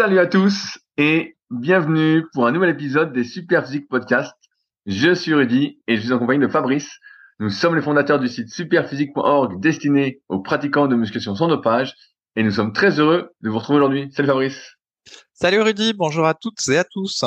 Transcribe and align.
Salut 0.00 0.18
à 0.18 0.26
tous 0.26 0.78
et 0.96 1.36
bienvenue 1.50 2.24
pour 2.32 2.46
un 2.46 2.52
nouvel 2.52 2.70
épisode 2.70 3.12
des 3.12 3.22
Super 3.22 3.66
Physique 3.66 3.86
Podcast. 3.86 4.32
Je 4.86 5.12
suis 5.12 5.34
Rudy 5.34 5.78
et 5.86 5.96
je 5.96 6.00
suis 6.00 6.12
en 6.14 6.18
compagnie 6.18 6.40
de 6.40 6.48
Fabrice. 6.48 6.90
Nous 7.38 7.50
sommes 7.50 7.76
les 7.76 7.82
fondateurs 7.82 8.18
du 8.18 8.26
site 8.26 8.48
superphysique.org 8.48 9.60
destiné 9.60 10.22
aux 10.30 10.38
pratiquants 10.40 10.86
de 10.86 10.96
musculation 10.96 11.34
sans 11.34 11.48
dopage 11.48 11.94
et 12.34 12.42
nous 12.42 12.50
sommes 12.50 12.72
très 12.72 12.98
heureux 12.98 13.32
de 13.42 13.50
vous 13.50 13.58
retrouver 13.58 13.76
aujourd'hui. 13.76 14.10
Salut 14.12 14.28
Fabrice. 14.28 14.72
Salut 15.34 15.60
Rudy, 15.60 15.92
bonjour 15.92 16.24
à 16.24 16.32
toutes 16.32 16.66
et 16.68 16.78
à 16.78 16.84
tous. 16.84 17.22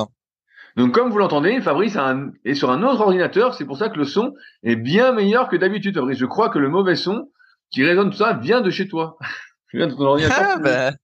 Donc 0.76 0.96
comme 0.96 1.12
vous 1.12 1.20
l'entendez, 1.20 1.62
Fabrice 1.62 1.96
est 2.44 2.56
sur 2.56 2.72
un 2.72 2.82
autre 2.82 3.02
ordinateur, 3.02 3.54
c'est 3.54 3.66
pour 3.66 3.78
ça 3.78 3.90
que 3.90 4.00
le 4.00 4.06
son 4.06 4.34
est 4.64 4.78
bien 4.78 5.12
meilleur 5.12 5.48
que 5.48 5.58
d'habitude. 5.58 5.94
Fabrice, 5.94 6.18
je 6.18 6.26
crois 6.26 6.50
que 6.50 6.58
le 6.58 6.70
mauvais 6.70 6.96
son 6.96 7.30
qui 7.70 7.84
résonne 7.84 8.10
tout 8.10 8.18
ça 8.18 8.34
vient 8.34 8.62
de 8.62 8.72
chez 8.72 8.88
toi. 8.88 9.20
vient 9.76 9.86
de 9.86 9.94
ton 9.94 10.02
ordinateur. 10.08 10.56
Ah, 10.56 10.58
ben, 10.58 10.96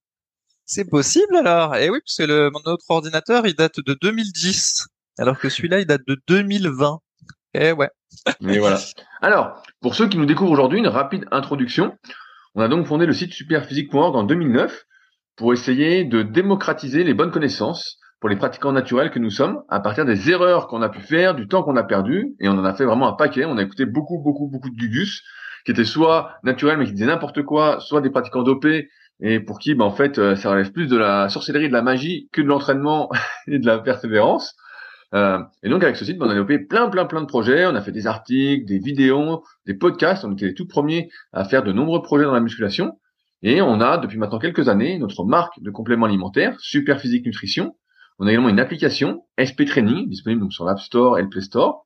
c'est 0.70 0.88
possible 0.88 1.36
alors. 1.36 1.76
Eh 1.76 1.90
oui, 1.90 2.00
parce 2.06 2.18
que 2.18 2.24
le, 2.24 2.52
mon 2.52 2.72
autre 2.72 2.86
ordinateur, 2.90 3.48
il 3.48 3.56
date 3.56 3.80
de 3.80 3.98
2010, 4.00 4.88
alors 5.18 5.40
que 5.40 5.50
celui-là, 5.50 5.80
il 5.80 5.88
date 5.88 6.04
de 6.08 6.16
2020. 6.28 7.00
Et 7.56 7.66
eh 7.66 7.72
ouais. 7.72 7.90
Mais 8.40 8.60
voilà. 8.60 8.78
Alors, 9.22 9.64
pour 9.82 9.96
ceux 9.96 10.08
qui 10.08 10.18
nous 10.18 10.28
découvrent 10.28 10.52
aujourd'hui, 10.52 10.78
une 10.78 10.88
rapide 10.88 11.26
introduction. 11.32 11.98
On 12.54 12.62
a 12.62 12.68
donc 12.68 12.86
fondé 12.86 13.08
le 13.08 13.14
site 13.14 13.34
superphysique.org 13.34 14.16
en 14.16 14.24
2009 14.24 14.86
pour 15.36 15.54
essayer 15.54 16.04
de 16.04 16.22
démocratiser 16.22 17.04
les 17.04 17.16
bonnes 17.16 17.32
connaissances 17.32 17.98
pour 18.20 18.30
les 18.30 18.36
pratiquants 18.36 18.72
naturels 18.72 19.10
que 19.10 19.20
nous 19.20 19.32
sommes 19.32 19.64
à 19.70 19.80
partir 19.80 20.06
des 20.06 20.30
erreurs 20.30 20.68
qu'on 20.68 20.84
a 20.84 20.90
pu 20.90 21.02
faire, 21.02 21.34
du 21.34 21.48
temps 21.48 21.64
qu'on 21.64 21.78
a 21.78 21.84
perdu, 21.84 22.36
et 22.40 22.48
on 22.48 22.54
en 22.54 22.66
a 22.66 22.76
fait 22.76 22.86
vraiment 22.86 23.08
un 23.08 23.14
paquet. 23.14 23.46
On 23.46 23.58
a 23.58 23.64
écouté 23.64 23.86
beaucoup, 23.86 24.20
beaucoup, 24.20 24.48
beaucoup 24.48 24.70
de 24.70 24.76
gugus 24.76 25.24
qui 25.66 25.72
étaient 25.72 25.86
soit 25.86 26.34
naturels 26.44 26.78
mais 26.78 26.86
qui 26.86 26.94
disaient 26.94 27.08
n'importe 27.08 27.42
quoi, 27.42 27.80
soit 27.80 28.02
des 28.02 28.12
pratiquants 28.12 28.44
dopés 28.44 28.90
et 29.22 29.40
pour 29.40 29.60
qui, 29.60 29.76
ben, 29.76 29.86
en 29.86 29.92
fait, 29.92 30.18
euh, 30.18 30.36
ça 30.36 30.52
relève 30.52 30.72
plus 30.72 30.88
de 30.88 30.98
la 30.98 31.30
sorcellerie, 31.30 31.68
de 31.68 31.74
la 31.74 31.82
magie 31.82 32.30
que 32.32 32.42
de 32.42 32.48
l'entraînement 32.48 33.10
et 33.48 33.60
de 33.60 33.66
la 33.66 33.80
persévérance. 33.80 34.56
Euh, 35.16 35.40
et 35.64 35.70
donc 35.70 35.84
avec 35.84 35.96
ce 35.96 36.06
site, 36.06 36.18
on 36.20 36.26
a 36.26 36.30
développé 36.30 36.60
plein, 36.60 36.88
plein, 36.90 37.06
plein 37.06 37.22
de 37.22 37.26
projets. 37.26 37.66
On 37.66 37.76
a 37.76 37.82
fait 37.82 37.92
des 37.92 38.08
articles, 38.08 38.66
des 38.66 38.80
vidéos, 38.80 39.44
des 39.66 39.74
podcasts. 39.74 40.24
On 40.24 40.32
était 40.34 40.48
les 40.48 40.54
tout 40.54 40.68
premiers 40.68 41.10
à 41.34 41.44
faire 41.44 41.64
de 41.64 41.72
nombreux 41.72 42.02
projets 42.02 42.26
dans 42.26 42.34
la 42.34 42.40
musculation. 42.40 43.00
Et 43.42 43.62
on 43.62 43.82
a 43.82 43.98
depuis 43.98 44.18
maintenant 44.18 44.40
quelques 44.40 44.70
années 44.70 45.00
notre 45.00 45.24
marque 45.26 45.62
de 45.62 45.72
compléments 45.72 46.06
alimentaires, 46.06 46.56
Super 46.60 47.00
Physique 47.00 47.26
Nutrition. 47.26 47.76
On 48.20 48.28
a 48.28 48.32
également 48.32 48.50
une 48.50 48.60
application, 48.60 49.24
SP 49.40 49.64
Training, 49.66 50.10
disponible 50.10 50.42
donc 50.42 50.54
sur 50.54 50.66
l'App 50.66 50.80
Store 50.80 51.18
et 51.18 51.22
le 51.22 51.30
Play 51.30 51.42
Store. 51.42 51.86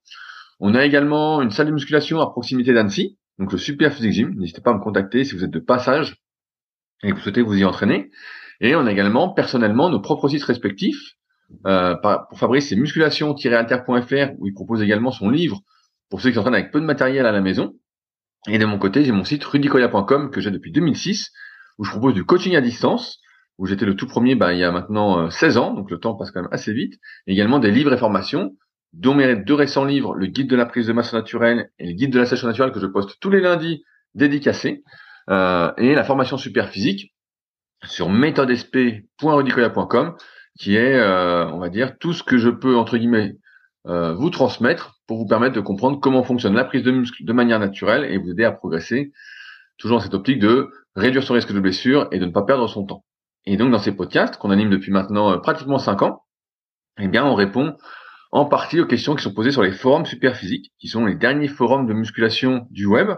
On 0.59 0.73
a 0.73 0.83
également 0.83 1.41
une 1.41 1.51
salle 1.51 1.67
de 1.67 1.71
musculation 1.71 2.19
à 2.21 2.31
proximité 2.31 2.73
d'Annecy, 2.73 3.17
donc 3.37 3.51
le 3.51 3.59
Super 3.59 3.93
Physique 3.93 4.13
Gym. 4.13 4.33
N'hésitez 4.35 4.61
pas 4.61 4.71
à 4.71 4.73
me 4.73 4.79
contacter 4.79 5.25
si 5.25 5.35
vous 5.35 5.43
êtes 5.43 5.51
de 5.51 5.59
passage 5.59 6.22
et 7.03 7.09
que 7.09 7.15
vous 7.15 7.21
souhaitez 7.21 7.41
vous 7.41 7.57
y 7.57 7.65
entraîner. 7.65 8.11
Et 8.61 8.75
on 8.75 8.85
a 8.85 8.91
également 8.91 9.29
personnellement 9.29 9.89
nos 9.89 9.99
propres 9.99 10.27
sites 10.29 10.43
respectifs. 10.43 11.15
Euh, 11.67 11.95
pour 12.29 12.39
Fabrice, 12.39 12.69
c'est 12.69 12.75
musculation-alter.fr 12.75 14.33
où 14.39 14.47
il 14.47 14.53
propose 14.53 14.81
également 14.81 15.11
son 15.11 15.29
livre 15.29 15.61
pour 16.09 16.21
ceux 16.21 16.29
qui 16.29 16.35
s'entraînent 16.35 16.55
avec 16.55 16.71
peu 16.71 16.79
de 16.79 16.85
matériel 16.85 17.25
à 17.25 17.31
la 17.31 17.41
maison. 17.41 17.73
Et 18.47 18.57
de 18.57 18.65
mon 18.65 18.77
côté, 18.77 19.03
j'ai 19.03 19.11
mon 19.11 19.23
site 19.23 19.43
rudicoya.com 19.43 20.31
que 20.31 20.41
j'ai 20.41 20.51
depuis 20.51 20.71
2006 20.71 21.31
où 21.77 21.83
je 21.83 21.91
propose 21.91 22.13
du 22.13 22.25
coaching 22.25 22.55
à 22.55 22.61
distance 22.61 23.19
où 23.57 23.65
j'étais 23.65 23.85
le 23.85 23.95
tout 23.95 24.07
premier 24.07 24.35
bah, 24.35 24.53
il 24.53 24.59
y 24.59 24.63
a 24.63 24.71
maintenant 24.71 25.29
16 25.29 25.57
euh, 25.57 25.59
ans, 25.59 25.73
donc 25.73 25.91
le 25.91 25.99
temps 25.99 26.15
passe 26.15 26.31
quand 26.31 26.41
même 26.41 26.51
assez 26.51 26.73
vite. 26.73 26.95
Et 27.27 27.33
également 27.33 27.59
des 27.59 27.71
livres 27.71 27.93
et 27.93 27.97
formations, 27.97 28.55
dont 28.93 29.13
mes 29.15 29.35
deux 29.35 29.53
récents 29.53 29.85
livres, 29.85 30.15
le 30.15 30.27
guide 30.27 30.49
de 30.49 30.55
la 30.55 30.65
prise 30.65 30.87
de 30.87 30.93
masse 30.93 31.13
naturelle 31.13 31.69
et 31.79 31.87
le 31.87 31.93
guide 31.93 32.11
de 32.11 32.19
la 32.19 32.25
session 32.25 32.47
naturelle 32.47 32.71
que 32.71 32.79
je 32.79 32.87
poste 32.87 33.19
tous 33.19 33.29
les 33.29 33.41
lundis 33.41 33.83
dédicacés. 34.15 34.83
Euh, 35.29 35.71
et 35.77 35.95
la 35.95 36.03
formation 36.03 36.37
super 36.37 36.67
physique 36.69 37.13
sur 37.85 38.09
méthodesp.rudicoya.com 38.09 40.15
qui 40.59 40.75
est, 40.75 40.95
euh, 40.95 41.47
on 41.47 41.59
va 41.59 41.69
dire, 41.69 41.97
tout 41.97 42.13
ce 42.13 42.23
que 42.23 42.37
je 42.37 42.49
peux, 42.49 42.75
entre 42.75 42.97
guillemets, 42.97 43.37
euh, 43.87 44.13
vous 44.13 44.29
transmettre 44.29 44.99
pour 45.07 45.17
vous 45.17 45.25
permettre 45.25 45.55
de 45.55 45.61
comprendre 45.61 45.99
comment 45.99 46.23
fonctionne 46.23 46.53
la 46.53 46.63
prise 46.63 46.83
de 46.83 46.91
muscle 46.91 47.25
de 47.25 47.33
manière 47.33 47.59
naturelle 47.59 48.05
et 48.05 48.17
vous 48.17 48.31
aider 48.31 48.43
à 48.43 48.51
progresser, 48.51 49.11
toujours 49.77 49.97
dans 49.97 50.03
cette 50.03 50.13
optique 50.13 50.39
de 50.39 50.69
réduire 50.95 51.23
son 51.23 51.33
risque 51.33 51.51
de 51.51 51.59
blessure 51.59 52.07
et 52.11 52.19
de 52.19 52.25
ne 52.25 52.31
pas 52.31 52.43
perdre 52.43 52.67
son 52.67 52.85
temps. 52.85 53.03
Et 53.45 53.57
donc, 53.57 53.71
dans 53.71 53.79
ces 53.79 53.93
podcasts 53.93 54.37
qu'on 54.37 54.51
anime 54.51 54.69
depuis 54.69 54.91
maintenant 54.91 55.37
pratiquement 55.39 55.79
cinq 55.79 56.03
ans, 56.03 56.23
eh 56.99 57.07
bien, 57.07 57.25
on 57.25 57.33
répond 57.33 57.75
en 58.31 58.45
partie 58.45 58.79
aux 58.79 58.85
questions 58.85 59.15
qui 59.15 59.23
sont 59.23 59.33
posées 59.33 59.51
sur 59.51 59.63
les 59.63 59.71
forums 59.71 60.05
super 60.05 60.35
physiques, 60.35 60.71
qui 60.79 60.87
sont 60.87 61.05
les 61.05 61.15
derniers 61.15 61.47
forums 61.47 61.85
de 61.85 61.93
musculation 61.93 62.67
du 62.71 62.85
web, 62.85 63.09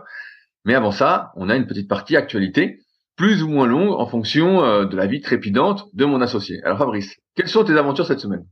mais 0.65 0.73
avant 0.73 0.91
ça, 0.91 1.31
on 1.35 1.49
a 1.49 1.55
une 1.55 1.67
petite 1.67 1.87
partie 1.87 2.17
actualité, 2.17 2.79
plus 3.15 3.43
ou 3.43 3.47
moins 3.47 3.67
longue 3.67 3.93
en 3.93 4.07
fonction 4.07 4.63
euh, 4.63 4.85
de 4.85 4.97
la 4.97 5.07
vie 5.07 5.21
trépidante 5.21 5.87
de 5.93 6.05
mon 6.05 6.21
associé. 6.21 6.61
Alors 6.63 6.79
Fabrice, 6.79 7.15
quelles 7.35 7.47
sont 7.47 7.63
tes 7.63 7.77
aventures 7.77 8.07
cette 8.07 8.19
semaine? 8.19 8.45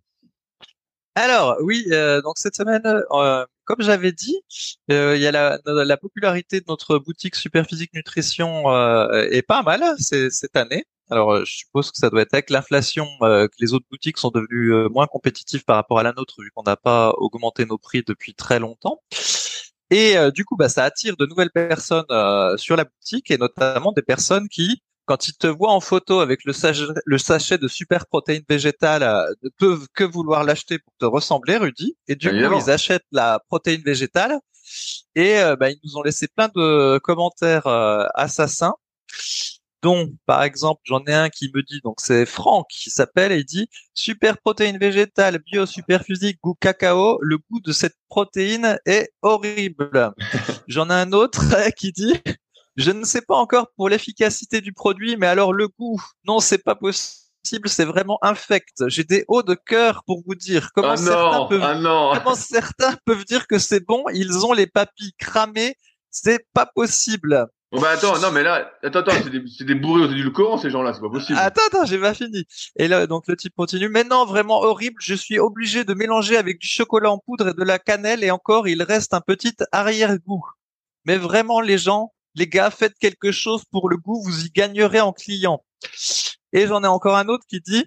Alors 1.16 1.57
oui, 1.62 1.85
euh, 1.91 2.22
donc 2.22 2.38
cette 2.38 2.56
semaine, 2.56 2.81
euh, 2.85 3.46
comme 3.66 3.81
j'avais 3.81 4.12
dit, 4.12 4.38
il 4.90 4.96
y 4.96 5.28
a 5.28 5.31
la, 5.31 5.59
la, 5.66 5.97
popularité 5.97 6.59
de 6.59 6.66
notre 6.68 6.97
boutique 6.97 7.35
Superphysique 7.35 7.94
Nutrition 7.94 8.63
est 9.12 9.45
pas 9.45 9.62
mal 9.62 9.84
cette 9.97 10.56
année. 10.56 10.85
Alors 11.12 11.45
je 11.45 11.57
suppose 11.57 11.91
que 11.91 11.97
ça 11.97 12.09
doit 12.09 12.22
être 12.22 12.34
avec 12.34 12.50
l'inflation 12.50 13.06
que 13.22 13.56
les 13.59 13.74
autres 13.74 13.85
boutiques 13.91 14.18
sont 14.18 14.31
devenues 14.31 14.90
moins 14.90 15.06
compétitives 15.06 15.63
par 15.66 15.75
rapport 15.75 16.00
à 16.00 16.03
la 16.03 16.13
nôtre 16.13 16.41
vu 16.41 16.50
qu'on 16.56 16.63
n'a 16.63 16.78
pas 16.78 17.13
augmenté 17.18 17.66
nos 17.66 17.78
prix 17.78 18.03
depuis 18.06 18.34
très 18.34 18.59
longtemps. 18.59 19.01
Et 19.94 20.18
euh, 20.18 20.31
du 20.31 20.44
coup, 20.44 20.56
bah, 20.56 20.70
ça 20.70 20.86
attire 20.86 21.16
de 21.18 21.28
nouvelles 21.28 21.52
personnes 21.52 22.04
euh, 22.09 22.58
sur 22.58 22.76
la 22.76 22.84
boutique 22.84 23.30
et 23.30 23.38
notamment 23.38 23.92
des 23.92 24.02
personnes 24.02 24.50
qui, 24.50 24.81
quand 25.06 25.28
ils 25.28 25.38
te 25.38 25.46
voient 25.46 25.72
en 25.72 25.81
photo 25.81 26.20
avec 26.20 26.46
le 26.46 26.52
sachet, 26.52 26.86
le 27.06 27.18
sachet 27.20 27.59
de 27.59 27.68
super 27.68 28.08
protéines 28.08 28.42
végétales, 28.50 29.04
euh, 29.04 29.31
ne 29.44 29.50
peuvent 29.50 29.86
que 29.94 30.04
vouloir 30.04 30.46
l'acheter 30.46 30.80
pour 30.80 30.94
te 30.98 31.06
ressembler, 31.06 31.58
Rudy. 31.58 31.96
Et 32.08 32.16
du 32.16 32.28
coup, 32.30 32.58
ils 32.58 32.72
achètent 32.72 33.06
la 33.12 33.40
protéine 33.48 33.84
végétale. 33.86 34.40
Et 35.14 35.36
bah, 35.59 35.70
ils 35.70 35.80
nous 35.84 35.98
ont 35.98 36.02
laissé 36.02 36.28
plein 36.28 36.50
de 36.56 36.98
commentaires 37.04 37.68
assassins 38.16 38.74
dont, 39.83 40.09
par 40.25 40.44
exemple, 40.44 40.81
j'en 40.85 41.03
ai 41.05 41.13
un 41.13 41.29
qui 41.29 41.51
me 41.53 41.61
dit, 41.61 41.81
donc 41.83 41.97
c'est 41.99 42.25
Franck 42.25 42.67
qui 42.69 42.89
s'appelle 42.89 43.31
et 43.33 43.39
il 43.39 43.45
dit 43.45 43.67
super 43.94 44.38
protéine 44.38 44.79
végétale, 44.79 45.39
bio 45.39 45.66
super 45.66 46.03
physique, 46.03 46.39
goût 46.41 46.55
cacao, 46.55 47.19
le 47.21 47.38
goût 47.38 47.59
de 47.59 47.73
cette 47.73 47.97
protéine 48.07 48.79
est 48.85 49.11
horrible. 49.21 50.13
j'en 50.67 50.89
ai 50.89 50.94
un 50.94 51.11
autre 51.11 51.44
qui 51.77 51.91
dit 51.91 52.13
je 52.75 52.91
ne 52.91 53.03
sais 53.03 53.21
pas 53.21 53.35
encore 53.35 53.67
pour 53.75 53.89
l'efficacité 53.89 54.61
du 54.61 54.73
produit, 54.73 55.16
mais 55.17 55.27
alors 55.27 55.53
le 55.53 55.67
goût, 55.67 56.01
non, 56.25 56.39
c'est 56.39 56.63
pas 56.63 56.73
possible, 56.73 57.67
c'est 57.67 57.85
vraiment 57.85 58.17
infect. 58.23 58.88
J'ai 58.88 59.03
des 59.03 59.25
hauts 59.27 59.44
de 59.44 59.53
cœur 59.53 60.03
pour 60.07 60.23
vous 60.25 60.33
dire. 60.33 60.71
Comment, 60.73 60.91
ah 60.91 60.97
certains, 60.97 61.45
peuvent, 61.45 61.61
ah 61.61 62.13
comment 62.23 62.35
certains 62.35 62.95
peuvent 63.05 63.25
dire 63.25 63.45
que 63.45 63.59
c'est 63.59 63.85
bon? 63.85 64.05
Ils 64.13 64.45
ont 64.45 64.53
les 64.53 64.65
papilles 64.65 65.13
cramées. 65.19 65.75
C'est 66.09 66.47
pas 66.53 66.65
possible. 66.65 67.47
Bon 67.73 67.81
bah 67.81 67.89
attends, 67.89 68.19
non 68.19 68.29
mais 68.29 68.44
là, 68.44 68.72
attends, 68.84 69.00
attends, 69.00 69.13
c'est 69.23 69.31
des, 69.31 69.44
c'est 69.47 69.63
des 69.63 69.73
bourrés 69.73 70.07
ces 70.61 70.69
gens-là, 70.69 70.94
c'est 70.94 71.01
pas 71.01 71.09
possible. 71.09 71.39
Attends, 71.39 71.63
attends, 71.66 71.85
j'ai 71.85 71.97
pas 71.97 72.13
fini. 72.13 72.45
Et 72.75 72.88
là, 72.88 73.07
donc 73.07 73.28
le 73.28 73.35
type 73.35 73.56
continue. 73.56 73.89
Mais 73.89 74.03
non, 74.03 74.25
vraiment 74.25 74.61
horrible. 74.61 74.97
Je 75.01 75.16
suis 75.16 75.39
obligé 75.39 75.83
de 75.83 75.95
mélanger 75.95 76.38
avec 76.38 76.59
du 76.59 76.67
chocolat 76.67 77.09
en 77.09 77.17
poudre 77.17 77.50
et 77.50 77.53
de 77.56 77.63
la 77.63 77.79
cannelle 77.79 78.23
et 78.23 78.29
encore, 78.29 78.67
il 78.67 78.83
reste 78.83 79.16
un 79.16 79.22
petit 79.22 79.56
arrière-goût. 79.72 80.45
Mais 81.06 81.17
vraiment, 81.17 81.62
les 81.62 81.79
gens, 81.79 82.13
les 82.35 82.45
gars, 82.45 82.69
faites 82.69 82.94
quelque 83.00 83.31
chose 83.31 83.63
pour 83.72 83.89
le 83.89 83.97
goût, 83.97 84.22
vous 84.23 84.45
y 84.45 84.51
gagnerez 84.51 85.01
en 85.01 85.12
client. 85.12 85.66
Et 86.51 86.67
j'en 86.67 86.83
ai 86.83 86.88
encore 86.88 87.17
un 87.17 87.28
autre 87.28 87.45
qui 87.50 87.59
dit. 87.59 87.85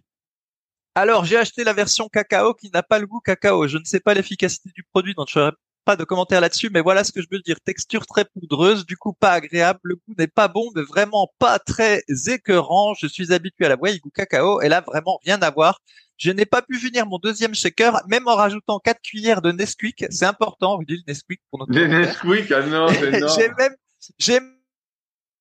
Alors, 0.96 1.24
j'ai 1.24 1.36
acheté 1.36 1.62
la 1.62 1.74
version 1.74 2.08
cacao 2.08 2.54
qui 2.54 2.70
n'a 2.70 2.82
pas 2.82 2.98
le 2.98 3.06
goût 3.06 3.20
cacao. 3.20 3.68
Je 3.68 3.78
ne 3.78 3.84
sais 3.84 4.00
pas 4.00 4.14
l'efficacité 4.14 4.68
du 4.74 4.82
produit, 4.82 5.14
donc 5.14 5.28
je 5.30 5.52
pas 5.86 5.96
de 5.96 6.04
commentaires 6.04 6.40
là-dessus, 6.40 6.68
mais 6.70 6.82
voilà 6.82 7.04
ce 7.04 7.12
que 7.12 7.22
je 7.22 7.28
veux 7.30 7.38
dire. 7.38 7.60
Texture 7.60 8.06
très 8.06 8.24
poudreuse, 8.24 8.84
du 8.84 8.96
coup 8.96 9.12
pas 9.12 9.32
agréable, 9.32 9.78
le 9.84 9.94
goût 9.94 10.14
n'est 10.18 10.26
pas 10.26 10.48
bon, 10.48 10.68
mais 10.74 10.82
vraiment 10.82 11.32
pas 11.38 11.60
très 11.60 12.02
écœurant. 12.26 12.92
Je 12.94 13.06
suis 13.06 13.32
habitué 13.32 13.64
à 13.66 13.68
la 13.70 13.76
whey 13.76 13.98
goût 14.00 14.10
cacao, 14.10 14.60
et 14.60 14.68
là 14.68 14.80
vraiment 14.80 15.20
rien 15.24 15.40
à 15.40 15.50
voir. 15.50 15.80
Je 16.18 16.32
n'ai 16.32 16.44
pas 16.44 16.60
pu 16.60 16.76
finir 16.78 17.06
mon 17.06 17.18
deuxième 17.18 17.54
shaker, 17.54 18.02
même 18.08 18.26
en 18.26 18.34
rajoutant 18.34 18.80
quatre 18.80 19.00
cuillères 19.00 19.42
de 19.42 19.52
Nesquik. 19.52 20.06
C'est 20.10 20.24
important, 20.24 20.76
vous 20.76 20.84
dites 20.84 21.02
le 21.06 21.12
Nesquik 21.12 21.40
pour 21.50 21.60
notre. 21.60 21.72
Les 21.72 21.86
Nesquik, 21.86 22.50
ah 22.50 22.62
non, 22.66 22.88
j'ai 23.36 23.48
même, 23.56 23.76
j'ai 24.18 24.40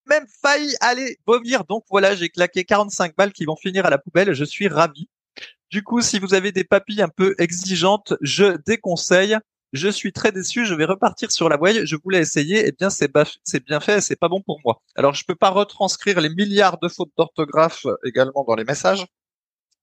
même 0.06 0.26
failli 0.42 0.76
aller 0.80 1.18
vomir. 1.26 1.66
Donc 1.66 1.86
voilà, 1.90 2.16
j'ai 2.16 2.30
claqué 2.30 2.66
45 2.66 3.16
balles 3.16 3.34
qui 3.34 3.46
vont 3.46 3.56
finir 3.56 3.86
à 3.86 3.90
la 3.90 3.98
poubelle. 3.98 4.34
Je 4.34 4.46
suis 4.46 4.68
ravi. 4.68 5.10
Du 5.72 5.82
coup, 5.82 6.02
si 6.02 6.20
vous 6.20 6.36
avez 6.36 6.52
des 6.52 6.64
papilles 6.64 7.02
un 7.02 7.10
peu 7.10 7.34
exigeantes, 7.40 8.14
je 8.22 8.58
déconseille 8.68 9.38
je 9.76 9.90
suis 9.90 10.12
très 10.14 10.32
déçu, 10.32 10.66
je 10.66 10.74
vais 10.74 10.86
repartir 10.86 11.32
sur 11.32 11.50
la 11.50 11.58
voie, 11.58 11.72
je 11.86 11.96
voulais 11.96 12.20
essayer, 12.20 12.68
eh 12.68 12.72
bien 12.72 12.90
c'est 12.90 13.12
bien 13.66 13.80
fait, 13.80 14.02
c'est 14.02 14.16
pas 14.16 14.30
bon 14.30 14.42
pour 14.42 14.60
moi. 14.64 14.82
Alors 14.96 15.14
je 15.14 15.24
peux 15.26 15.36
pas 15.36 15.50
retranscrire 15.50 16.22
les 16.22 16.30
milliards 16.30 16.80
de 16.80 16.88
fautes 16.88 17.12
d'orthographe 17.18 17.86
euh, 17.86 17.96
également 18.06 18.46
dans 18.48 18.56
les 18.56 18.64
messages. 18.64 19.06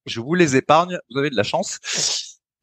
Je 0.06 0.20
vous 0.20 0.34
les 0.34 0.56
épargne, 0.56 0.98
vous 1.10 1.18
avez 1.18 1.30
de 1.30 1.36
la 1.36 1.42
chance. 1.42 1.78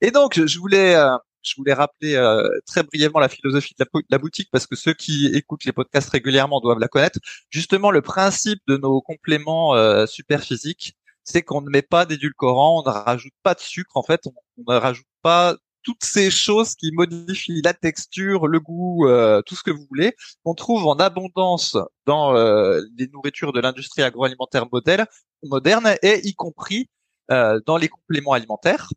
Et, 0.00 0.10
donc 0.10 0.40
je 0.44 0.58
voulais 0.58 0.94
euh, 0.96 1.16
je 1.42 1.54
voulais 1.56 1.74
rappeler 1.74 2.16
euh, 2.16 2.48
très 2.66 2.82
brièvement 2.82 3.20
la 3.20 3.28
philosophie 3.28 3.74
de 3.78 3.86
la, 4.10 4.18
boutique 4.18 4.48
parce 4.50 4.66
que 4.66 4.74
ceux 4.76 4.94
qui 4.94 5.26
écoutent 5.28 5.64
les 5.64 5.72
podcasts 5.72 6.10
régulièrement 6.10 6.60
doivent 6.60 6.80
la 6.80 6.88
connaître. 6.88 7.20
Justement, 7.50 7.92
le 7.92 8.02
principe 8.02 8.60
de 8.66 8.76
nos 8.76 9.00
compléments 9.00 9.76
super 10.06 10.42
physiques, 10.42 10.96
c'est 11.26 11.42
qu'on 11.42 11.60
ne 11.60 11.70
met 11.70 11.82
pas 11.82 12.06
d'édulcorant, 12.06 12.82
on 12.84 12.88
ne 12.88 12.94
rajoute 12.94 13.32
pas 13.42 13.54
de 13.54 13.60
sucre. 13.60 13.96
En 13.96 14.02
fait, 14.02 14.22
on, 14.26 14.72
ne 14.72 14.78
rajoute 14.78 15.06
pas 15.22 15.56
toutes 15.86 16.04
ces 16.04 16.32
choses 16.32 16.74
qui 16.74 16.90
modifient 16.90 17.62
la 17.62 17.72
texture, 17.72 18.48
le 18.48 18.58
goût, 18.58 19.06
euh, 19.06 19.40
tout 19.42 19.54
ce 19.54 19.62
que 19.62 19.70
vous 19.70 19.86
voulez, 19.88 20.16
qu'on 20.42 20.54
trouve 20.54 20.84
en 20.84 20.96
abondance 20.96 21.78
dans 22.06 22.34
euh, 22.34 22.80
les 22.98 23.06
nourritures 23.06 23.52
de 23.52 23.60
l'industrie 23.60 24.02
agroalimentaire 24.02 24.66
moderne 25.44 25.94
et 26.02 26.26
y 26.26 26.34
compris 26.34 26.90
euh, 27.30 27.60
dans 27.66 27.76
les 27.76 27.88
compléments 27.88 28.32
alimentaires. 28.32 28.88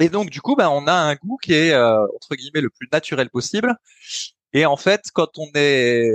Et 0.00 0.08
donc 0.08 0.30
du 0.30 0.40
coup, 0.40 0.56
ben, 0.56 0.68
on 0.68 0.88
a 0.88 0.92
un 0.92 1.14
goût 1.14 1.38
qui 1.40 1.54
est 1.54 1.74
entre 1.76 2.34
guillemets 2.34 2.62
le 2.62 2.70
plus 2.70 2.88
naturel 2.92 3.30
possible. 3.30 3.76
Et 4.52 4.66
en 4.66 4.76
fait, 4.76 5.02
quand 5.12 5.38
on 5.38 5.48
est 5.54 6.12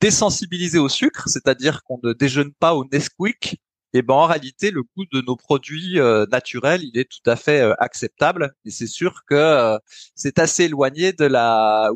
désensibilisé 0.00 0.78
au 0.78 0.88
sucre, 0.88 1.28
c'est-à-dire 1.28 1.82
qu'on 1.84 2.00
ne 2.02 2.12
déjeune 2.12 2.52
pas 2.52 2.74
au 2.74 2.84
Nesquik, 2.84 3.60
et 3.94 4.02
ben 4.02 4.14
en 4.14 4.26
réalité 4.26 4.70
le 4.70 4.82
goût 4.82 5.04
de 5.12 5.22
nos 5.22 5.36
produits 5.36 5.98
euh, 5.98 6.26
naturels 6.30 6.82
il 6.82 6.98
est 6.98 7.10
tout 7.10 7.28
à 7.28 7.36
fait 7.36 7.60
euh, 7.60 7.74
acceptable 7.78 8.52
et 8.64 8.70
c'est 8.70 8.86
sûr 8.86 9.22
que 9.26 9.34
euh, 9.34 9.78
c'est 10.14 10.38
assez 10.38 10.64
éloigné 10.64 11.12
de 11.12 11.24
la 11.24 11.90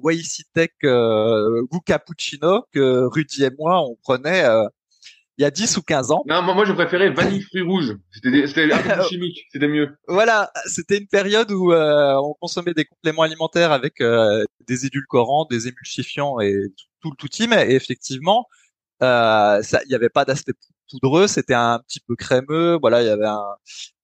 Tech 0.55 0.71
goût 0.83 1.81
cappuccino 1.85 2.65
que 2.73 3.05
Rudy 3.05 3.45
et 3.45 3.51
moi 3.59 3.83
on 3.83 3.97
prenait 4.03 4.45
il 5.39 5.43
y 5.43 5.45
a 5.47 5.51
10 5.51 5.79
ou 5.79 5.83
15 5.83 6.11
ans. 6.11 6.23
Non, 6.27 6.43
moi, 6.43 6.55
moi 6.55 6.65
je 6.67 6.73
préférais 6.73 7.11
vanille 7.11 7.41
fruits 7.41 7.63
rouges. 7.63 7.97
C'était 8.13 8.73
un 8.73 8.97
peu 8.97 9.03
chimique, 9.09 9.47
c'était 9.51 9.67
mieux. 9.67 9.97
Voilà, 10.07 10.51
c'était 10.67 10.99
une 10.99 11.09
période 11.09 11.51
où 11.51 11.73
on 11.73 12.35
consommait 12.41 12.75
des 12.75 12.85
compléments 12.85 13.23
alimentaires 13.23 13.73
avec 13.73 14.03
des 14.67 14.87
édulcorants, 14.87 15.47
des 15.51 15.69
émulsifiants 15.69 16.41
et 16.41 16.55
tout, 16.77 16.87
tout 17.01 17.11
le 17.11 17.17
tout 17.17 17.29
team 17.29 17.53
et 17.53 17.75
effectivement 17.75 18.47
il 19.01 19.89
n'y 19.89 19.95
avait 19.95 20.11
pas 20.11 20.25
d'aspect 20.25 20.53
poudreux, 20.93 21.27
c'était 21.27 21.55
un 21.55 21.81
petit 21.81 22.01
peu 22.01 22.15
crémeux. 22.17 22.79
Voilà, 22.81 23.03
il 23.03 23.07
y 23.07 23.11
avait 23.11 23.27
un, 23.27 23.43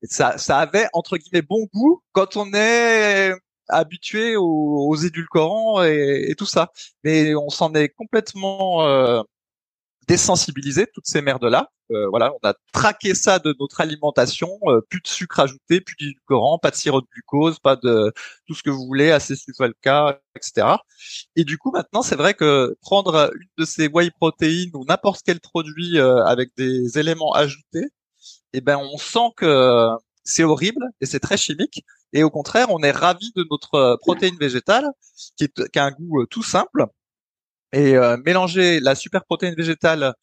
ça, 0.02 0.38
ça 0.38 0.58
avait 0.58 0.88
entre 0.92 1.16
guillemets 1.16 1.42
bon 1.42 1.66
goût 1.72 2.02
quand 2.12 2.36
on 2.36 2.52
est 2.54 3.32
habitué 3.68 4.36
aux, 4.36 4.96
édulcorants 4.96 5.82
et, 5.84 6.34
tout 6.36 6.46
ça. 6.46 6.70
Mais 7.04 7.34
on 7.34 7.50
s'en 7.50 7.74
est 7.74 7.90
complètement 7.90 8.82
euh, 8.86 9.22
désensibilisé 10.08 10.86
toutes 10.92 11.06
ces 11.06 11.20
merdes 11.20 11.44
là. 11.44 11.70
Euh, 11.90 12.08
voilà, 12.08 12.32
on 12.34 12.46
a 12.46 12.54
traqué 12.72 13.14
ça 13.14 13.38
de 13.38 13.54
notre 13.60 13.80
alimentation, 13.80 14.50
euh, 14.64 14.80
plus 14.90 15.00
de 15.00 15.06
sucre 15.06 15.40
ajouté, 15.40 15.80
plus 15.80 15.96
d'édulcorant, 15.98 16.58
pas 16.58 16.70
de 16.70 16.76
sirop 16.76 17.00
de 17.00 17.06
glucose, 17.12 17.58
pas 17.60 17.76
de 17.76 18.12
tout 18.46 18.54
ce 18.54 18.62
que 18.62 18.70
vous 18.70 18.84
voulez, 18.86 19.10
acésulfalca, 19.10 20.20
etc. 20.34 20.66
Et 21.36 21.44
du 21.44 21.56
coup, 21.56 21.70
maintenant, 21.70 22.02
c'est 22.02 22.16
vrai 22.16 22.34
que 22.34 22.76
prendre 22.82 23.30
une 23.34 23.48
de 23.58 23.64
ces 23.64 23.88
whey 23.88 24.10
protéines 24.10 24.70
ou 24.74 24.84
n'importe 24.86 25.22
quel 25.24 25.40
produit 25.40 25.98
euh, 25.98 26.22
avec 26.24 26.50
des 26.56 26.98
éléments 26.98 27.32
ajoutés, 27.32 27.86
eh 28.52 28.60
ben, 28.60 28.78
on 28.78 28.98
sent 28.98 29.30
que 29.36 29.88
c'est 30.24 30.44
horrible 30.44 30.84
et 31.00 31.06
c'est 31.06 31.20
très 31.20 31.36
chimique. 31.36 31.84
Et 32.12 32.22
au 32.22 32.30
contraire, 32.30 32.68
on 32.70 32.82
est 32.82 32.90
ravi 32.90 33.32
de 33.36 33.46
notre 33.50 33.98
protéine 34.00 34.36
végétale 34.36 34.86
qui, 35.36 35.44
est, 35.44 35.70
qui 35.70 35.78
a 35.78 35.84
un 35.84 35.90
goût 35.90 36.26
tout 36.26 36.42
simple. 36.42 36.86
Et 37.72 37.96
mélanger 38.24 38.80
la 38.80 38.94
super 38.94 39.24
protéine 39.24 39.54
végétale 39.54 40.14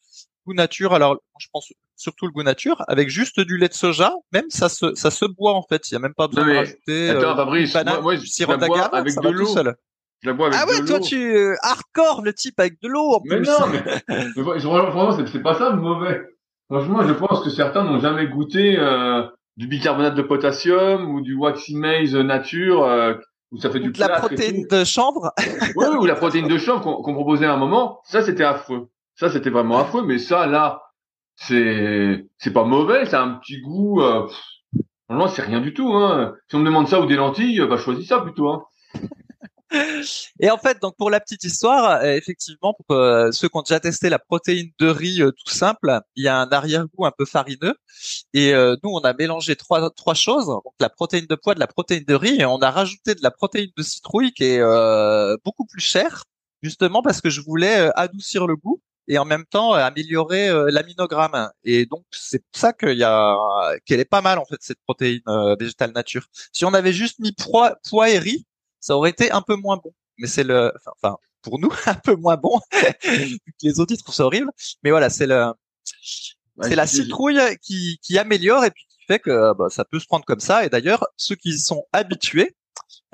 goût 0.46 0.54
nature. 0.54 0.94
Alors, 0.94 1.16
je 1.38 1.46
pense 1.52 1.72
surtout 1.96 2.26
le 2.26 2.32
goût 2.32 2.42
nature 2.42 2.84
avec 2.88 3.08
juste 3.08 3.40
du 3.40 3.58
lait 3.58 3.68
de 3.68 3.74
soja. 3.74 4.12
Même 4.32 4.48
ça 4.48 4.68
se 4.68 4.94
ça 4.94 5.10
se 5.10 5.24
boit 5.24 5.54
en 5.54 5.62
fait. 5.62 5.90
Il 5.90 5.94
y 5.94 5.96
a 5.96 6.00
même 6.00 6.14
pas 6.14 6.28
besoin 6.28 6.46
de 6.46 6.56
rajouter. 6.56 7.10
Attends, 7.10 7.32
euh, 7.32 7.36
Fabrice, 7.36 7.74
moi, 7.74 8.00
moi, 8.00 8.16
je 8.16 8.26
sirop 8.26 8.56
d'agave 8.56 8.94
avec 8.94 9.14
de 9.14 9.28
l'eau. 9.28 9.56
Je 10.22 10.28
la 10.28 10.32
bois 10.32 10.46
avec 10.46 10.58
ah 10.60 10.66
ouais, 10.66 10.84
toi 10.84 10.98
tu 10.98 11.16
euh, 11.16 11.54
hardcore 11.62 12.22
le 12.22 12.32
type 12.32 12.58
avec 12.58 12.80
de 12.80 12.88
l'eau 12.88 13.12
en 13.12 13.20
mais 13.24 13.40
Non, 13.40 13.66
mais 13.68 14.60
franchement, 14.60 15.26
c'est 15.26 15.42
pas 15.42 15.54
ça 15.54 15.70
le 15.70 15.76
mauvais. 15.76 16.22
Franchement, 16.70 17.06
je 17.06 17.12
pense 17.12 17.44
que 17.44 17.50
certains 17.50 17.84
n'ont 17.84 18.00
jamais 18.00 18.26
goûté 18.26 18.76
euh, 18.78 19.22
du 19.56 19.66
bicarbonate 19.66 20.14
de 20.14 20.22
potassium 20.22 21.10
ou 21.10 21.20
du 21.20 21.34
waxy 21.34 21.76
maize 21.76 22.16
nature 22.16 22.84
euh, 22.84 23.14
où 23.52 23.58
ça 23.58 23.70
fait 23.70 23.80
du 23.80 23.92
la 23.92 24.08
protéine 24.08 24.66
de 24.68 24.84
chanvre. 24.84 25.32
oui, 25.76 25.86
ou 25.98 26.04
la 26.04 26.16
protéine 26.16 26.48
de 26.48 26.58
chanvre 26.58 27.02
qu'on 27.02 27.14
proposait 27.14 27.46
à 27.46 27.54
un 27.54 27.56
moment. 27.56 28.00
Ça, 28.04 28.22
c'était 28.22 28.44
affreux. 28.44 28.88
Ça, 29.14 29.30
c'était 29.30 29.50
vraiment 29.50 29.78
affreux, 29.78 30.04
mais 30.04 30.18
ça, 30.18 30.46
là, 30.46 30.82
c'est 31.36 32.26
c'est 32.38 32.52
pas 32.52 32.64
mauvais, 32.64 33.06
c'est 33.06 33.16
un 33.16 33.34
petit 33.34 33.60
goût. 33.60 34.02
Euh, 34.02 34.26
non, 35.08 35.28
c'est 35.28 35.42
rien 35.42 35.60
du 35.60 35.72
tout. 35.72 35.92
Hein. 35.92 36.34
Si 36.48 36.56
on 36.56 36.60
me 36.60 36.64
demande 36.64 36.88
ça 36.88 37.00
ou 37.00 37.06
des 37.06 37.16
lentilles, 37.16 37.64
bah 37.68 37.76
choisis 37.76 38.08
ça 38.08 38.20
plutôt. 38.20 38.48
Hein. 38.48 38.64
Et 40.40 40.50
en 40.50 40.58
fait, 40.58 40.80
donc 40.80 40.96
pour 40.96 41.10
la 41.10 41.20
petite 41.20 41.44
histoire, 41.44 42.02
euh, 42.02 42.12
effectivement, 42.12 42.74
pour 42.74 42.96
euh, 42.96 43.32
ceux 43.32 43.48
qui 43.48 43.56
ont 43.56 43.62
déjà 43.62 43.80
testé 43.80 44.08
la 44.08 44.18
protéine 44.18 44.70
de 44.78 44.86
riz 44.88 45.22
euh, 45.22 45.32
tout 45.32 45.52
simple, 45.52 46.00
il 46.14 46.24
y 46.24 46.28
a 46.28 46.38
un 46.38 46.48
arrière-goût 46.48 47.04
un 47.06 47.12
peu 47.16 47.24
farineux. 47.24 47.74
Et 48.34 48.52
nous, 48.52 48.90
on 48.90 49.00
a 49.00 49.14
mélangé 49.14 49.56
trois 49.56 49.90
trois 49.90 50.14
choses, 50.14 50.46
donc 50.46 50.62
la 50.80 50.90
protéine 50.90 51.26
de 51.26 51.34
pois, 51.34 51.54
de 51.54 51.60
la 51.60 51.66
protéine 51.66 52.04
de 52.04 52.14
riz, 52.14 52.40
et 52.40 52.44
on 52.44 52.58
a 52.58 52.70
rajouté 52.70 53.14
de 53.14 53.22
la 53.22 53.30
protéine 53.30 53.70
de 53.76 53.82
citrouille 53.82 54.32
qui 54.32 54.44
est 54.44 54.62
beaucoup 55.44 55.64
plus 55.64 55.80
chère, 55.80 56.24
justement 56.62 57.02
parce 57.02 57.20
que 57.20 57.30
je 57.30 57.40
voulais 57.40 57.90
adoucir 57.94 58.46
le 58.46 58.56
goût 58.56 58.80
et 59.08 59.18
en 59.18 59.24
même 59.24 59.44
temps 59.46 59.74
euh, 59.74 59.78
améliorer 59.78 60.48
euh, 60.48 60.70
l'aminogramme. 60.70 61.50
Et 61.64 61.86
donc 61.86 62.04
c'est 62.10 62.40
pour 62.40 62.60
ça 62.60 62.72
qu'il 62.72 62.98
y 62.98 63.04
a 63.04 63.36
qu'elle 63.84 64.00
est 64.00 64.04
pas 64.04 64.22
mal 64.22 64.38
en 64.38 64.44
fait 64.44 64.58
cette 64.60 64.80
protéine 64.84 65.20
euh, 65.28 65.56
végétale 65.58 65.92
nature. 65.92 66.26
Si 66.52 66.64
on 66.64 66.74
avait 66.74 66.92
juste 66.92 67.18
mis 67.18 67.32
pois, 67.32 67.76
pois 67.88 68.10
et 68.10 68.18
riz, 68.18 68.46
ça 68.80 68.96
aurait 68.96 69.10
été 69.10 69.30
un 69.30 69.42
peu 69.42 69.56
moins 69.56 69.76
bon. 69.76 69.92
Mais 70.18 70.26
c'est 70.26 70.44
le, 70.44 70.72
enfin 70.96 71.16
pour 71.42 71.58
nous 71.58 71.70
un 71.86 71.94
peu 71.94 72.16
moins 72.16 72.36
bon. 72.36 72.60
les 73.62 73.80
autres 73.80 73.92
ils 73.92 74.02
trouvent 74.02 74.14
ça 74.14 74.24
horrible. 74.24 74.50
Mais 74.82 74.90
voilà, 74.90 75.10
c'est 75.10 75.26
le, 75.26 75.52
c'est 76.62 76.76
la 76.76 76.86
citrouille 76.86 77.40
qui, 77.62 77.98
qui 78.02 78.18
améliore 78.18 78.64
et 78.64 78.70
puis 78.70 78.84
qui 78.88 79.04
fait 79.06 79.18
que 79.18 79.54
bah, 79.54 79.66
ça 79.70 79.84
peut 79.84 80.00
se 80.00 80.06
prendre 80.06 80.24
comme 80.24 80.40
ça. 80.40 80.64
Et 80.64 80.68
d'ailleurs, 80.68 81.06
ceux 81.16 81.36
qui 81.36 81.58
sont 81.58 81.84
habitués, 81.92 82.56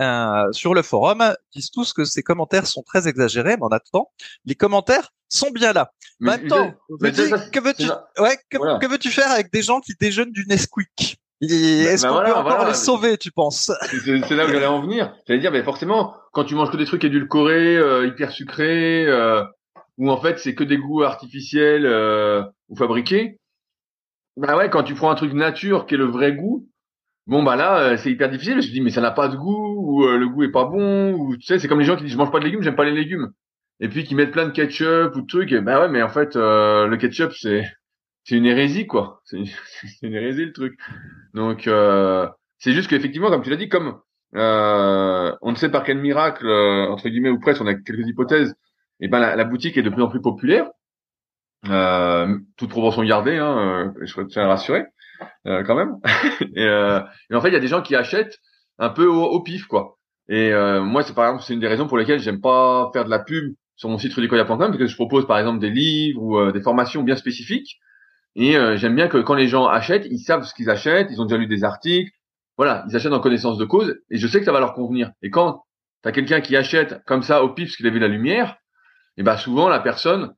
euh, 0.00 0.50
sur 0.52 0.74
le 0.74 0.82
forum 0.82 1.34
disent 1.54 1.70
tous 1.70 1.92
que 1.92 2.04
ces 2.04 2.22
commentaires 2.22 2.66
sont 2.66 2.82
très 2.82 3.08
exagérés, 3.08 3.56
mais 3.56 3.62
en 3.62 3.68
attendant, 3.68 4.10
les 4.44 4.54
commentaires 4.54 5.12
sont 5.28 5.50
bien 5.50 5.72
là. 5.72 5.92
Maintenant, 6.18 6.72
que 6.88 7.60
veux-tu, 7.60 7.88
ouais, 8.18 8.38
que, 8.50 8.86
veux-tu 8.88 9.10
faire 9.10 9.30
avec 9.30 9.52
des 9.52 9.62
gens 9.62 9.80
qui 9.80 9.94
déjeunent 9.98 10.32
du 10.32 10.46
Nesquik? 10.46 11.20
Est-ce 11.42 12.06
qu'on 12.06 12.22
peut 12.22 12.34
encore 12.34 12.66
les 12.66 12.74
sauver, 12.74 13.18
tu 13.18 13.30
penses? 13.32 13.72
C'est 13.90 14.30
là 14.30 14.46
où 14.46 14.48
j'allais 14.48 14.66
en 14.66 14.80
venir. 14.80 15.14
J'allais 15.26 15.40
dire, 15.40 15.52
mais 15.52 15.62
forcément, 15.62 16.14
quand 16.32 16.44
tu 16.44 16.54
manges 16.54 16.70
que 16.70 16.76
des 16.76 16.84
trucs 16.84 17.04
édulcorés, 17.04 17.76
euh, 17.76 18.06
hyper 18.06 18.30
sucrés, 18.30 19.06
euh, 19.06 19.42
ou 19.98 20.10
en 20.10 20.20
fait 20.20 20.38
c'est 20.38 20.54
que 20.54 20.64
des 20.64 20.78
goûts 20.78 21.02
artificiels 21.02 21.84
euh, 21.84 22.42
ou 22.68 22.76
fabriqués, 22.76 23.38
bah 24.36 24.56
ouais, 24.56 24.70
quand 24.70 24.82
tu 24.82 24.94
prends 24.94 25.10
un 25.10 25.14
truc 25.14 25.32
nature 25.32 25.86
qui 25.86 25.94
est 25.94 25.98
le 25.98 26.06
vrai 26.06 26.32
goût, 26.32 26.66
Bon 27.26 27.43
bah 27.44 27.55
là 27.55 27.78
euh, 27.78 27.96
c'est 27.96 28.10
hyper 28.10 28.28
difficile. 28.28 28.60
Je 28.60 28.69
me 28.69 28.72
dis 28.72 28.81
mais 28.81 28.90
ça 28.90 29.00
n'a 29.00 29.12
pas 29.12 29.28
de 29.28 29.36
goût 29.36 29.76
ou 29.78 30.05
euh, 30.05 30.17
le 30.19 30.28
goût 30.28 30.43
est 30.43 30.50
pas 30.50 30.64
bon 30.64 31.12
ou 31.14 31.36
tu 31.36 31.43
sais 31.46 31.58
c'est 31.58 31.69
comme 31.69 31.78
les 31.78 31.84
gens 31.84 31.96
qui 31.96 32.02
disent 32.02 32.12
je 32.12 32.19
mange 32.19 32.32
pas 32.32 32.40
de 32.40 32.44
légumes 32.44 32.62
j'aime 32.62 32.74
pas 32.74 32.84
les 32.84 32.93
légumes 32.93 33.31
et 33.78 33.88
puis 33.88 34.05
qui 34.05 34.14
mettent 34.14 34.32
plein 34.32 34.46
de 34.46 34.52
ketchup 34.52 35.14
ou 35.14 35.20
de 35.20 35.26
trucs 35.26 35.52
et 35.52 35.60
bah 35.60 35.81
ouais 35.81 35.88
mais 35.88 36.02
en 36.02 36.08
fait 36.08 36.34
euh, 36.34 36.88
le 36.88 36.96
ketchup 36.96 37.32
c'est 37.32 37.64
c'est 38.24 38.36
une 38.36 38.46
hérésie 38.46 38.86
quoi 38.86 39.20
c'est 39.24 39.38
une, 40.02 40.14
hérésie 40.14 40.46
le 40.46 40.52
truc 40.52 40.79
donc 41.34 41.69
c'est 42.58 42.72
juste 42.72 42.88
qu'effectivement 42.88 43.31
comme 43.31 43.43
tu 43.43 43.50
l'as 43.50 43.56
dit 43.56 43.69
comme 43.69 44.00
on 44.34 45.50
ne 45.50 45.56
sait 45.56 45.70
par 45.70 45.84
quel 45.84 45.98
miracle 45.98 46.48
entre 46.48 47.08
guillemets 47.08 47.31
ou 47.31 47.41
presque 47.41 47.62
on 47.62 47.67
a 47.67 47.74
quelques 47.74 48.06
hypothèses 48.06 48.55
et 49.00 49.08
ben 49.08 49.19
la, 49.19 49.44
boutique 49.44 49.76
est 49.76 49.82
de 49.82 49.91
plus 49.91 50.02
en 50.02 50.08
plus 50.08 50.20
populaire 50.20 50.70
toute 51.64 52.70
proportion 52.70 53.02
gardée 53.05 53.36
hein, 53.36 53.93
je 54.02 54.20
tiens 54.22 54.44
à 54.44 54.48
rassurer 54.48 54.86
euh, 55.46 55.62
quand 55.64 55.74
même. 55.74 55.96
et, 56.56 56.64
euh, 56.64 57.00
en 57.32 57.41
fait, 57.41 57.48
il 57.48 57.55
y 57.55 57.56
a 57.56 57.60
des 57.60 57.69
gens 57.69 57.82
qui 57.82 57.96
achètent 57.96 58.38
un 58.79 58.91
peu 58.91 59.06
au, 59.06 59.41
pif, 59.43 59.67
quoi. 59.67 59.98
Et 60.29 60.52
euh, 60.52 60.82
moi, 60.82 61.02
c'est 61.02 61.14
par 61.14 61.26
exemple, 61.26 61.44
c'est 61.44 61.55
une 61.55 61.60
des 61.60 61.69
raisons 61.69 61.86
pour 61.86 61.98
lesquelles 61.98 62.20
j'aime 62.20 62.41
pas 62.41 62.91
faire 62.93 63.05
de 63.05 63.10
la 63.10 63.19
pub 63.19 63.55
sur 63.76 63.88
mon 63.88 63.98
site 63.98 64.14
rudicoya.com 64.14 64.58
parce 64.58 64.79
que 64.79 64.86
je 64.86 64.94
propose 64.94 65.26
par 65.26 65.38
exemple 65.38 65.58
des 65.58 65.70
livres 65.70 66.22
ou 66.22 66.52
des 66.52 66.62
formations 66.62 67.02
bien 67.02 67.17
spécifiques. 67.17 67.79
Et 68.34 68.53
j'aime 68.77 68.94
bien 68.94 69.08
que 69.08 69.19
quand 69.19 69.34
les 69.34 69.46
gens 69.46 69.67
achètent, 69.67 70.06
ils 70.10 70.19
savent 70.19 70.44
ce 70.44 70.55
qu'ils 70.55 70.70
achètent, 70.70 71.08
ils 71.10 71.20
ont 71.20 71.27
déjà 71.27 71.36
lu 71.36 71.46
des 71.46 71.65
articles, 71.65 72.10
voilà, 72.56 72.84
ils 72.89 72.96
achètent 72.96 73.12
en 73.12 73.20
connaissance 73.20 73.58
de 73.58 73.65
cause, 73.65 73.98
et 74.10 74.17
je 74.17 74.27
sais 74.27 74.39
que 74.39 74.44
ça 74.44 74.53
va 74.53 74.60
leur 74.60 74.72
convenir. 74.72 75.10
Et 75.22 75.31
quand 75.31 75.65
t'as 76.03 76.12
quelqu'un 76.12 76.41
qui 76.41 76.56
achète 76.56 77.03
comme 77.05 77.22
ça 77.22 77.44
au 77.44 77.51
pif 77.51 77.69
parce 77.69 77.77
qu'il 77.77 77.86
a 77.86 77.91
vu 77.91 77.98
la 77.98 78.08
lumière, 78.08 78.56
et 79.17 79.22
ben 79.22 79.36
souvent 79.36 79.69
la 79.69 79.81
personne, 79.81 80.32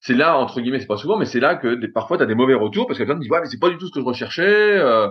c'est 0.00 0.14
là 0.14 0.38
entre 0.38 0.60
guillemets 0.60 0.80
c'est 0.80 0.86
pas 0.86 0.96
souvent 0.96 1.16
mais 1.16 1.24
c'est 1.24 1.40
là 1.40 1.56
que 1.56 1.86
parfois 1.86 2.16
tu 2.16 2.22
as 2.22 2.26
des 2.26 2.34
mauvais 2.34 2.54
retours 2.54 2.86
parce 2.86 2.98
que 2.98 3.04
quelqu'un 3.04 3.18
te 3.18 3.24
dit 3.24 3.30
ouais 3.30 3.40
mais 3.40 3.48
c'est 3.48 3.58
pas 3.58 3.70
du 3.70 3.78
tout 3.78 3.86
ce 3.88 3.92
que 3.92 4.00
je 4.00 4.04
recherchais 4.04 4.78
euh, 4.78 5.08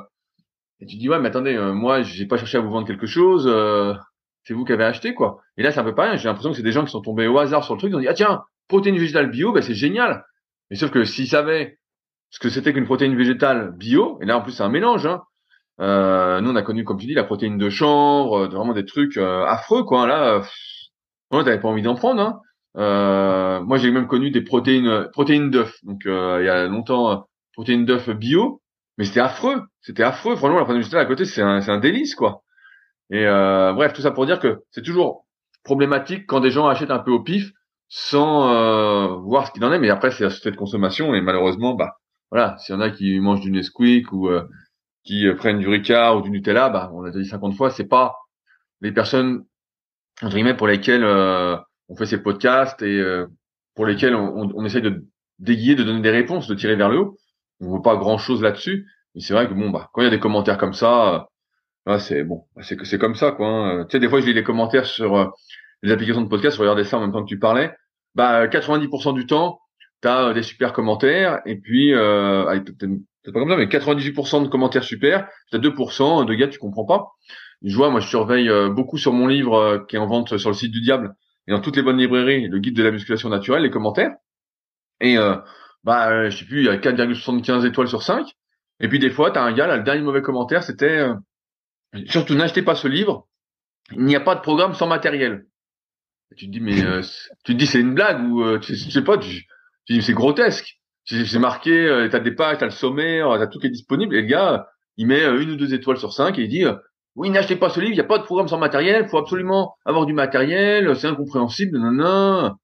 et 0.79 0.85
tu 0.85 0.95
dis 0.97 1.09
ouais 1.09 1.19
mais 1.19 1.27
attendez 1.27 1.55
euh, 1.55 1.73
moi 1.73 2.03
j'ai 2.03 2.25
pas 2.25 2.37
cherché 2.37 2.57
à 2.57 2.61
vous 2.61 2.69
vendre 2.69 2.87
quelque 2.87 3.07
chose 3.07 3.45
euh, 3.47 3.93
c'est 4.43 4.53
vous 4.53 4.63
qui 4.63 4.71
avez 4.71 4.85
acheté 4.85 5.13
quoi. 5.13 5.41
Et 5.57 5.63
là 5.63 5.71
c'est 5.71 5.79
un 5.79 5.83
peu 5.83 5.95
pareil 5.95 6.17
j'ai 6.17 6.27
l'impression 6.27 6.51
que 6.51 6.57
c'est 6.57 6.63
des 6.63 6.71
gens 6.71 6.85
qui 6.85 6.91
sont 6.91 7.01
tombés 7.01 7.27
au 7.27 7.37
hasard 7.37 7.63
sur 7.63 7.73
le 7.73 7.79
truc 7.79 7.91
ils 7.91 7.95
ont 7.95 7.99
dit 7.99 8.07
ah 8.07 8.13
tiens 8.13 8.43
protéine 8.67 8.97
végétale 8.97 9.29
bio 9.29 9.51
ben 9.51 9.61
c'est 9.61 9.73
génial. 9.73 10.25
Mais 10.69 10.77
sauf 10.77 10.91
que 10.91 11.03
s'ils 11.03 11.27
savaient 11.27 11.79
ce 12.29 12.39
que 12.39 12.49
c'était 12.49 12.73
qu'une 12.73 12.85
protéine 12.85 13.15
végétale 13.15 13.71
bio 13.71 14.19
et 14.21 14.25
là 14.25 14.37
en 14.37 14.41
plus 14.41 14.51
c'est 14.51 14.63
un 14.63 14.69
mélange 14.69 15.05
hein, 15.05 15.21
euh, 15.79 16.41
nous 16.41 16.51
on 16.51 16.55
a 16.55 16.61
connu 16.61 16.83
comme 16.83 16.97
tu 16.97 17.07
dis 17.07 17.13
la 17.13 17.23
protéine 17.23 17.57
de 17.57 17.69
chanvre 17.69 18.47
vraiment 18.47 18.73
des 18.73 18.85
trucs 18.85 19.17
affreux 19.17 19.83
quoi 19.83 20.07
là 20.07 20.41
euh, 21.33 21.43
t'avais 21.43 21.59
pas 21.59 21.69
envie 21.69 21.81
d'en 21.81 21.95
prendre 21.95 22.21
hein 22.21 22.41
euh, 22.77 23.61
moi, 23.63 23.77
j'ai 23.77 23.91
même 23.91 24.07
connu 24.07 24.31
des 24.31 24.41
protéines, 24.41 25.09
protéines 25.11 25.49
d'œufs. 25.49 25.75
Donc, 25.83 26.05
euh, 26.05 26.37
il 26.41 26.45
y 26.45 26.49
a 26.49 26.67
longtemps, 26.67 27.27
protéines 27.53 27.85
d'œufs 27.85 28.09
bio. 28.11 28.61
mais 28.97 29.05
c'était 29.05 29.19
affreux, 29.19 29.61
c'était 29.81 30.03
affreux. 30.03 30.35
Franchement, 30.35 30.59
la 30.59 30.65
presse 30.65 30.77
digitale 30.77 31.01
à 31.01 31.05
côté, 31.05 31.25
c'est 31.25 31.41
un, 31.41 31.61
c'est 31.61 31.71
un 31.71 31.79
délice, 31.79 32.15
quoi. 32.15 32.43
Et 33.09 33.25
euh, 33.25 33.73
bref, 33.73 33.93
tout 33.93 34.01
ça 34.01 34.11
pour 34.11 34.25
dire 34.25 34.39
que 34.39 34.59
c'est 34.71 34.83
toujours 34.83 35.25
problématique 35.63 36.25
quand 36.27 36.39
des 36.39 36.51
gens 36.51 36.67
achètent 36.67 36.91
un 36.91 36.99
peu 36.99 37.11
au 37.11 37.21
pif 37.21 37.51
sans 37.89 38.49
euh, 38.49 39.15
voir 39.23 39.47
ce 39.47 39.51
qu'il 39.53 39.63
en 39.65 39.71
est. 39.73 39.79
Mais 39.79 39.89
après, 39.89 40.11
c'est 40.11 40.23
la 40.23 40.29
société 40.29 40.51
de 40.51 40.57
consommation 40.57 41.15
et 41.15 41.21
malheureusement, 41.21 41.73
bah 41.73 41.97
voilà, 42.31 42.57
s'il 42.59 42.75
y 42.75 42.77
en 42.77 42.81
a 42.81 42.89
qui 42.89 43.19
mangent 43.19 43.41
du 43.41 43.51
Nesquik 43.51 44.11
ou 44.11 44.27
euh, 44.27 44.47
qui 45.03 45.27
euh, 45.27 45.35
prennent 45.35 45.59
du 45.59 45.67
Ricard 45.67 46.17
ou 46.17 46.21
du 46.21 46.29
Nutella, 46.29 46.69
bah 46.69 46.91
on 46.93 47.01
l'a 47.01 47.11
dit 47.11 47.25
50 47.25 47.55
fois, 47.55 47.69
c'est 47.69 47.87
pas 47.87 48.15
les 48.81 48.91
personnes 48.91 49.45
entre 50.21 50.35
guillemets 50.35 50.55
pour 50.57 50.67
lesquelles 50.67 51.05
on 51.89 51.95
fait 51.95 52.05
ces 52.05 52.21
podcasts 52.21 52.81
et 52.81 53.03
pour 53.75 53.85
lesquelles 53.85 54.15
on, 54.15 54.51
on, 54.55 54.65
essaye 54.65 54.81
de 54.81 55.05
déguier, 55.39 55.75
de 55.75 55.83
donner 55.83 56.01
des 56.01 56.09
réponses, 56.09 56.47
de 56.47 56.55
tirer 56.55 56.75
vers 56.75 56.89
le 56.89 56.99
haut. 56.99 57.17
On 57.59 57.67
voit 57.67 57.81
pas 57.81 57.95
grand 57.95 58.17
chose 58.17 58.41
là-dessus, 58.41 58.87
mais 59.13 59.21
c'est 59.21 59.33
vrai 59.33 59.47
que 59.47 59.53
bon 59.53 59.69
bah 59.69 59.89
quand 59.93 60.01
il 60.01 60.05
y 60.05 60.07
a 60.07 60.11
des 60.11 60.19
commentaires 60.19 60.57
comme 60.57 60.73
ça, 60.73 61.27
euh, 61.87 61.99
c'est 61.99 62.23
bon, 62.23 62.45
c'est 62.61 62.75
que 62.75 62.85
c'est 62.85 62.97
comme 62.97 63.15
ça 63.15 63.31
quoi. 63.31 63.47
Hein. 63.47 63.85
Tu 63.85 63.91
sais 63.91 63.99
des 63.99 64.09
fois 64.09 64.19
je 64.19 64.25
lis 64.25 64.33
les 64.33 64.43
commentaires 64.43 64.85
sur 64.85 65.31
les 65.83 65.91
applications 65.91 66.21
de 66.21 66.29
podcast, 66.29 66.57
je 66.57 66.61
regardais 66.61 66.83
ça 66.83 66.97
en 66.97 67.01
même 67.01 67.11
temps 67.11 67.23
que 67.23 67.29
tu 67.29 67.39
parlais. 67.39 67.71
Bah 68.15 68.47
90% 68.47 69.13
du 69.13 69.27
temps, 69.27 69.59
tu 70.01 70.07
as 70.07 70.33
des 70.33 70.43
super 70.43 70.73
commentaires 70.73 71.41
et 71.45 71.55
puis 71.57 71.93
euh, 71.93 72.45
pas 73.33 73.39
comme 73.39 73.49
ça 73.49 73.57
mais 73.57 73.65
98% 73.65 74.43
de 74.43 74.47
commentaires 74.47 74.83
super, 74.83 75.27
tu 75.51 75.57
as 75.57 75.59
2% 75.59 76.25
de 76.25 76.33
gars 76.33 76.47
tu 76.47 76.59
comprends 76.59 76.85
pas. 76.85 77.11
Je 77.63 77.75
vois 77.75 77.89
moi 77.89 77.99
je 77.99 78.07
surveille 78.07 78.49
euh, 78.49 78.69
beaucoup 78.69 78.97
sur 78.97 79.13
mon 79.13 79.27
livre 79.27 79.55
euh, 79.55 79.79
qui 79.87 79.95
est 79.95 79.99
en 79.99 80.07
vente 80.07 80.37
sur 80.37 80.49
le 80.49 80.55
site 80.55 80.71
du 80.71 80.81
diable 80.81 81.15
et 81.47 81.51
dans 81.51 81.61
toutes 81.61 81.75
les 81.75 81.81
bonnes 81.81 81.97
librairies, 81.97 82.47
le 82.47 82.59
guide 82.59 82.75
de 82.75 82.83
la 82.83 82.91
musculation 82.91 83.29
naturelle, 83.29 83.63
les 83.63 83.69
commentaires. 83.69 84.11
Et 84.99 85.17
euh, 85.17 85.37
bah 85.83 86.29
je 86.29 86.37
sais 86.37 86.45
plus, 86.45 86.59
il 86.59 86.65
y 86.65 86.69
a 86.69 86.77
4,75 86.77 87.65
étoiles 87.65 87.87
sur 87.87 88.03
5. 88.03 88.27
Et 88.79 88.89
puis 88.89 88.99
des 88.99 89.09
fois, 89.09 89.31
tu 89.31 89.39
as 89.39 89.43
un 89.43 89.53
gars 89.53 89.65
là, 89.65 89.77
le 89.77 89.83
dernier 89.83 90.01
mauvais 90.01 90.21
commentaire, 90.21 90.63
c'était 90.63 91.07
surtout 92.07 92.35
n'achetez 92.35 92.61
pas 92.61 92.75
ce 92.75 92.87
livre, 92.87 93.27
il 93.91 94.03
n'y 94.03 94.15
a 94.15 94.19
pas 94.19 94.35
de 94.35 94.41
programme 94.41 94.73
sans 94.73 94.87
matériel. 94.87 95.45
tu 96.35 96.47
te 96.47 96.51
dis 96.51 96.59
mais 96.59 96.75
tu 97.45 97.53
te 97.53 97.57
dis 97.57 97.65
c'est 97.65 97.79
une 97.79 97.93
blague 97.93 98.21
ou 98.29 98.59
tu, 98.59 98.75
sais 98.75 99.03
pas 99.03 99.17
tu, 99.17 99.47
c'est 99.87 100.13
grotesque. 100.13 100.77
C'est 101.05 101.39
marqué, 101.39 101.87
euh, 101.87 102.09
t'as 102.09 102.19
des 102.19 102.31
pages, 102.31 102.57
t'as 102.57 102.65
le 102.65 102.71
sommaire, 102.71 103.29
t'as 103.37 103.47
tout 103.47 103.59
qui 103.59 103.67
est 103.67 103.71
disponible. 103.71 104.13
Et 104.13 104.21
le 104.21 104.27
gars, 104.27 104.67
il 104.97 105.07
met 105.07 105.23
euh, 105.23 105.41
une 105.41 105.51
ou 105.51 105.55
deux 105.55 105.73
étoiles 105.73 105.97
sur 105.97 106.11
cinq 106.11 106.37
et 106.37 106.43
il 106.43 106.49
dit, 106.49 106.65
euh, 106.65 106.75
oui, 107.15 107.29
n'achetez 107.29 107.55
pas 107.55 107.69
ce 107.69 107.79
livre, 107.79 107.93
il 107.93 107.95
n'y 107.95 108.01
a 108.01 108.05
pas 108.05 108.17
de 108.17 108.23
programme 108.23 108.49
sans 108.49 108.57
matériel, 108.57 109.03
il 109.05 109.09
faut 109.09 109.17
absolument 109.17 109.75
avoir 109.85 110.05
du 110.05 110.11
matériel, 110.13 110.93
c'est 110.97 111.07
incompréhensible, 111.07 111.79
non, 111.79 111.91
non. 111.91 112.55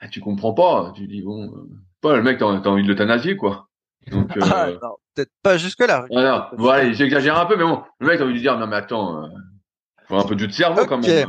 Ah, 0.00 0.08
tu 0.08 0.20
comprends 0.20 0.52
pas. 0.52 0.92
Tu 0.96 1.06
dis, 1.06 1.22
bon, 1.22 1.52
pas 2.00 2.16
le 2.16 2.22
mec, 2.22 2.38
t'as 2.38 2.46
envie 2.46 2.82
de 2.82 2.88
l'euthanasier, 2.88 3.36
quoi. 3.36 3.68
Donc, 4.10 4.30
ah, 4.42 4.70
non, 4.82 4.96
peut-être 5.14 5.32
pas 5.42 5.56
jusque-là. 5.56 6.06
Voilà, 6.10 6.50
voilà 6.58 6.92
j'exagère 6.92 7.38
un 7.38 7.46
peu, 7.46 7.56
mais 7.56 7.64
bon, 7.64 7.82
le 8.00 8.08
mec, 8.08 8.18
t'as 8.18 8.24
envie 8.24 8.34
de 8.34 8.40
dire, 8.40 8.58
non, 8.58 8.66
mais 8.66 8.76
attends, 8.76 9.28
faut 10.08 10.16
un 10.16 10.24
peu 10.24 10.34
de 10.34 10.40
jus 10.40 10.48
de 10.48 10.52
cerveau, 10.52 10.84
quand 10.84 10.98
même. 10.98 11.28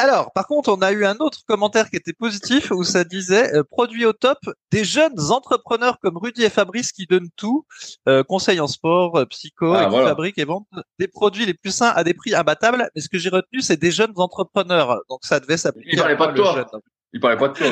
Alors, 0.00 0.32
par 0.32 0.46
contre, 0.46 0.72
on 0.72 0.80
a 0.80 0.92
eu 0.92 1.04
un 1.04 1.16
autre 1.16 1.40
commentaire 1.44 1.90
qui 1.90 1.96
était 1.96 2.12
positif 2.12 2.70
où 2.70 2.84
ça 2.84 3.02
disait 3.02 3.52
euh, 3.56 3.64
produit 3.64 4.06
au 4.06 4.12
top 4.12 4.38
des 4.70 4.84
jeunes 4.84 5.18
entrepreneurs 5.30 5.98
comme 5.98 6.16
Rudy 6.16 6.44
et 6.44 6.50
Fabrice 6.50 6.92
qui 6.92 7.06
donnent 7.06 7.30
tout, 7.36 7.66
euh, 8.08 8.22
conseils 8.22 8.60
en 8.60 8.68
sport, 8.68 9.16
euh, 9.16 9.24
psycho, 9.24 9.74
ah, 9.74 9.82
et 9.82 9.90
qui 9.90 9.96
fabriquent 9.96 10.38
et 10.38 10.44
vendent 10.44 10.66
des 11.00 11.08
produits 11.08 11.46
les 11.46 11.54
plus 11.54 11.72
sains 11.72 11.92
à 11.96 12.04
des 12.04 12.14
prix 12.14 12.32
imbattables. 12.32 12.88
Mais 12.94 13.00
ce 13.00 13.08
que 13.08 13.18
j'ai 13.18 13.28
retenu, 13.28 13.60
c'est 13.60 13.76
des 13.76 13.90
jeunes 13.90 14.12
entrepreneurs. 14.14 15.00
Donc 15.10 15.18
ça 15.22 15.40
devait 15.40 15.56
s'appliquer. 15.56 15.90
Il 15.94 15.98
parlait 15.98 16.16
pas 16.16 16.28
de 16.28 16.36
toi. 16.36 16.70
Il 17.12 17.18
parlait 17.18 17.36
pas 17.36 17.48
de 17.48 17.54
toi. 17.54 17.66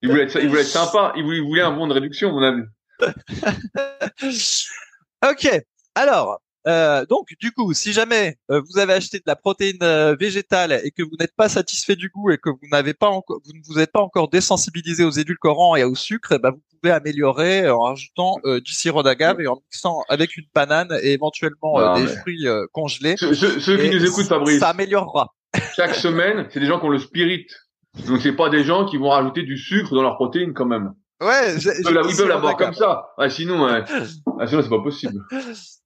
il 0.00 0.08
voulait 0.08 0.22
être, 0.22 0.40
il 0.40 0.48
voulait 0.48 0.62
être 0.62 0.66
sympa. 0.66 1.12
Il 1.14 1.24
voulait, 1.24 1.38
il 1.38 1.44
voulait 1.44 1.62
un 1.62 1.72
bon 1.72 1.88
de 1.88 1.92
réduction, 1.92 2.32
mon 2.32 2.42
avis. 2.42 2.62
ok. 5.30 5.62
Alors, 5.94 6.40
euh, 6.66 7.06
donc, 7.06 7.28
du 7.40 7.52
coup, 7.52 7.72
si 7.72 7.92
jamais 7.92 8.36
euh, 8.50 8.60
vous 8.68 8.78
avez 8.78 8.92
acheté 8.92 9.18
de 9.18 9.24
la 9.26 9.36
protéine 9.36 9.78
euh, 9.82 10.14
végétale 10.14 10.80
et 10.84 10.90
que 10.90 11.02
vous 11.02 11.16
n'êtes 11.18 11.34
pas 11.34 11.48
satisfait 11.48 11.96
du 11.96 12.10
goût 12.10 12.30
et 12.30 12.38
que 12.38 12.50
vous 12.50 12.68
n'avez 12.70 12.94
pas 12.94 13.08
encore, 13.08 13.40
vous 13.44 13.52
ne 13.52 13.62
vous 13.66 13.78
êtes 13.78 13.92
pas 13.92 14.02
encore 14.02 14.28
désensibilisé 14.28 15.04
aux 15.04 15.10
édulcorants 15.10 15.76
et 15.76 15.84
au 15.84 15.94
sucre, 15.94 16.32
eh 16.32 16.38
ben, 16.38 16.50
vous 16.50 16.60
pouvez 16.80 16.92
améliorer 16.92 17.68
en 17.70 17.80
rajoutant 17.80 18.36
du 18.44 18.72
sirop 18.72 19.02
d'agave 19.02 19.40
et 19.40 19.46
en 19.46 19.56
mixant 19.56 20.02
avec 20.08 20.36
une 20.36 20.46
banane 20.54 20.96
et 21.02 21.12
éventuellement 21.12 21.94
des 21.94 22.06
fruits 22.06 22.46
congelés. 22.72 23.16
Ceux, 23.18 23.28
qui 23.32 23.90
nous 23.90 24.04
écoutent, 24.04 24.26
Fabrice, 24.26 24.60
ça 24.60 24.70
améliorera. 24.70 25.34
Chaque 25.76 25.94
semaine, 26.06 26.48
c'est 26.50 26.60
des 26.60 26.66
gens 26.66 26.78
qui 26.78 26.86
ont 26.86 26.90
le 26.90 26.98
spirit. 26.98 27.46
Donc, 28.06 28.20
c'est 28.22 28.32
pas 28.32 28.48
des 28.48 28.64
gens 28.64 28.86
qui 28.86 28.96
vont 28.96 29.10
rajouter 29.10 29.42
du 29.42 29.58
sucre 29.58 29.94
dans 29.94 30.02
leur 30.02 30.14
protéine 30.14 30.54
quand 30.54 30.66
même. 30.66 30.94
Ouais, 31.20 31.54
ils 31.56 31.82
peuvent 31.82 32.28
l'avoir 32.28 32.56
comme 32.56 32.72
ça. 32.72 33.10
sinon, 33.28 33.66
ah, 33.66 34.46
sinon 34.46 34.62
c'est 34.62 34.70
pas 34.70 34.82
possible. 34.82 35.20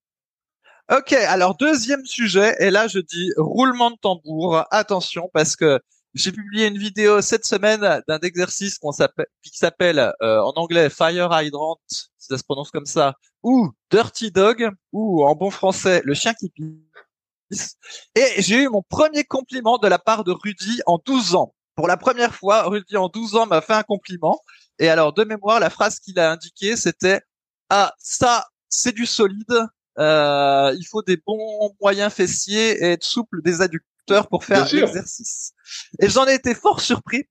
Ok, 0.93 1.13
alors 1.15 1.57
deuxième 1.57 2.05
sujet, 2.05 2.55
et 2.61 2.71
là 2.71 2.89
je 2.89 2.99
dis 2.99 3.33
roulement 3.39 3.91
de 3.91 3.97
tambour, 3.97 4.65
attention 4.71 5.31
parce 5.33 5.57
que 5.57 5.81
j'ai 6.13 6.31
publié 6.31 6.67
une 6.67 6.77
vidéo 6.77 7.23
cette 7.23 7.47
semaine 7.47 8.03
d'un 8.07 8.19
exercice 8.19 8.79
qu'on 8.79 8.93
s'appelle, 8.93 9.27
qui 9.43 9.57
s'appelle 9.57 10.13
euh, 10.21 10.41
en 10.43 10.53
anglais 10.57 10.91
Fire 10.91 11.31
Hydrant, 11.33 11.79
si 11.89 12.09
ça 12.19 12.37
se 12.37 12.45
prononce 12.45 12.71
comme 12.71 12.85
ça, 12.85 13.15
ou 13.43 13.71
Dirty 13.91 14.31
Dog, 14.31 14.69
ou 14.93 15.25
en 15.25 15.35
bon 15.35 15.51
français 15.51 16.03
le 16.05 16.13
chien 16.13 16.35
qui 16.35 16.51
pisse. 16.51 17.77
Et 18.15 18.43
j'ai 18.43 18.65
eu 18.65 18.69
mon 18.69 18.83
premier 18.83 19.25
compliment 19.25 19.79
de 19.79 19.89
la 19.89 19.99
part 19.99 20.23
de 20.23 20.33
Rudy 20.33 20.83
en 20.85 20.99
12 21.03 21.35
ans. 21.35 21.55
Pour 21.77 21.89
la 21.89 21.97
première 21.97 22.35
fois, 22.35 22.65
Rudy 22.65 22.99
en 22.99 23.09
12 23.09 23.37
ans 23.37 23.47
m'a 23.47 23.63
fait 23.63 23.73
un 23.73 23.83
compliment. 23.85 24.39
Et 24.79 24.91
alors 24.91 25.15
de 25.15 25.25
mémoire, 25.25 25.61
la 25.61 25.71
phrase 25.71 25.99
qu'il 25.99 26.19
a 26.19 26.31
indiquée, 26.31 26.77
c'était 26.77 27.23
ah 27.71 27.95
ça 27.99 28.45
c'est 28.69 28.95
du 28.95 29.07
solide, 29.07 29.67
euh, 29.99 30.75
il 30.79 30.87
faut 30.87 31.03
des 31.03 31.17
bons 31.17 31.75
moyens 31.81 32.13
fessiers 32.13 32.83
et 32.83 32.93
être 32.93 33.05
souple 33.05 33.43
des 33.43 33.61
adducteurs 33.61 34.29
pour 34.29 34.45
faire 34.45 34.67
l'exercice. 34.73 35.53
Et 36.01 36.09
j'en 36.09 36.27
ai 36.27 36.35
été 36.35 36.55
fort 36.55 36.81
surpris, 36.81 37.25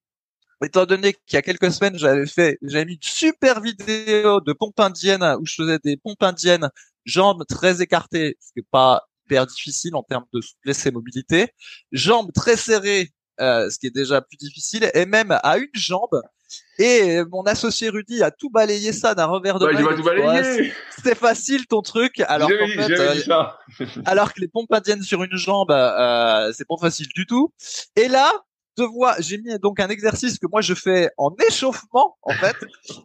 étant 0.63 0.85
donné 0.85 1.13
qu'il 1.13 1.33
y 1.33 1.37
a 1.37 1.41
quelques 1.41 1.71
semaines, 1.71 1.97
j'avais 1.97 2.25
fait, 2.25 2.57
j'avais 2.61 2.85
mis 2.85 2.93
une 2.93 2.99
super 3.01 3.61
vidéo 3.61 4.39
de 4.41 4.53
pompe 4.53 4.79
indienne 4.79 5.23
où 5.39 5.45
je 5.45 5.55
faisais 5.55 5.79
des 5.83 5.97
pompes 5.97 6.23
indiennes, 6.23 6.69
jambes 7.05 7.43
très 7.47 7.81
écartées, 7.81 8.37
ce 8.39 8.53
qui 8.53 8.59
n'est 8.59 8.67
pas 8.71 9.03
hyper 9.25 9.45
difficile 9.45 9.95
en 9.95 10.03
termes 10.03 10.25
de 10.33 10.41
souplesse 10.41 10.85
et 10.85 10.91
mobilité, 10.91 11.49
jambes 11.91 12.31
très 12.33 12.57
serrées, 12.57 13.11
euh, 13.41 13.69
ce 13.69 13.79
qui 13.79 13.87
est 13.87 13.95
déjà 13.95 14.21
plus 14.21 14.37
difficile, 14.37 14.89
et 14.93 15.05
même 15.05 15.37
à 15.43 15.57
une 15.57 15.69
jambe, 15.73 16.21
et 16.79 17.23
mon 17.31 17.43
associé 17.43 17.89
Rudy 17.89 18.23
a 18.23 18.31
tout 18.31 18.49
balayé 18.49 18.93
ça 18.93 19.13
d'un 19.15 19.25
revers 19.25 19.59
de 19.59 19.65
main. 19.67 20.63
C'est 21.03 21.15
facile 21.15 21.67
ton 21.67 21.81
truc, 21.81 22.19
alors 22.27 22.49
qu'en 22.49 22.67
fait, 22.67 22.91
euh, 22.91 23.15
alors 24.05 24.33
que 24.33 24.41
les 24.41 24.47
pompes 24.47 24.71
indiennes 24.71 25.03
sur 25.03 25.23
une 25.23 25.35
jambe, 25.35 25.71
euh, 25.71 26.51
c'est 26.53 26.67
pas 26.67 26.77
facile 26.79 27.07
du 27.15 27.25
tout. 27.25 27.53
Et 27.95 28.07
là, 28.07 28.31
de 28.77 28.83
voir, 28.83 29.15
j'ai 29.19 29.37
mis 29.37 29.57
donc 29.59 29.79
un 29.79 29.89
exercice 29.89 30.39
que 30.39 30.47
moi 30.51 30.61
je 30.61 30.73
fais 30.73 31.09
en 31.17 31.29
échauffement 31.47 32.17
en 32.23 32.33
fait, 32.33 32.55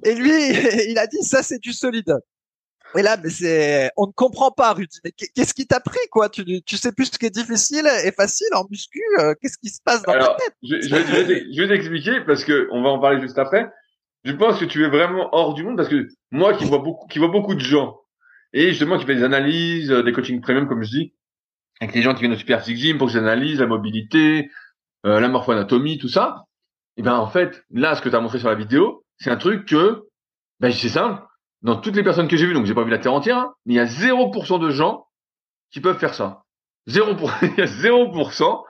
et 0.02 0.14
lui, 0.14 0.30
il 0.90 0.98
a 0.98 1.06
dit 1.06 1.22
ça 1.22 1.42
c'est 1.42 1.58
du 1.58 1.72
solide. 1.72 2.14
Et 2.96 3.02
là, 3.02 3.16
mais 3.22 3.28
c'est, 3.28 3.90
on 3.96 4.06
ne 4.06 4.12
comprend 4.12 4.50
pas, 4.50 4.72
Rudy. 4.72 4.98
Mais 5.04 5.12
qu'est-ce 5.12 5.52
qui 5.52 5.66
t'a 5.66 5.80
pris, 5.80 5.98
quoi? 6.10 6.28
Tu, 6.28 6.62
tu 6.62 6.76
sais 6.76 6.92
plus 6.92 7.06
ce 7.06 7.18
qui 7.18 7.26
est 7.26 7.30
difficile 7.30 7.86
et 8.04 8.12
facile 8.12 8.48
en 8.54 8.64
muscu. 8.70 9.00
Euh, 9.18 9.34
qu'est-ce 9.40 9.58
qui 9.58 9.68
se 9.68 9.80
passe 9.84 10.02
dans 10.02 10.12
ta 10.12 10.36
tête? 10.38 10.54
Je, 10.62 10.80
je, 10.80 10.94
vais, 10.94 11.44
je 11.52 11.62
vais 11.62 11.68
t'expliquer 11.68 12.20
parce 12.26 12.44
que 12.44 12.68
on 12.72 12.82
va 12.82 12.88
en 12.88 12.98
parler 12.98 13.20
juste 13.20 13.38
après. 13.38 13.70
Je 14.24 14.32
pense 14.32 14.58
que 14.58 14.64
tu 14.64 14.84
es 14.84 14.88
vraiment 14.88 15.28
hors 15.32 15.54
du 15.54 15.64
monde 15.64 15.76
parce 15.76 15.88
que 15.88 16.08
moi, 16.30 16.54
qui 16.54 16.64
vois 16.64 16.78
beaucoup, 16.78 17.06
qui 17.08 17.18
vois 17.18 17.28
beaucoup 17.28 17.54
de 17.54 17.60
gens 17.60 18.00
et 18.52 18.70
justement 18.70 18.98
qui 18.98 19.04
fais 19.04 19.16
des 19.16 19.22
analyses, 19.22 19.90
euh, 19.92 20.02
des 20.02 20.12
coachings 20.12 20.40
premium, 20.40 20.66
comme 20.66 20.82
je 20.82 20.90
dis, 20.90 21.14
avec 21.80 21.94
les 21.94 22.02
gens 22.02 22.14
qui 22.14 22.20
viennent 22.20 22.32
au 22.32 22.38
Super 22.38 22.64
Six 22.64 22.76
Gym 22.76 22.98
pour 22.98 23.08
que 23.08 23.12
j'analyse 23.12 23.60
la 23.60 23.66
mobilité, 23.66 24.50
euh, 25.04 25.20
la 25.20 25.28
morpho-anatomie, 25.28 25.98
tout 25.98 26.08
ça. 26.08 26.44
Et 26.96 27.02
ben 27.02 27.14
en 27.14 27.28
fait, 27.28 27.62
là, 27.70 27.94
ce 27.94 28.02
que 28.02 28.08
tu 28.08 28.16
as 28.16 28.20
montré 28.20 28.38
sur 28.38 28.48
la 28.48 28.54
vidéo, 28.54 29.04
c'est 29.18 29.30
un 29.30 29.36
truc 29.36 29.66
que, 29.68 30.04
ben 30.58 30.72
c'est 30.72 30.88
simple 30.88 31.22
dans 31.62 31.76
toutes 31.76 31.96
les 31.96 32.02
personnes 32.02 32.28
que 32.28 32.36
j'ai 32.36 32.46
vues, 32.46 32.54
donc 32.54 32.66
j'ai 32.66 32.74
pas 32.74 32.84
vu 32.84 32.90
la 32.90 32.98
terre 32.98 33.14
entière, 33.14 33.38
hein, 33.38 33.54
il 33.66 33.74
y 33.74 33.80
a 33.80 33.84
0% 33.84 34.60
de 34.60 34.70
gens 34.70 35.06
qui 35.70 35.80
peuvent 35.80 35.98
faire 35.98 36.14
ça. 36.14 36.42
0%, 36.88 37.30
il 37.42 37.58
y 37.58 37.62
a 37.62 37.66
0%. 37.66 38.64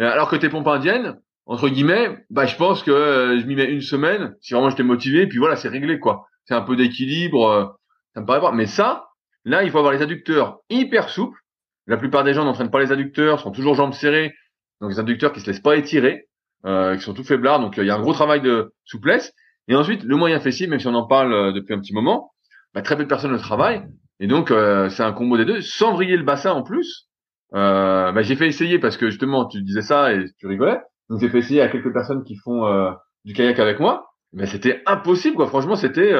Euh, 0.00 0.10
alors 0.10 0.28
que 0.28 0.36
tes 0.36 0.48
pompes 0.48 0.66
indiennes, 0.66 1.20
entre 1.46 1.68
guillemets, 1.68 2.24
bah 2.30 2.46
je 2.46 2.56
pense 2.56 2.82
que 2.82 2.90
euh, 2.90 3.38
je 3.38 3.46
m'y 3.46 3.54
mets 3.54 3.70
une 3.70 3.82
semaine, 3.82 4.34
si 4.40 4.54
vraiment 4.54 4.70
j'étais 4.70 4.82
motivé, 4.82 5.26
puis 5.26 5.38
voilà, 5.38 5.56
c'est 5.56 5.68
réglé 5.68 5.98
quoi. 5.98 6.26
C'est 6.46 6.54
un 6.54 6.62
peu 6.62 6.76
d'équilibre, 6.76 7.46
euh, 7.46 7.66
ça 8.14 8.20
me 8.20 8.26
paraît 8.26 8.40
pas. 8.40 8.52
Mais 8.52 8.66
ça, 8.66 9.08
là, 9.44 9.62
il 9.62 9.70
faut 9.70 9.78
avoir 9.78 9.92
les 9.92 10.02
adducteurs 10.02 10.58
hyper 10.70 11.08
souples. 11.08 11.38
La 11.86 11.96
plupart 11.96 12.24
des 12.24 12.32
gens 12.32 12.44
n'entraînent 12.44 12.70
pas 12.70 12.80
les 12.80 12.92
adducteurs, 12.92 13.40
sont 13.40 13.50
toujours 13.50 13.74
jambes 13.74 13.92
serrées, 13.92 14.34
donc 14.80 14.90
les 14.90 14.98
adducteurs 14.98 15.32
qui 15.32 15.40
se 15.40 15.46
laissent 15.46 15.60
pas 15.60 15.76
étirer, 15.76 16.28
qui 16.64 17.00
sont 17.00 17.12
tout 17.12 17.24
faiblards, 17.24 17.60
donc 17.60 17.76
il 17.76 17.84
y 17.84 17.90
a 17.90 17.94
un 17.94 18.00
gros 18.00 18.14
travail 18.14 18.40
de 18.40 18.72
souplesse. 18.86 19.34
Et 19.68 19.76
ensuite, 19.76 20.02
le 20.04 20.16
moyen 20.16 20.40
fessier, 20.40 20.66
même 20.66 20.80
si 20.80 20.86
on 20.86 20.94
en 20.94 21.06
parle 21.06 21.32
euh, 21.32 21.52
depuis 21.52 21.74
un 21.74 21.80
petit 21.80 21.94
moment, 21.94 22.32
bah, 22.74 22.82
très 22.82 22.96
peu 22.96 23.04
de 23.04 23.08
personnes 23.08 23.32
le 23.32 23.38
travaillent. 23.38 23.84
Et 24.20 24.26
donc, 24.26 24.50
euh, 24.50 24.88
c'est 24.90 25.02
un 25.02 25.12
combo 25.12 25.36
des 25.36 25.44
deux, 25.44 25.60
sans 25.60 25.92
vriller 25.92 26.16
le 26.16 26.24
bassin 26.24 26.52
en 26.52 26.62
plus. 26.62 27.08
Euh, 27.54 28.12
bah, 28.12 28.22
j'ai 28.22 28.36
fait 28.36 28.46
essayer 28.46 28.78
parce 28.78 28.96
que 28.96 29.10
justement, 29.10 29.46
tu 29.46 29.62
disais 29.62 29.82
ça 29.82 30.12
et 30.12 30.26
tu 30.38 30.46
rigolais. 30.46 30.80
Donc, 31.08 31.20
j'ai 31.20 31.28
fait 31.28 31.38
essayer 31.38 31.60
à 31.60 31.68
quelques 31.68 31.92
personnes 31.92 32.24
qui 32.24 32.36
font 32.36 32.66
euh, 32.66 32.90
du 33.24 33.32
kayak 33.32 33.58
avec 33.58 33.80
moi. 33.80 34.10
Mais 34.32 34.46
c'était 34.46 34.82
impossible, 34.86 35.36
quoi. 35.36 35.46
Franchement, 35.46 35.76
c'était... 35.76 36.12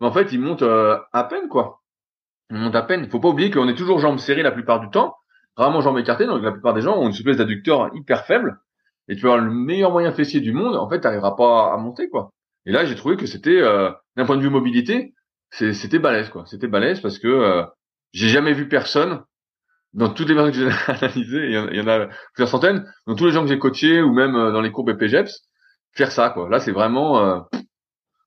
en 0.00 0.10
fait, 0.12 0.32
ils 0.32 0.40
montent 0.40 0.62
à 0.64 1.24
peine, 1.24 1.48
quoi. 1.48 1.80
on 2.50 2.56
monte 2.56 2.74
à 2.74 2.82
peine. 2.82 3.08
Faut 3.08 3.20
pas 3.20 3.28
oublier 3.28 3.50
qu'on 3.50 3.68
est 3.68 3.76
toujours 3.76 4.00
jambes 4.00 4.18
serrées 4.18 4.42
la 4.42 4.50
plupart 4.50 4.80
du 4.80 4.90
temps, 4.90 5.14
rarement 5.56 5.80
jambes 5.80 5.98
écartées. 5.98 6.26
Donc 6.26 6.42
la 6.42 6.50
plupart 6.50 6.74
des 6.74 6.80
gens 6.80 6.96
ont 6.98 7.06
une 7.06 7.12
souplesse 7.12 7.36
d'adducteur 7.36 7.90
hyper 7.94 8.26
faible. 8.26 8.58
Et 9.06 9.14
tu 9.14 9.22
vas 9.22 9.34
avoir 9.34 9.44
le 9.44 9.52
meilleur 9.52 9.92
moyen 9.92 10.10
fessier 10.12 10.40
du 10.40 10.52
monde, 10.52 10.74
en 10.74 10.88
fait, 10.88 11.00
t'arriveras 11.00 11.36
pas 11.36 11.72
à 11.72 11.76
monter 11.76 12.08
quoi. 12.08 12.32
Et 12.66 12.72
là, 12.72 12.84
j'ai 12.84 12.94
trouvé 12.94 13.16
que 13.16 13.26
c'était, 13.26 13.60
euh, 13.60 13.90
d'un 14.16 14.26
point 14.26 14.36
de 14.36 14.42
vue 14.42 14.50
mobilité, 14.50 15.14
c'était 15.50 15.98
balèze 15.98 16.28
quoi. 16.30 16.44
C'était 16.46 16.66
balèze 16.66 17.00
parce 17.00 17.18
que 17.18 17.28
euh, 17.28 17.64
j'ai 18.12 18.28
jamais 18.28 18.52
vu 18.52 18.68
personne 18.68 19.22
dans 19.92 20.08
toutes 20.08 20.28
les 20.28 20.34
personnes 20.34 20.52
que 20.52 20.58
j'ai 20.58 20.92
analysées, 20.92 21.46
il 21.50 21.76
y, 21.76 21.80
en 21.80 21.88
a 21.88 22.08
plusieurs 22.34 22.48
centaines, 22.48 22.84
dans 23.06 23.14
tous 23.14 23.26
les 23.26 23.32
gens 23.32 23.42
que 23.42 23.48
j'ai 23.48 23.58
coachés 23.58 24.02
ou 24.02 24.12
même 24.12 24.34
euh, 24.34 24.52
dans 24.52 24.60
les 24.60 24.72
courbes 24.72 24.92
BPGEPS, 24.92 25.48
faire 25.92 26.10
ça 26.10 26.30
quoi. 26.30 26.48
Là, 26.48 26.58
c'est 26.58 26.72
vraiment 26.72 27.18
euh, 27.24 27.40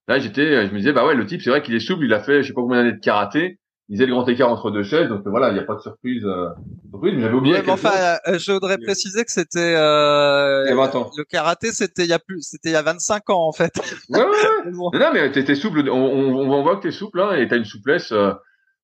là 0.07 0.19
j'étais 0.19 0.67
je 0.67 0.71
me 0.71 0.77
disais 0.77 0.93
bah 0.93 1.05
ouais, 1.05 1.15
le 1.15 1.25
type 1.25 1.41
c'est 1.41 1.49
vrai 1.49 1.61
qu'il 1.61 1.75
est 1.75 1.79
souple, 1.79 2.05
il 2.05 2.13
a 2.13 2.21
fait 2.21 2.41
je 2.41 2.47
sais 2.47 2.53
pas 2.53 2.61
combien 2.61 2.83
d'années 2.83 2.95
de 2.95 3.01
karaté, 3.01 3.59
il 3.89 3.95
faisait 3.95 4.05
le 4.05 4.13
grand 4.13 4.27
écart 4.27 4.49
entre 4.49 4.69
deux 4.69 4.83
chaises, 4.83 5.07
donc 5.07 5.21
voilà, 5.25 5.49
il 5.49 5.53
n'y 5.53 5.59
a 5.59 5.63
pas 5.63 5.75
de 5.75 5.81
surprise. 5.81 6.25
Euh, 6.25 6.49
surprise 6.89 7.13
mais 7.15 7.21
j'avais 7.21 7.33
oublié. 7.33 7.61
mais 7.65 7.71
enfin, 7.71 8.17
euh, 8.27 8.37
je 8.37 8.51
voudrais 8.51 8.77
préciser 8.77 9.23
que 9.23 9.31
c'était 9.31 9.75
euh, 9.77 10.65
le 10.65 11.23
karaté, 11.23 11.71
c'était 11.71 12.03
il 12.03 12.09
y 12.09 12.13
a 12.13 12.19
plus, 12.19 12.41
c'était 12.41 12.69
il 12.69 12.73
y 12.73 12.75
a 12.75 12.81
25 12.81 13.29
ans 13.29 13.47
en 13.47 13.53
fait. 13.53 13.73
Ouais, 14.09 14.19
ouais, 14.19 14.25
ouais. 14.25 14.71
non, 14.99 15.09
mais 15.13 15.31
t'es 15.31 15.55
souple. 15.55 15.89
On, 15.89 15.95
on, 15.95 16.51
on, 16.51 16.63
voit 16.63 16.75
que 16.77 16.83
t'es 16.83 16.91
souple 16.91 17.21
hein, 17.21 17.31
et 17.33 17.47
t'as 17.47 17.57
une 17.57 17.65
souplesse 17.65 18.11
euh, 18.11 18.33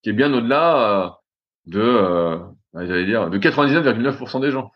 qui 0.03 0.09
est 0.09 0.13
bien 0.13 0.33
au-delà 0.33 1.17
de 1.65 2.39
j'allais 2.73 3.05
dire, 3.05 3.29
de 3.29 3.37
99,9% 3.37 4.41
des 4.41 4.51
gens. 4.51 4.71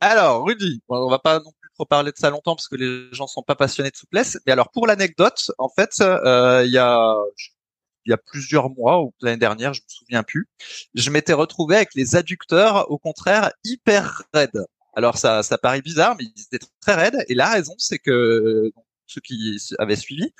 Alors, 0.00 0.44
Rudy, 0.44 0.82
on 0.88 1.08
va 1.08 1.18
pas 1.18 1.38
non 1.38 1.52
plus 1.60 1.70
trop 1.74 1.84
parler 1.84 2.12
de 2.12 2.16
ça 2.16 2.30
longtemps 2.30 2.54
parce 2.54 2.68
que 2.68 2.76
les 2.76 3.08
gens 3.12 3.26
sont 3.26 3.42
pas 3.42 3.54
passionnés 3.54 3.90
de 3.90 3.96
souplesse. 3.96 4.38
Mais 4.46 4.52
alors, 4.52 4.70
pour 4.70 4.86
l'anecdote, 4.86 5.50
en 5.58 5.68
fait, 5.68 5.90
euh, 6.00 6.64
il 6.66 6.72
y 6.72 6.78
a 6.78 7.14
il 8.06 8.10
y 8.10 8.12
a 8.12 8.18
plusieurs 8.18 8.70
mois 8.70 9.02
ou 9.02 9.12
l'année 9.20 9.36
dernière, 9.36 9.74
je 9.74 9.82
me 9.82 9.88
souviens 9.88 10.22
plus, 10.22 10.48
je 10.94 11.10
m'étais 11.10 11.32
retrouvé 11.32 11.76
avec 11.76 11.94
les 11.94 12.16
adducteurs, 12.16 12.90
au 12.90 12.98
contraire, 12.98 13.52
hyper 13.64 14.22
raides. 14.32 14.64
Alors 14.94 15.18
ça, 15.18 15.42
ça 15.42 15.58
paraît 15.58 15.82
bizarre, 15.82 16.16
mais 16.18 16.24
ils 16.24 16.42
étaient 16.42 16.64
très 16.80 16.94
raides. 16.94 17.24
Et 17.28 17.34
la 17.34 17.50
raison, 17.50 17.74
c'est 17.78 17.98
que 17.98 18.70
ceux 19.06 19.20
qui 19.20 19.58
avaient 19.78 19.96
suivi, 19.96 20.32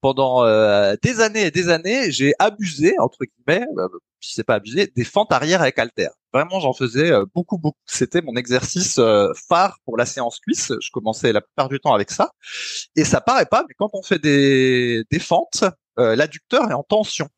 pendant 0.00 0.44
euh, 0.44 0.96
des 1.02 1.20
années 1.20 1.46
et 1.46 1.50
des 1.50 1.70
années, 1.70 2.12
j'ai 2.12 2.34
abusé 2.38 2.94
entre 2.98 3.20
guillemets, 3.24 3.66
euh, 3.78 3.88
si 4.20 4.34
c'est 4.34 4.44
pas 4.44 4.56
abusé, 4.56 4.92
des 4.94 5.04
fentes 5.04 5.32
arrière 5.32 5.62
avec 5.62 5.78
halter. 5.78 6.08
Vraiment, 6.32 6.60
j'en 6.60 6.74
faisais 6.74 7.10
euh, 7.10 7.24
beaucoup, 7.34 7.56
beaucoup. 7.56 7.78
C'était 7.86 8.20
mon 8.20 8.36
exercice 8.36 9.00
phare 9.48 9.78
pour 9.86 9.96
la 9.96 10.04
séance 10.04 10.40
cuisse. 10.40 10.72
Je 10.80 10.90
commençais 10.92 11.32
la 11.32 11.40
plupart 11.40 11.70
du 11.70 11.80
temps 11.80 11.94
avec 11.94 12.10
ça, 12.10 12.32
et 12.96 13.04
ça 13.04 13.22
paraît 13.22 13.46
pas, 13.46 13.64
mais 13.66 13.74
quand 13.78 13.90
on 13.94 14.02
fait 14.02 14.18
des, 14.18 15.04
des 15.10 15.18
fentes, 15.18 15.64
l'adducteur 15.96 16.70
est 16.70 16.74
en 16.74 16.82
tension. 16.82 17.28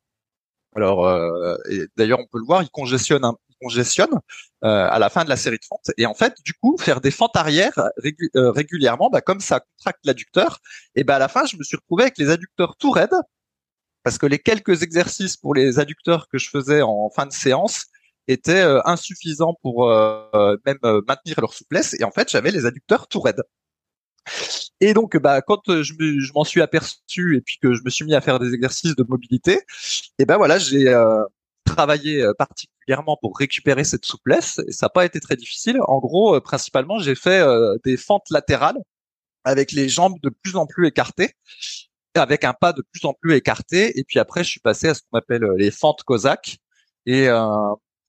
Alors, 0.75 1.05
d'ailleurs, 1.95 2.19
on 2.19 2.27
peut 2.27 2.39
le 2.39 2.45
voir, 2.45 2.61
il 2.63 2.69
congestionne 2.69 3.23
un, 3.23 3.35
congestionne 3.61 4.19
euh, 4.63 4.87
à 4.89 4.99
la 4.99 5.09
fin 5.09 5.23
de 5.23 5.29
la 5.29 5.37
série 5.37 5.57
de 5.57 5.65
fentes. 5.65 5.91
Et 5.97 6.05
en 6.05 6.13
fait, 6.13 6.35
du 6.43 6.53
coup, 6.53 6.77
faire 6.77 7.01
des 7.01 7.11
fentes 7.11 7.35
arrière 7.35 7.77
euh, 8.35 8.51
régulièrement, 8.51 9.09
bah, 9.09 9.21
comme 9.21 9.39
ça 9.39 9.59
contracte 9.59 10.05
l'adducteur, 10.05 10.59
et 10.95 11.03
ben 11.03 11.15
à 11.15 11.19
la 11.19 11.27
fin, 11.27 11.45
je 11.45 11.57
me 11.57 11.63
suis 11.63 11.77
retrouvé 11.77 12.03
avec 12.03 12.17
les 12.17 12.29
adducteurs 12.29 12.75
tout 12.77 12.91
raides, 12.91 13.15
parce 14.03 14.17
que 14.17 14.25
les 14.25 14.39
quelques 14.39 14.83
exercices 14.83 15.37
pour 15.37 15.53
les 15.53 15.79
adducteurs 15.79 16.27
que 16.29 16.37
je 16.37 16.49
faisais 16.49 16.81
en 16.81 17.09
fin 17.09 17.25
de 17.25 17.33
séance 17.33 17.85
étaient 18.27 18.61
euh, 18.63 18.81
insuffisants 18.85 19.55
pour 19.61 19.87
même 20.65 20.79
maintenir 21.07 21.39
leur 21.41 21.53
souplesse. 21.53 21.95
Et 21.99 22.03
en 22.03 22.11
fait, 22.11 22.29
j'avais 22.29 22.51
les 22.51 22.65
adducteurs 22.65 23.07
tout 23.07 23.21
raides. 23.21 23.43
Et 24.79 24.93
donc, 24.93 25.17
bah, 25.17 25.41
quand 25.41 25.61
je, 25.67 26.33
m'en 26.33 26.43
suis 26.43 26.61
aperçu 26.61 27.37
et 27.37 27.41
puis 27.41 27.57
que 27.61 27.73
je 27.73 27.81
me 27.83 27.89
suis 27.89 28.05
mis 28.05 28.13
à 28.13 28.21
faire 28.21 28.39
des 28.39 28.53
exercices 28.53 28.95
de 28.95 29.05
mobilité, 29.07 29.61
et 30.19 30.25
ben 30.25 30.37
voilà, 30.37 30.59
j'ai 30.59 30.93
travaillé 31.65 32.25
particulièrement 32.37 33.17
pour 33.21 33.37
récupérer 33.37 33.83
cette 33.83 34.05
souplesse 34.05 34.59
et 34.67 34.71
ça 34.71 34.85
n'a 34.85 34.89
pas 34.89 35.05
été 35.05 35.19
très 35.19 35.35
difficile. 35.35 35.79
En 35.87 35.99
gros, 35.99 36.35
euh, 36.35 36.41
principalement, 36.41 36.99
j'ai 36.99 37.15
fait 37.15 37.39
euh, 37.39 37.77
des 37.83 37.97
fentes 37.97 38.29
latérales 38.29 38.77
avec 39.43 39.71
les 39.71 39.89
jambes 39.89 40.19
de 40.23 40.29
plus 40.29 40.55
en 40.55 40.65
plus 40.65 40.87
écartées, 40.87 41.33
avec 42.15 42.43
un 42.43 42.53
pas 42.53 42.73
de 42.73 42.81
plus 42.91 43.05
en 43.05 43.13
plus 43.13 43.35
écarté. 43.35 43.97
Et 43.99 44.03
puis 44.03 44.19
après, 44.19 44.43
je 44.43 44.49
suis 44.49 44.59
passé 44.59 44.87
à 44.89 44.93
ce 44.93 45.01
qu'on 45.01 45.17
appelle 45.17 45.43
euh, 45.43 45.55
les 45.57 45.71
fentes 45.71 46.03
cosaques. 46.03 46.57
Et 47.05 47.27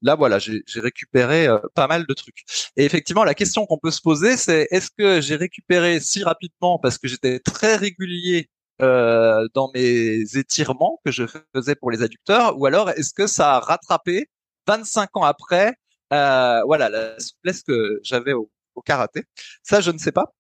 là, 0.03 0.15
voilà, 0.15 0.39
j'ai 0.39 0.63
récupéré 0.77 1.49
pas 1.75 1.87
mal 1.87 2.07
de 2.07 2.15
trucs. 2.15 2.45
Et 2.77 2.85
effectivement, 2.85 3.25
la 3.25 3.35
question 3.35 3.67
qu'on 3.67 3.79
peut 3.79 3.91
se 3.91 4.01
poser, 4.01 4.37
c'est 4.37 4.69
est-ce 4.71 4.91
que 4.97 5.21
j'ai 5.21 5.37
récupéré 5.37 6.01
si 6.01 6.23
rapidement 6.23 6.79
parce 6.79 6.99
que 6.99 7.09
j'étais 7.09 7.41
très 7.41 7.77
régulier 7.77 8.49
dans 8.81 9.71
mes 9.75 10.37
étirements 10.37 11.01
que 11.05 11.11
je 11.11 11.25
faisais 11.55 11.75
pour 11.75 11.91
les 11.91 12.03
adducteurs, 12.03 12.59
ou 12.59 12.67
alors 12.67 12.91
est-ce 12.91 13.13
que 13.13 13.27
ça 13.27 13.57
a 13.57 13.61
rattrapé 13.61 14.29
25 14.67 15.17
ans 15.17 15.25
après, 15.25 15.75
euh, 16.13 16.63
voilà, 16.65 16.89
la 16.89 17.19
souplesse 17.19 17.63
que 17.63 18.01
j'avais 18.03 18.33
au, 18.35 18.51
karaté? 18.85 19.25
Ça, 19.65 19.81
je 19.81 19.91
ne 19.91 19.99
sais 19.99 20.13
pas. 20.13 20.33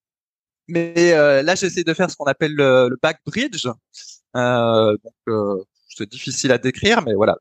Mais 0.69 1.13
euh, 1.15 1.43
là, 1.43 1.55
j'essaie 1.55 1.83
de 1.83 1.95
faire 1.95 2.11
ce 2.11 2.17
qu'on 2.17 2.27
appelle 2.27 2.55
le, 2.55 2.97
back 3.03 3.21
bridge. 3.27 3.67
Euh, 4.37 4.97
donc, 5.03 5.15
euh, 5.29 5.65
c'est 5.99 6.09
difficile 6.09 6.53
à 6.53 6.59
décrire, 6.59 7.03
mais 7.03 7.15
voilà, 7.15 7.37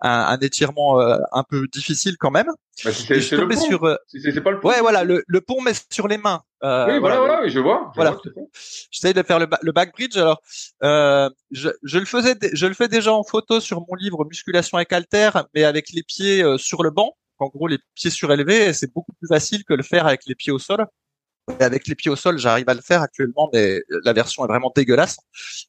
un, 0.00 0.38
étirement 0.38 1.00
euh, 1.00 1.18
un 1.32 1.42
peu 1.44 1.66
difficile 1.68 2.16
quand 2.18 2.30
même. 2.30 2.48
Bah, 2.84 2.90
c'est 2.92 3.14
le 3.32 3.48
pont. 3.48 3.60
Sur, 3.60 3.84
euh, 3.84 3.96
c'est 4.08 4.40
pas 4.40 4.50
le 4.50 4.60
pont. 4.60 4.68
Ouais, 4.68 4.80
voilà, 4.80 5.04
le, 5.04 5.22
le 5.26 5.40
pont 5.40 5.60
mais 5.60 5.72
sur 5.90 6.08
les 6.08 6.18
mains. 6.18 6.42
Euh, 6.62 6.86
oui, 6.88 6.98
voilà, 6.98 7.18
voilà, 7.18 7.48
je 7.48 7.58
vois. 7.60 7.90
Je 7.92 7.96
voilà. 7.96 8.16
J'essaie 8.90 9.12
de 9.12 9.22
faire 9.22 9.38
le, 9.38 9.46
le 9.62 9.72
back 9.72 9.92
bridge. 9.92 10.16
Alors, 10.16 10.40
je, 10.80 11.68
je, 11.82 11.98
le 11.98 12.06
faisais, 12.06 12.34
je 12.52 12.66
le 12.66 12.74
fais 12.74 12.88
déjà 12.88 13.12
en 13.12 13.22
photo 13.22 13.60
sur 13.60 13.80
mon 13.80 13.94
livre 13.94 14.24
Musculation 14.24 14.78
et 14.78 14.86
Calter, 14.86 15.30
mais 15.54 15.64
avec 15.64 15.90
les 15.92 16.02
pieds 16.02 16.42
sur 16.58 16.82
le 16.82 16.90
banc. 16.90 17.16
En 17.38 17.48
gros, 17.48 17.66
les 17.66 17.78
pieds 17.94 18.10
surélevés, 18.10 18.72
c'est 18.72 18.92
beaucoup 18.92 19.12
plus 19.12 19.26
facile 19.26 19.64
que 19.64 19.74
le 19.74 19.82
faire 19.82 20.06
avec 20.06 20.22
les 20.26 20.34
pieds 20.34 20.52
au 20.52 20.58
sol 20.58 20.86
avec 21.60 21.86
les 21.86 21.94
pieds 21.94 22.10
au 22.10 22.16
sol, 22.16 22.38
j'arrive 22.38 22.68
à 22.68 22.74
le 22.74 22.80
faire 22.80 23.02
actuellement, 23.02 23.50
mais 23.52 23.82
la 23.88 24.12
version 24.12 24.44
est 24.44 24.48
vraiment 24.48 24.72
dégueulasse. 24.74 25.18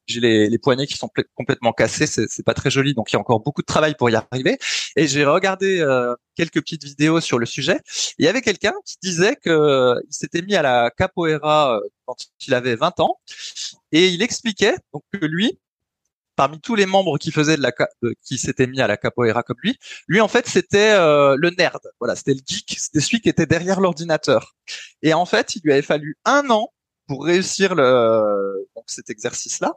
J'ai 0.06 0.20
les, 0.20 0.48
les, 0.48 0.58
poignets 0.58 0.86
qui 0.86 0.96
sont 0.96 1.10
complètement 1.34 1.72
cassés, 1.72 2.06
c'est 2.06 2.44
pas 2.44 2.54
très 2.54 2.70
joli, 2.70 2.94
donc 2.94 3.10
il 3.12 3.14
y 3.14 3.16
a 3.16 3.20
encore 3.20 3.40
beaucoup 3.40 3.62
de 3.62 3.66
travail 3.66 3.94
pour 3.94 4.08
y 4.10 4.14
arriver. 4.14 4.58
Et 4.96 5.06
j'ai 5.06 5.24
regardé 5.24 5.80
euh, 5.80 6.14
quelques 6.34 6.60
petites 6.60 6.84
vidéos 6.84 7.20
sur 7.20 7.38
le 7.38 7.46
sujet. 7.46 7.80
Il 8.18 8.24
y 8.24 8.28
avait 8.28 8.42
quelqu'un 8.42 8.72
qui 8.84 8.96
disait 9.02 9.36
que 9.36 9.94
il 10.08 10.12
s'était 10.14 10.42
mis 10.42 10.54
à 10.54 10.62
la 10.62 10.90
capoeira 10.96 11.76
euh, 11.76 11.80
quand 12.06 12.16
il 12.46 12.54
avait 12.54 12.76
20 12.76 13.00
ans, 13.00 13.18
et 13.92 14.08
il 14.08 14.22
expliquait 14.22 14.76
donc 14.92 15.02
que 15.12 15.24
lui, 15.26 15.58
parmi 16.36 16.60
tous 16.60 16.74
les 16.74 16.86
membres 16.86 17.18
qui 17.18 17.32
faisaient 17.32 17.56
de 17.56 17.62
la 17.62 17.72
qui 18.22 18.38
s'étaient 18.38 18.66
mis 18.66 18.80
à 18.80 18.86
la 18.86 18.96
capoeira 18.96 19.42
comme 19.42 19.56
lui, 19.62 19.78
lui 20.06 20.20
en 20.20 20.28
fait 20.28 20.46
c'était 20.46 20.92
euh, 20.92 21.36
le 21.38 21.50
nerd. 21.50 21.80
Voilà, 21.98 22.14
c'était 22.14 22.34
le 22.34 22.40
geek, 22.46 22.76
c'était 22.78 23.00
celui 23.00 23.20
qui 23.20 23.28
était 23.28 23.46
derrière 23.46 23.80
l'ordinateur. 23.80 24.54
Et 25.02 25.14
en 25.14 25.26
fait, 25.26 25.56
il 25.56 25.62
lui 25.64 25.72
avait 25.72 25.82
fallu 25.82 26.16
un 26.24 26.48
an 26.50 26.72
pour 27.08 27.24
réussir 27.24 27.74
le 27.74 28.68
donc 28.74 28.84
cet 28.88 29.10
exercice-là, 29.10 29.72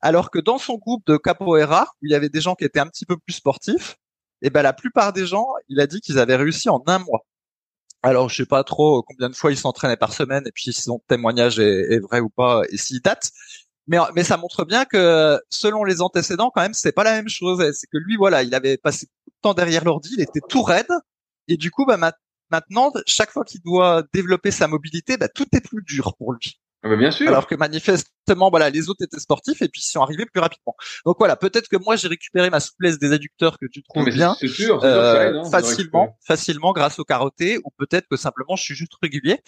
alors 0.00 0.30
que 0.30 0.38
dans 0.38 0.58
son 0.58 0.76
groupe 0.78 1.04
de 1.06 1.16
capoeira 1.16 1.86
où 2.02 2.06
il 2.06 2.12
y 2.12 2.14
avait 2.14 2.28
des 2.28 2.40
gens 2.40 2.54
qui 2.54 2.64
étaient 2.64 2.80
un 2.80 2.88
petit 2.88 3.06
peu 3.06 3.16
plus 3.16 3.34
sportifs, 3.34 3.96
et 4.42 4.48
eh 4.48 4.50
ben 4.50 4.62
la 4.62 4.72
plupart 4.72 5.12
des 5.12 5.26
gens, 5.26 5.46
il 5.68 5.80
a 5.80 5.86
dit 5.86 6.00
qu'ils 6.00 6.18
avaient 6.18 6.36
réussi 6.36 6.68
en 6.68 6.82
un 6.86 6.98
mois. 6.98 7.24
Alors, 8.02 8.28
je 8.28 8.36
sais 8.36 8.46
pas 8.46 8.64
trop 8.64 9.02
combien 9.02 9.30
de 9.30 9.36
fois 9.36 9.52
ils 9.52 9.56
s'entraînaient 9.56 9.96
par 9.96 10.12
semaine 10.12 10.44
et 10.46 10.50
puis 10.52 10.72
si 10.72 10.82
son 10.82 11.00
témoignage 11.06 11.60
est, 11.60 11.92
est 11.92 12.00
vrai 12.00 12.18
ou 12.20 12.28
pas 12.28 12.62
et 12.70 12.76
s'il 12.76 13.00
date 13.00 13.30
mais 13.86 13.98
mais 14.14 14.24
ça 14.24 14.36
montre 14.36 14.64
bien 14.64 14.84
que 14.84 15.40
selon 15.50 15.84
les 15.84 16.00
antécédents 16.00 16.50
quand 16.54 16.62
même 16.62 16.74
c'est 16.74 16.92
pas 16.92 17.04
la 17.04 17.12
même 17.12 17.28
chose 17.28 17.62
c'est 17.72 17.86
que 17.86 17.98
lui 17.98 18.16
voilà 18.16 18.42
il 18.42 18.54
avait 18.54 18.76
passé 18.76 19.06
tout 19.06 19.32
le 19.34 19.42
temps 19.42 19.54
derrière 19.54 19.84
l'ordi 19.84 20.10
il 20.16 20.22
était 20.22 20.40
tout 20.48 20.62
raide 20.62 20.90
et 21.48 21.56
du 21.56 21.70
coup 21.70 21.84
bah 21.84 21.98
maintenant 22.50 22.92
chaque 23.06 23.30
fois 23.30 23.44
qu'il 23.44 23.60
doit 23.62 24.04
développer 24.12 24.50
sa 24.50 24.68
mobilité 24.68 25.16
bah 25.16 25.28
tout 25.28 25.46
est 25.52 25.60
plus 25.60 25.82
dur 25.82 26.14
pour 26.16 26.32
lui 26.32 26.60
ah 26.84 26.88
bah 26.88 26.96
bien 26.96 27.12
sûr. 27.12 27.28
Alors 27.28 27.46
que 27.46 27.54
manifestement, 27.54 28.50
voilà, 28.50 28.68
les 28.68 28.88
autres 28.88 29.04
étaient 29.04 29.20
sportifs 29.20 29.62
et 29.62 29.68
puis 29.68 29.80
ils 29.82 29.90
sont 29.90 30.00
arrivés 30.00 30.26
plus 30.26 30.40
rapidement. 30.40 30.74
Donc 31.06 31.16
voilà, 31.18 31.36
peut-être 31.36 31.68
que 31.68 31.76
moi 31.76 31.94
j'ai 31.94 32.08
récupéré 32.08 32.50
ma 32.50 32.58
souplesse 32.58 32.98
des 32.98 33.12
adducteurs 33.12 33.56
que 33.58 33.66
tu 33.66 33.84
trouves 33.84 34.06
bien, 34.06 34.34
sûr, 34.34 34.82
euh, 34.82 35.32
hein, 35.32 35.50
facilement, 35.50 36.18
facilement 36.26 36.72
grâce 36.72 36.98
au 36.98 37.04
karaté, 37.04 37.58
ou 37.58 37.70
peut-être 37.78 38.08
que 38.10 38.16
simplement 38.16 38.56
je 38.56 38.64
suis 38.64 38.74
juste 38.74 38.94
régulier. 39.00 39.38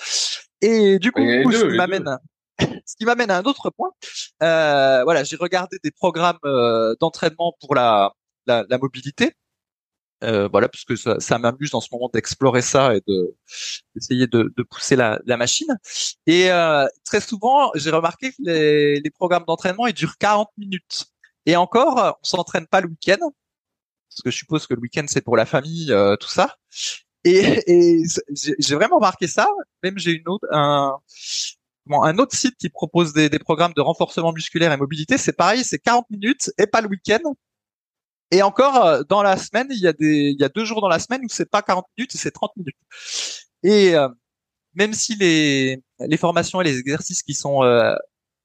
Et 0.60 1.00
du 1.00 1.10
coup, 1.10 1.20
ce 1.20 1.66
qui 1.66 1.76
m'amène, 1.76 2.18
ce 2.86 2.96
qui 2.96 3.04
m'amène 3.04 3.30
à 3.30 3.38
un 3.38 3.44
autre 3.44 3.70
point. 3.70 3.90
Euh, 4.42 5.04
voilà, 5.04 5.24
j'ai 5.24 5.36
regardé 5.36 5.78
des 5.82 5.90
programmes 5.90 6.38
euh, 6.44 6.94
d'entraînement 7.00 7.54
pour 7.60 7.74
la, 7.74 8.12
la, 8.46 8.64
la 8.68 8.78
mobilité. 8.78 9.34
Euh, 10.22 10.48
voilà, 10.48 10.68
puisque 10.68 10.96
ça, 10.96 11.20
ça 11.20 11.38
m'amuse 11.38 11.74
en 11.74 11.80
ce 11.80 11.88
moment 11.92 12.08
d'explorer 12.12 12.62
ça 12.62 12.94
et 12.96 13.02
de 13.06 13.36
d'essayer 13.94 14.26
de, 14.26 14.52
de, 14.56 14.62
pousser 14.62 14.96
la, 14.96 15.20
la, 15.26 15.36
machine. 15.36 15.76
Et 16.26 16.50
euh, 16.50 16.86
très 17.04 17.20
souvent, 17.20 17.70
j'ai 17.74 17.90
remarqué 17.90 18.30
que 18.30 18.36
les, 18.38 19.00
les 19.00 19.10
programmes 19.10 19.44
d'entraînement 19.46 19.86
ils 19.86 19.92
durent 19.92 20.16
40 20.16 20.48
minutes. 20.56 21.06
Et 21.46 21.56
encore, 21.56 22.16
on 22.22 22.24
s'entraîne 22.24 22.66
pas 22.66 22.80
le 22.80 22.88
week-end, 22.88 23.18
parce 23.18 24.22
que 24.24 24.30
je 24.30 24.36
suppose 24.36 24.66
que 24.66 24.74
le 24.74 24.80
week-end 24.80 25.04
c'est 25.08 25.20
pour 25.20 25.36
la 25.36 25.44
famille, 25.44 25.92
euh, 25.92 26.16
tout 26.16 26.28
ça. 26.28 26.56
Et, 27.24 27.62
et 27.66 28.02
j'ai 28.30 28.74
vraiment 28.74 28.96
remarqué 28.96 29.26
ça. 29.26 29.48
Même 29.82 29.98
j'ai 29.98 30.12
une 30.12 30.28
autre, 30.28 30.46
un, 30.52 30.96
un 31.90 32.18
autre 32.18 32.36
site 32.36 32.56
qui 32.56 32.68
propose 32.68 33.12
des, 33.12 33.30
programmes 33.38 33.72
de 33.74 33.80
renforcement 33.80 34.32
musculaire 34.32 34.72
et 34.72 34.76
mobilité, 34.76 35.18
c'est 35.18 35.32
pareil, 35.32 35.64
c'est 35.64 35.78
40 35.78 36.08
minutes 36.10 36.50
et 36.58 36.66
pas 36.66 36.80
le 36.80 36.88
week-end. 36.88 37.34
Et 38.30 38.42
encore, 38.42 39.04
dans 39.06 39.22
la 39.22 39.36
semaine, 39.36 39.68
il 39.70 39.80
y 39.80 39.86
a 39.86 39.92
des, 39.92 40.30
il 40.30 40.40
y 40.40 40.44
a 40.44 40.48
deux 40.48 40.64
jours 40.64 40.80
dans 40.80 40.88
la 40.88 40.98
semaine 40.98 41.20
où 41.24 41.28
c'est 41.28 41.48
pas 41.48 41.62
40 41.62 41.86
minutes, 41.96 42.12
c'est 42.14 42.30
30 42.30 42.52
minutes. 42.56 42.76
Et 43.62 43.94
même 44.74 44.94
si 44.94 45.14
les, 45.16 45.82
les 46.00 46.16
formations 46.16 46.60
et 46.60 46.64
les 46.64 46.78
exercices 46.78 47.22
qui 47.22 47.34
sont 47.34 47.60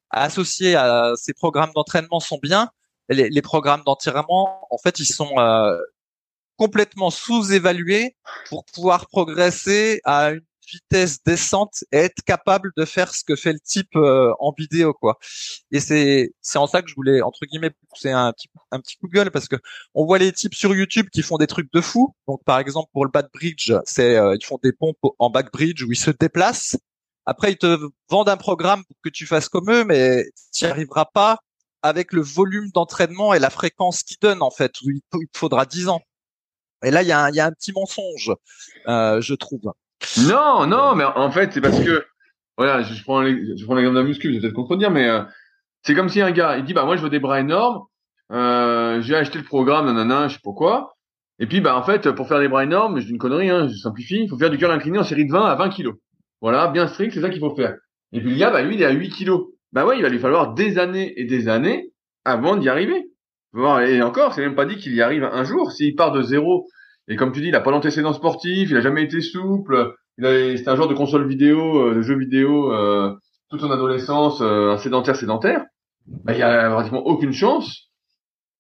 associés 0.10 0.76
à 0.76 1.14
ces 1.16 1.34
programmes 1.34 1.72
d'entraînement 1.74 2.20
sont 2.20 2.40
bien, 2.42 2.70
les, 3.08 3.30
les 3.30 3.42
programmes 3.42 3.84
d'entraînement, 3.86 4.68
en 4.70 4.78
fait, 4.78 5.00
ils 5.00 5.06
sont 5.06 5.34
complètement 6.60 7.10
sous-évalués 7.10 8.18
pour 8.50 8.66
pouvoir 8.66 9.08
progresser 9.08 10.02
à 10.04 10.32
une 10.32 10.42
vitesse 10.72 11.24
descente 11.24 11.84
et 11.92 11.98
être 11.98 12.22
capable 12.24 12.72
de 12.78 12.86
faire 12.86 13.14
ce 13.14 13.24
que 13.24 13.36
fait 13.36 13.54
le 13.54 13.60
type 13.60 13.96
euh, 13.96 14.34
en 14.40 14.54
vidéo 14.58 14.94
quoi. 14.94 15.18
Et 15.72 15.80
c'est 15.80 16.34
c'est 16.42 16.58
en 16.58 16.68
ça 16.68 16.82
que 16.82 16.90
je 16.90 16.96
voulais 16.96 17.22
entre 17.22 17.46
guillemets 17.46 17.72
pousser 17.90 18.12
un 18.12 18.32
petit 18.34 18.50
un 18.72 18.80
petit 18.80 18.98
coup 18.98 19.08
de 19.08 19.14
gueule 19.14 19.32
parce 19.32 19.48
que 19.48 19.56
on 19.94 20.06
voit 20.06 20.18
les 20.20 20.32
types 20.32 20.56
sur 20.56 20.76
YouTube 20.76 21.08
qui 21.12 21.22
font 21.22 21.38
des 21.38 21.48
trucs 21.48 21.72
de 21.74 21.82
fou. 21.82 22.14
Donc 22.28 22.44
par 22.46 22.60
exemple 22.60 22.90
pour 22.94 23.06
le 23.06 23.12
back 23.12 23.28
bridge, 23.34 23.74
c'est 23.86 24.18
euh, 24.18 24.36
ils 24.40 24.46
font 24.46 24.60
des 24.64 24.74
pompes 24.74 24.98
en 25.20 25.30
back 25.30 25.52
bridge 25.52 25.84
où 25.84 25.92
ils 25.92 25.98
se 26.00 26.12
déplacent. 26.12 26.78
Après 27.26 27.52
ils 27.52 27.58
te 27.58 27.80
vendent 28.10 28.30
un 28.30 28.38
programme 28.38 28.84
pour 28.86 28.98
que 29.04 29.10
tu 29.10 29.26
fasses 29.26 29.50
comme 29.50 29.72
eux 29.72 29.84
mais 29.86 30.26
tu 30.54 30.66
n'y 30.66 30.72
arriveras 30.72 31.06
pas 31.06 31.40
avec 31.82 32.14
le 32.14 32.22
volume 32.22 32.70
d'entraînement 32.72 33.34
et 33.34 33.40
la 33.40 33.50
fréquence 33.50 34.04
qu'ils 34.04 34.18
donnent 34.22 34.42
en 34.42 34.52
fait. 34.52 34.74
il, 34.82 35.02
te 35.12 35.38
faudra 35.38 35.66
10 35.66 35.90
ans. 35.90 36.02
Et 36.84 36.92
là, 36.92 37.02
il 37.02 37.08
y 37.08 37.12
a 37.12 37.24
un, 37.24 37.30
il 37.30 37.36
y 37.36 37.40
a 37.40 37.46
un 37.46 37.52
petit 37.52 37.72
mensonge, 37.74 38.32
euh, 38.88 39.20
je 39.22 39.34
trouve. 39.34 39.74
Non, 40.28 40.66
non, 40.66 40.96
mais 40.96 41.04
en 41.04 41.32
fait, 41.32 41.54
c'est 41.54 41.62
parce 41.62 41.80
que, 41.80 42.06
voilà, 42.58 42.82
je 42.82 43.04
prends 43.04 43.22
l'exemple 43.22 43.94
d'un 43.94 44.04
muscle, 44.04 44.28
je 44.28 44.34
vais 44.34 44.40
peut-être 44.40 44.54
contredire, 44.54 44.92
mais 44.92 45.08
euh, 45.08 45.24
c'est 45.84 45.96
comme 45.96 46.10
si 46.10 46.22
un 46.22 46.32
gars, 46.32 46.58
il 46.58 46.66
dit, 46.66 46.74
bah 46.74 46.86
moi 46.86 46.96
je 46.96 47.02
veux 47.02 47.10
des 47.10 47.20
bras 47.20 47.40
énormes, 47.40 47.84
euh, 48.32 49.02
j'ai 49.02 49.16
acheté 49.16 49.38
le 49.38 49.44
programme, 49.44 49.86
nanana, 49.86 50.28
je 50.28 50.36
sais 50.36 50.42
pas 50.44 50.52
quoi, 50.54 50.96
et 51.40 51.48
puis 51.48 51.62
bah 51.62 51.78
en 51.78 51.84
fait, 51.84 52.12
pour 52.12 52.28
faire 52.28 52.40
des 52.40 52.48
bras 52.48 52.64
énormes, 52.64 53.00
je 53.00 53.06
dis 53.06 53.12
une 53.12 53.18
connerie, 53.18 53.50
hein, 53.50 53.68
je 53.68 53.76
simplifie, 53.76 54.24
il 54.24 54.30
faut 54.30 54.38
faire 54.38 54.50
du 54.50 54.58
curl 54.58 54.72
incliné 54.72 55.00
en 55.00 55.04
série 55.04 55.26
de 55.26 55.32
20 55.32 55.46
à 55.46 55.56
20 55.56 55.70
kilos. 55.70 55.96
Voilà, 56.42 56.68
bien 56.68 56.88
strict, 56.88 57.14
c'est 57.14 57.22
ça 57.22 57.30
qu'il 57.30 57.40
faut 57.40 57.56
faire. 57.56 57.76
Et 58.12 58.22
puis 58.22 58.32
le 58.32 58.38
gars, 58.38 58.52
bah 58.52 58.62
lui, 58.62 58.76
il 58.76 58.82
est 58.82 58.86
à 58.86 58.92
8 58.92 59.10
kilos. 59.10 59.48
Bah 59.72 59.86
ouais, 59.86 59.98
il 59.98 60.02
va 60.02 60.10
lui 60.10 60.20
falloir 60.20 60.54
des 60.54 60.80
années 60.80 61.14
et 61.20 61.26
des 61.26 61.48
années 61.48 61.92
avant 62.26 62.56
d'y 62.56 62.70
arriver. 62.70 63.10
Et 63.56 64.02
encore, 64.02 64.34
c'est 64.34 64.42
même 64.42 64.56
pas 64.56 64.66
dit 64.66 64.78
qu'il 64.78 64.94
y 64.94 65.02
arrive 65.02 65.24
un 65.24 65.44
jour. 65.44 65.72
S'il 65.72 65.96
part 65.96 66.12
de 66.12 66.22
zéro 66.22 66.68
et 67.10 67.16
comme 67.16 67.32
tu 67.32 67.42
dis, 67.42 67.48
il 67.48 67.56
a 67.56 67.60
pas 67.60 67.72
d'antécédent 67.72 68.14
sportif, 68.14 68.70
il 68.70 68.78
a 68.78 68.82
jamais 68.82 69.04
été 69.04 69.20
souple. 69.20 69.96
C'était 70.18 70.70
un 70.70 70.76
genre 70.76 70.88
de 70.88 70.94
console 70.94 71.28
vidéo, 71.28 71.88
euh, 71.88 71.96
de 71.96 72.02
jeu 72.02 72.18
vidéo 72.18 72.72
euh, 72.72 73.16
toute 73.50 73.62
son 73.62 73.72
adolescence, 73.72 74.42
euh, 74.42 74.72
un 74.72 74.78
sédentaire 74.78 75.16
sédentaire. 75.16 75.66
Bah, 76.06 76.34
il 76.34 76.40
y 76.40 76.44
a 76.44 76.70
pratiquement 76.70 77.06
aucune 77.06 77.34
chance 77.34 77.90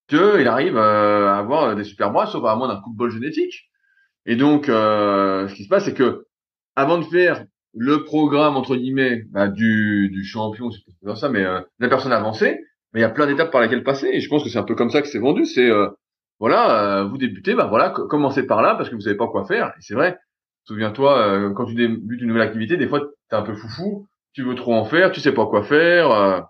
qu'il 0.08 0.48
arrive 0.48 0.78
à 0.78 1.38
avoir 1.38 1.76
des 1.76 1.84
super 1.84 2.12
bras, 2.12 2.26
sauf 2.26 2.44
à 2.46 2.56
moins 2.56 2.68
d'un 2.68 2.82
coup 2.82 2.92
de 2.92 2.98
bol 2.98 3.12
génétique. 3.12 3.70
Et 4.26 4.36
donc, 4.36 4.66
ce 4.66 5.54
qui 5.54 5.64
se 5.64 5.70
passe, 5.70 5.86
c'est 5.86 5.94
que 5.94 6.26
avant 6.76 6.98
de 6.98 7.04
faire 7.04 7.46
le 7.76 8.04
programme 8.04 8.58
entre 8.58 8.76
guillemets 8.76 9.24
bah, 9.30 9.48
du, 9.48 10.10
du 10.12 10.24
champion, 10.24 10.72
c'est 10.72 10.82
pas 11.04 11.16
ça, 11.16 11.30
mais 11.30 11.44
euh, 11.44 11.62
la 11.80 11.90
personne 11.90 12.12
avancée, 12.12 12.60
mais 12.94 13.02
il 13.02 13.04
y 13.04 13.06
a 13.06 13.10
plein 13.10 13.28
d'étapes 13.28 13.52
par 13.52 13.62
lesquelles 13.62 13.84
passer. 13.84 14.10
Et 14.12 14.22
je 14.22 14.30
pense 14.30 14.44
que 14.44 14.50
c'est 14.50 14.58
un 14.58 14.64
peu 14.64 14.76
comme 14.76 14.90
ça 14.90 15.02
que 15.02 15.08
c'est 15.08 15.20
vendu. 15.20 15.46
C'est 15.46 15.70
voilà, 16.40 17.00
euh, 17.00 17.04
vous 17.04 17.18
débutez, 17.18 17.54
bah 17.54 17.66
voilà, 17.66 17.90
commencez 17.90 18.44
par 18.44 18.62
là 18.62 18.76
parce 18.76 18.90
que 18.90 18.96
vous 18.96 19.02
savez 19.02 19.18
pas 19.18 19.28
quoi 19.28 19.46
faire. 19.46 19.74
Et 19.78 19.82
c'est 19.82 19.94
vrai. 19.94 20.18
Souviens-toi, 20.66 21.18
euh, 21.20 21.54
quand 21.54 21.66
tu 21.66 21.76
débutes 21.76 22.22
une 22.22 22.28
nouvelle 22.28 22.44
activité, 22.44 22.78
des 22.78 22.88
fois 22.88 23.02
t'es 23.30 23.36
un 23.36 23.42
peu 23.42 23.56
foufou, 23.56 24.08
tu 24.34 24.44
veux 24.44 24.56
trop 24.56 24.74
en 24.74 24.86
faire, 24.86 25.12
tu 25.12 25.20
sais 25.20 25.34
pas 25.34 25.46
quoi 25.48 25.64
faire. 25.64 26.12
Euh. 26.12 26.42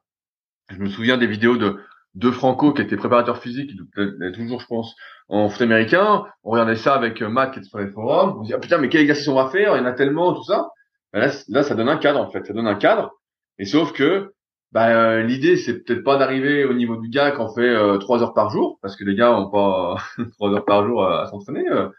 je 0.69 0.77
me 0.77 0.89
souviens 0.89 1.17
des 1.17 1.27
vidéos 1.27 1.57
de 1.57 1.77
de 2.15 2.31
Franco 2.31 2.73
qui 2.73 2.81
était 2.81 2.97
préparateur 2.97 3.37
physique, 3.37 3.71
il 3.71 4.31
toujours, 4.33 4.59
je 4.59 4.65
pense, 4.65 4.95
en 5.27 5.47
foot 5.47 5.61
américain. 5.61 6.25
On 6.43 6.51
regardait 6.51 6.75
ça 6.75 6.95
avec 6.95 7.21
Matt 7.21 7.53
qui 7.53 7.59
est 7.59 7.63
sur 7.63 7.77
les 7.77 7.87
forums. 7.87 8.39
On 8.39 8.43
se 8.43 8.47
dit 8.47 8.53
ah 8.53 8.59
putain 8.59 8.77
mais 8.79 8.89
quel 8.89 9.01
exercice 9.01 9.27
on 9.27 9.35
va 9.35 9.49
faire? 9.49 9.75
Il 9.75 9.79
y 9.79 9.81
en 9.81 9.85
a 9.85 9.93
tellement, 9.93 10.33
tout 10.33 10.43
ça. 10.43 10.69
Là, 11.13 11.31
là, 11.47 11.63
ça 11.63 11.75
donne 11.75 11.89
un 11.89 11.97
cadre 11.97 12.19
en 12.19 12.29
fait. 12.29 12.45
Ça 12.45 12.53
donne 12.53 12.67
un 12.67 12.75
cadre. 12.75 13.11
Et 13.59 13.65
sauf 13.65 13.93
que 13.93 14.33
bah, 14.71 14.89
euh, 14.89 15.23
l'idée 15.23 15.57
c'est 15.57 15.83
peut-être 15.83 16.03
pas 16.03 16.17
d'arriver 16.17 16.63
au 16.63 16.73
niveau 16.73 16.95
du 16.97 17.09
gars 17.09 17.31
qui 17.31 17.41
en 17.41 17.53
fait 17.53 17.61
euh, 17.61 17.97
trois 17.97 18.21
heures 18.21 18.33
par 18.33 18.51
jour, 18.51 18.77
parce 18.81 18.95
que 18.95 19.03
les 19.03 19.15
gars 19.15 19.33
ont 19.35 19.49
pas 19.49 19.97
trois 20.33 20.51
heures 20.51 20.65
par 20.65 20.85
jour 20.85 21.03
à, 21.05 21.25
s'entraîner, 21.27 21.67
euh, 21.69 21.89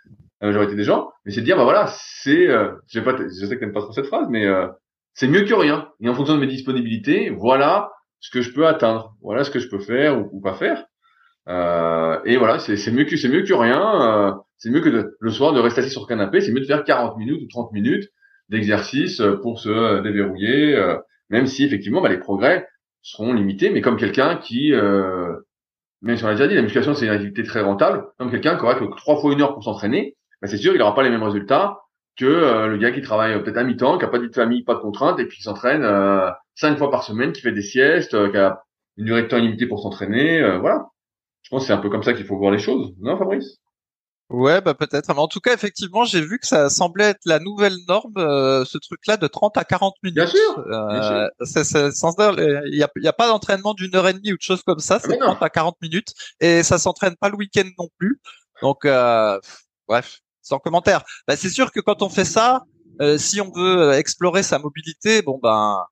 la 0.40 0.48
majorité 0.48 0.76
des 0.76 0.85
gens, 0.85 1.11
mais 1.24 1.33
c'est 1.33 1.40
de 1.40 1.46
dire 1.46 1.56
bah 1.56 1.64
voilà, 1.64 1.87
c'est, 1.88 2.46
je, 2.88 3.00
pas, 3.00 3.16
je 3.16 3.46
sais 3.46 3.56
que 3.56 3.61
t'aimes 3.61 3.72
pas 3.72 3.83
trop 3.83 3.92
cette 3.92 4.06
phrase, 4.06 4.26
mais 4.30 4.46
c'est 5.12 5.28
mieux 5.28 5.44
que 5.44 5.52
rien. 5.52 5.88
Et 6.00 6.09
en 6.09 6.14
fonction 6.14 6.35
de 6.35 6.40
mes 6.40 6.46
disponibilités, 6.46 7.28
voilà 7.28 7.90
ce 8.20 8.30
que 8.30 8.40
je 8.40 8.50
peux 8.54 8.66
atteindre, 8.66 9.14
voilà 9.20 9.44
ce 9.44 9.50
que 9.50 9.59
je 9.59 9.68
peux 9.68 9.80
faire 9.80 10.18
ou, 10.33 10.40
pas 10.40 10.54
faire. 10.54 10.87
et 12.24 12.37
voilà, 12.38 12.59
c'est 12.59 12.90
mieux 12.90 13.04
que 13.04 13.18
c'est 13.18 13.28
mieux 13.28 13.42
que 13.42 13.52
rien. 13.52 14.40
c'est 14.56 14.70
mieux 14.70 14.80
que 14.80 15.14
le 15.20 15.30
soir 15.30 15.52
de 15.52 15.61
rester 15.61 15.83
assis 15.83 15.90
sur 15.90 16.02
le 16.02 16.06
canapé, 16.06 16.40
c'est 16.40 16.52
mieux 16.52 16.61
de 16.61 16.66
faire 16.66 16.85
40 16.85 17.18
minutes 17.18 17.42
ou 17.42 17.46
30 17.48 17.72
minutes 17.72 18.09
d'exercice 18.48 19.20
pour 19.42 19.61
se 19.61 20.00
déverrouiller 20.00 20.74
même 21.30 21.46
si 21.46 21.64
effectivement 21.64 22.00
bah, 22.00 22.08
les 22.08 22.18
progrès 22.18 22.68
seront 23.02 23.32
limités, 23.32 23.70
mais 23.70 23.80
comme 23.80 23.96
quelqu'un 23.96 24.36
qui, 24.36 24.74
euh, 24.74 25.34
même 26.02 26.16
si 26.16 26.24
on 26.24 26.28
l'a 26.28 26.34
déjà 26.34 26.48
dit, 26.48 26.54
la 26.54 26.62
musculation 26.62 26.94
c'est 26.94 27.06
une 27.06 27.12
activité 27.12 27.42
très 27.42 27.62
rentable, 27.62 28.06
comme 28.18 28.30
quelqu'un 28.30 28.56
qui 28.56 28.62
aura 28.62 28.74
que 28.74 28.84
trois 28.96 29.20
fois 29.20 29.32
une 29.32 29.40
heure 29.40 29.54
pour 29.54 29.64
s'entraîner, 29.64 30.16
bah, 30.42 30.48
c'est 30.48 30.58
sûr 30.58 30.72
qu'il 30.72 30.80
n'aura 30.80 30.94
pas 30.94 31.02
les 31.02 31.10
mêmes 31.10 31.22
résultats 31.22 31.80
que 32.16 32.26
euh, 32.26 32.66
le 32.66 32.76
gars 32.76 32.92
qui 32.92 33.00
travaille 33.00 33.32
euh, 33.34 33.38
peut-être 33.40 33.56
à 33.56 33.64
mi-temps, 33.64 33.98
qui 33.98 34.04
a 34.04 34.08
pas 34.08 34.18
de 34.18 34.28
famille, 34.28 34.62
pas 34.62 34.74
de 34.74 34.80
contraintes, 34.80 35.18
et 35.18 35.26
puis 35.26 35.38
qui 35.38 35.42
s'entraîne 35.42 35.84
euh, 35.84 36.30
cinq 36.54 36.76
fois 36.76 36.90
par 36.90 37.02
semaine, 37.02 37.32
qui 37.32 37.40
fait 37.40 37.52
des 37.52 37.62
siestes, 37.62 38.30
qui 38.30 38.36
a 38.36 38.62
une 38.98 39.06
durée 39.06 39.22
de 39.22 39.28
temps 39.28 39.38
limitée 39.38 39.66
pour 39.66 39.80
s'entraîner, 39.80 40.58
voilà. 40.58 40.88
Je 41.42 41.48
pense 41.48 41.62
que 41.62 41.68
c'est 41.68 41.72
un 41.72 41.78
peu 41.78 41.88
comme 41.88 42.02
ça 42.02 42.12
qu'il 42.12 42.26
faut 42.26 42.36
voir 42.36 42.50
les 42.50 42.58
choses, 42.58 42.94
non 43.00 43.16
Fabrice? 43.16 43.60
Ouais, 44.30 44.60
bah 44.60 44.74
peut-être. 44.74 45.12
Mais 45.12 45.18
en 45.18 45.26
tout 45.26 45.40
cas, 45.40 45.52
effectivement, 45.52 46.04
j'ai 46.04 46.20
vu 46.20 46.38
que 46.38 46.46
ça 46.46 46.70
semblait 46.70 47.10
être 47.10 47.22
la 47.24 47.40
nouvelle 47.40 47.76
norme, 47.88 48.14
euh, 48.16 48.64
ce 48.64 48.78
truc-là 48.78 49.16
de 49.16 49.26
30 49.26 49.56
à 49.56 49.64
40 49.64 49.94
minutes. 50.04 50.14
Bien 50.14 50.26
sûr. 50.28 50.58
Euh, 50.70 51.28
il 52.66 52.76
n'y 52.76 52.82
a, 52.84 52.88
y 52.96 53.08
a, 53.08 53.12
pas 53.12 53.26
d'entraînement 53.26 53.74
d'une 53.74 53.94
heure 53.96 54.06
et 54.06 54.12
demie 54.12 54.32
ou 54.32 54.36
de 54.36 54.42
choses 54.42 54.62
comme 54.62 54.78
ça. 54.78 55.00
Ah, 55.02 55.06
c'est 55.08 55.18
30 55.18 55.42
à 55.42 55.50
40 55.50 55.76
minutes 55.82 56.14
et 56.38 56.62
ça 56.62 56.78
s'entraîne 56.78 57.16
pas 57.16 57.28
le 57.28 57.36
week-end 57.36 57.68
non 57.76 57.88
plus. 57.98 58.20
Donc, 58.62 58.84
euh, 58.84 59.36
bref, 59.88 60.20
sans 60.42 60.60
commentaire. 60.60 61.02
Bah, 61.26 61.36
c'est 61.36 61.50
sûr 61.50 61.72
que 61.72 61.80
quand 61.80 62.02
on 62.02 62.08
fait 62.08 62.24
ça, 62.24 62.62
euh, 63.02 63.18
si 63.18 63.40
on 63.40 63.50
veut 63.50 63.94
explorer 63.94 64.44
sa 64.44 64.60
mobilité, 64.60 65.22
bon 65.22 65.40
ben, 65.42 65.84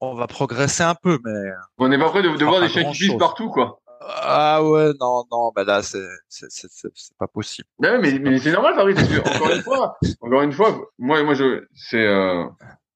on 0.00 0.14
va 0.14 0.28
progresser 0.28 0.84
un 0.84 0.94
peu, 0.94 1.18
mais 1.24 1.50
on 1.78 1.88
n'est 1.88 1.98
pas 1.98 2.10
prêt 2.10 2.22
de, 2.22 2.28
de 2.28 2.44
voir 2.44 2.60
des 2.60 2.68
chiens 2.68 3.18
partout, 3.18 3.50
quoi. 3.50 3.80
Ah 4.00 4.62
ouais, 4.62 4.92
non, 5.00 5.24
non, 5.30 5.52
bah 5.54 5.64
là, 5.64 5.82
c'est, 5.82 6.06
c'est, 6.28 6.46
c'est, 6.50 6.68
c'est 6.70 7.16
pas 7.18 7.26
possible. 7.26 7.68
mais, 7.80 7.98
mais 8.18 8.38
c'est 8.38 8.52
normal, 8.52 8.74
Fabrice, 8.74 8.96
parce 8.96 9.08
que, 9.08 9.36
encore 9.36 9.50
une 9.50 9.62
fois, 9.62 9.98
encore 10.20 10.42
une 10.42 10.52
fois, 10.52 10.90
moi, 10.98 11.22
moi, 11.24 11.34
je, 11.34 11.66
c'est, 11.74 12.06
euh, 12.06 12.44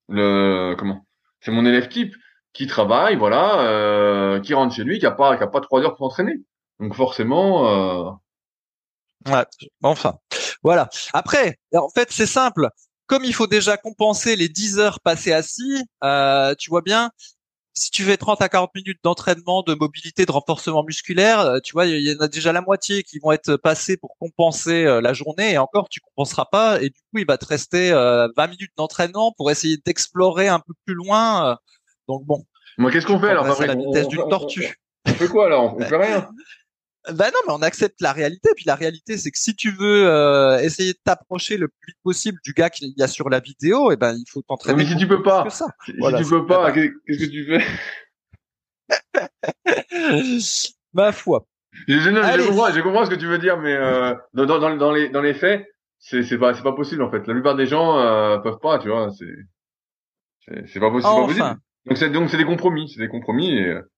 le, 0.08 0.74
comment, 0.78 1.04
c'est 1.40 1.50
mon 1.50 1.66
élève 1.66 1.88
type 1.88 2.14
qui 2.52 2.66
travaille, 2.66 3.16
voilà, 3.16 3.60
euh, 3.62 4.40
qui 4.40 4.54
rentre 4.54 4.74
chez 4.74 4.84
lui, 4.84 4.98
qui 4.98 5.06
a 5.06 5.10
pas, 5.10 5.36
qui 5.36 5.42
a 5.42 5.48
pas 5.48 5.60
trois 5.60 5.80
heures 5.80 5.96
pour 5.96 6.08
s'entraîner. 6.08 6.34
Donc 6.78 6.94
forcément, 6.94 7.68
euh... 7.68 8.10
Ouais, 9.26 9.44
enfin, 9.82 10.18
voilà. 10.62 10.88
Après, 11.12 11.58
en 11.74 11.88
fait, 11.88 12.10
c'est 12.10 12.26
simple. 12.26 12.68
Comme 13.06 13.24
il 13.24 13.34
faut 13.34 13.46
déjà 13.46 13.76
compenser 13.76 14.36
les 14.36 14.48
10 14.48 14.78
heures 14.78 15.00
passées 15.00 15.32
assis, 15.32 15.84
euh, 16.02 16.54
tu 16.58 16.70
vois 16.70 16.82
bien, 16.82 17.10
si 17.74 17.90
tu 17.90 18.02
fais 18.02 18.16
30 18.16 18.42
à 18.42 18.48
40 18.48 18.74
minutes 18.74 18.98
d'entraînement, 19.02 19.62
de 19.62 19.74
mobilité, 19.74 20.26
de 20.26 20.32
renforcement 20.32 20.84
musculaire, 20.84 21.40
euh, 21.40 21.58
tu 21.62 21.72
vois, 21.72 21.86
il 21.86 22.06
y 22.06 22.14
en 22.14 22.20
a 22.20 22.28
déjà 22.28 22.52
la 22.52 22.60
moitié 22.60 23.02
qui 23.02 23.18
vont 23.18 23.32
être 23.32 23.56
passés 23.56 23.96
pour 23.96 24.16
compenser 24.18 24.84
euh, 24.84 25.00
la 25.00 25.14
journée 25.14 25.52
et 25.52 25.58
encore 25.58 25.88
tu 25.88 26.00
compenseras 26.00 26.46
pas 26.46 26.82
et 26.82 26.90
du 26.90 27.00
coup 27.10 27.18
il 27.18 27.26
va 27.26 27.38
te 27.38 27.46
rester 27.46 27.90
20 27.92 27.96
euh, 27.96 28.48
minutes 28.48 28.72
d'entraînement 28.76 29.32
pour 29.36 29.50
essayer 29.50 29.78
d'explorer 29.84 30.48
un 30.48 30.60
peu 30.60 30.74
plus 30.84 30.94
loin. 30.94 31.56
Donc 32.08 32.24
bon. 32.24 32.44
Moi 32.78 32.90
qu'est-ce 32.90 33.06
qu'on 33.06 33.20
fait 33.20 33.30
alors 33.30 33.46
la 33.46 33.74
vitesse 33.74 34.08
d'une 34.08 34.28
tortue. 34.28 34.76
On 35.06 35.12
fait 35.12 35.28
quoi 35.28 35.46
alors? 35.46 35.76
On 35.76 35.80
fait 35.84 35.96
rien. 35.96 36.28
Ben 37.10 37.30
non, 37.34 37.40
mais 37.46 37.52
on 37.52 37.62
accepte 37.62 38.00
la 38.00 38.12
réalité. 38.12 38.50
Puis 38.54 38.64
la 38.66 38.76
réalité, 38.76 39.16
c'est 39.16 39.30
que 39.30 39.38
si 39.38 39.56
tu 39.56 39.70
veux 39.72 40.06
euh, 40.06 40.58
essayer 40.60 40.92
de 40.92 40.98
t'approcher 41.04 41.56
le 41.56 41.66
plus 41.68 41.88
vite 41.88 41.98
possible 42.04 42.38
du 42.44 42.52
gars 42.52 42.70
qu'il 42.70 42.92
y 42.96 43.02
a 43.02 43.08
sur 43.08 43.28
la 43.28 43.40
vidéo, 43.40 43.90
et 43.90 43.94
eh 43.94 43.96
ben 43.96 44.14
il 44.14 44.24
faut 44.30 44.42
t'entraîner. 44.42 44.84
Mais 44.84 44.88
si 44.88 44.96
tu 44.96 45.08
peux 45.08 45.22
pas, 45.22 45.44
si 45.50 45.64
tu 45.84 45.94
peux 46.30 46.46
pas, 46.46 46.70
qu'est-ce 46.70 47.18
que 47.18 47.30
tu 47.30 47.46
fais? 47.46 47.64
Ma 50.92 51.12
foi. 51.12 51.46
Je, 51.88 51.94
je, 51.94 52.00
je, 52.00 52.48
comprends, 52.48 52.70
je, 52.70 52.80
comprends, 52.82 53.04
ce 53.06 53.10
que 53.10 53.16
tu 53.16 53.26
veux 53.26 53.38
dire, 53.38 53.58
mais 53.58 53.72
euh, 53.72 54.14
dans, 54.34 54.44
dans, 54.44 54.76
dans, 54.76 54.92
les 54.92 55.08
dans 55.08 55.22
les 55.22 55.34
faits, 55.34 55.66
c'est 55.98 56.22
c'est 56.22 56.38
pas 56.38 56.54
c'est 56.54 56.62
pas 56.62 56.74
possible 56.74 57.02
en 57.02 57.10
fait. 57.10 57.26
La 57.26 57.32
plupart 57.32 57.56
des 57.56 57.66
gens 57.66 57.98
euh, 57.98 58.38
peuvent 58.38 58.58
pas, 58.60 58.78
tu 58.78 58.88
vois. 58.88 59.08
C'est 59.10 60.66
c'est 60.66 60.80
pas 60.80 60.90
possible. 60.90 61.12
Enfin. 61.12 61.56
Donc 61.86 61.96
c'est 61.96 62.10
donc 62.10 62.30
c'est 62.30 62.36
des 62.36 62.44
compromis, 62.44 62.88
c'est 62.90 63.00
des 63.00 63.08
compromis 63.08 63.56
et 63.56 63.68
euh, 63.68 63.90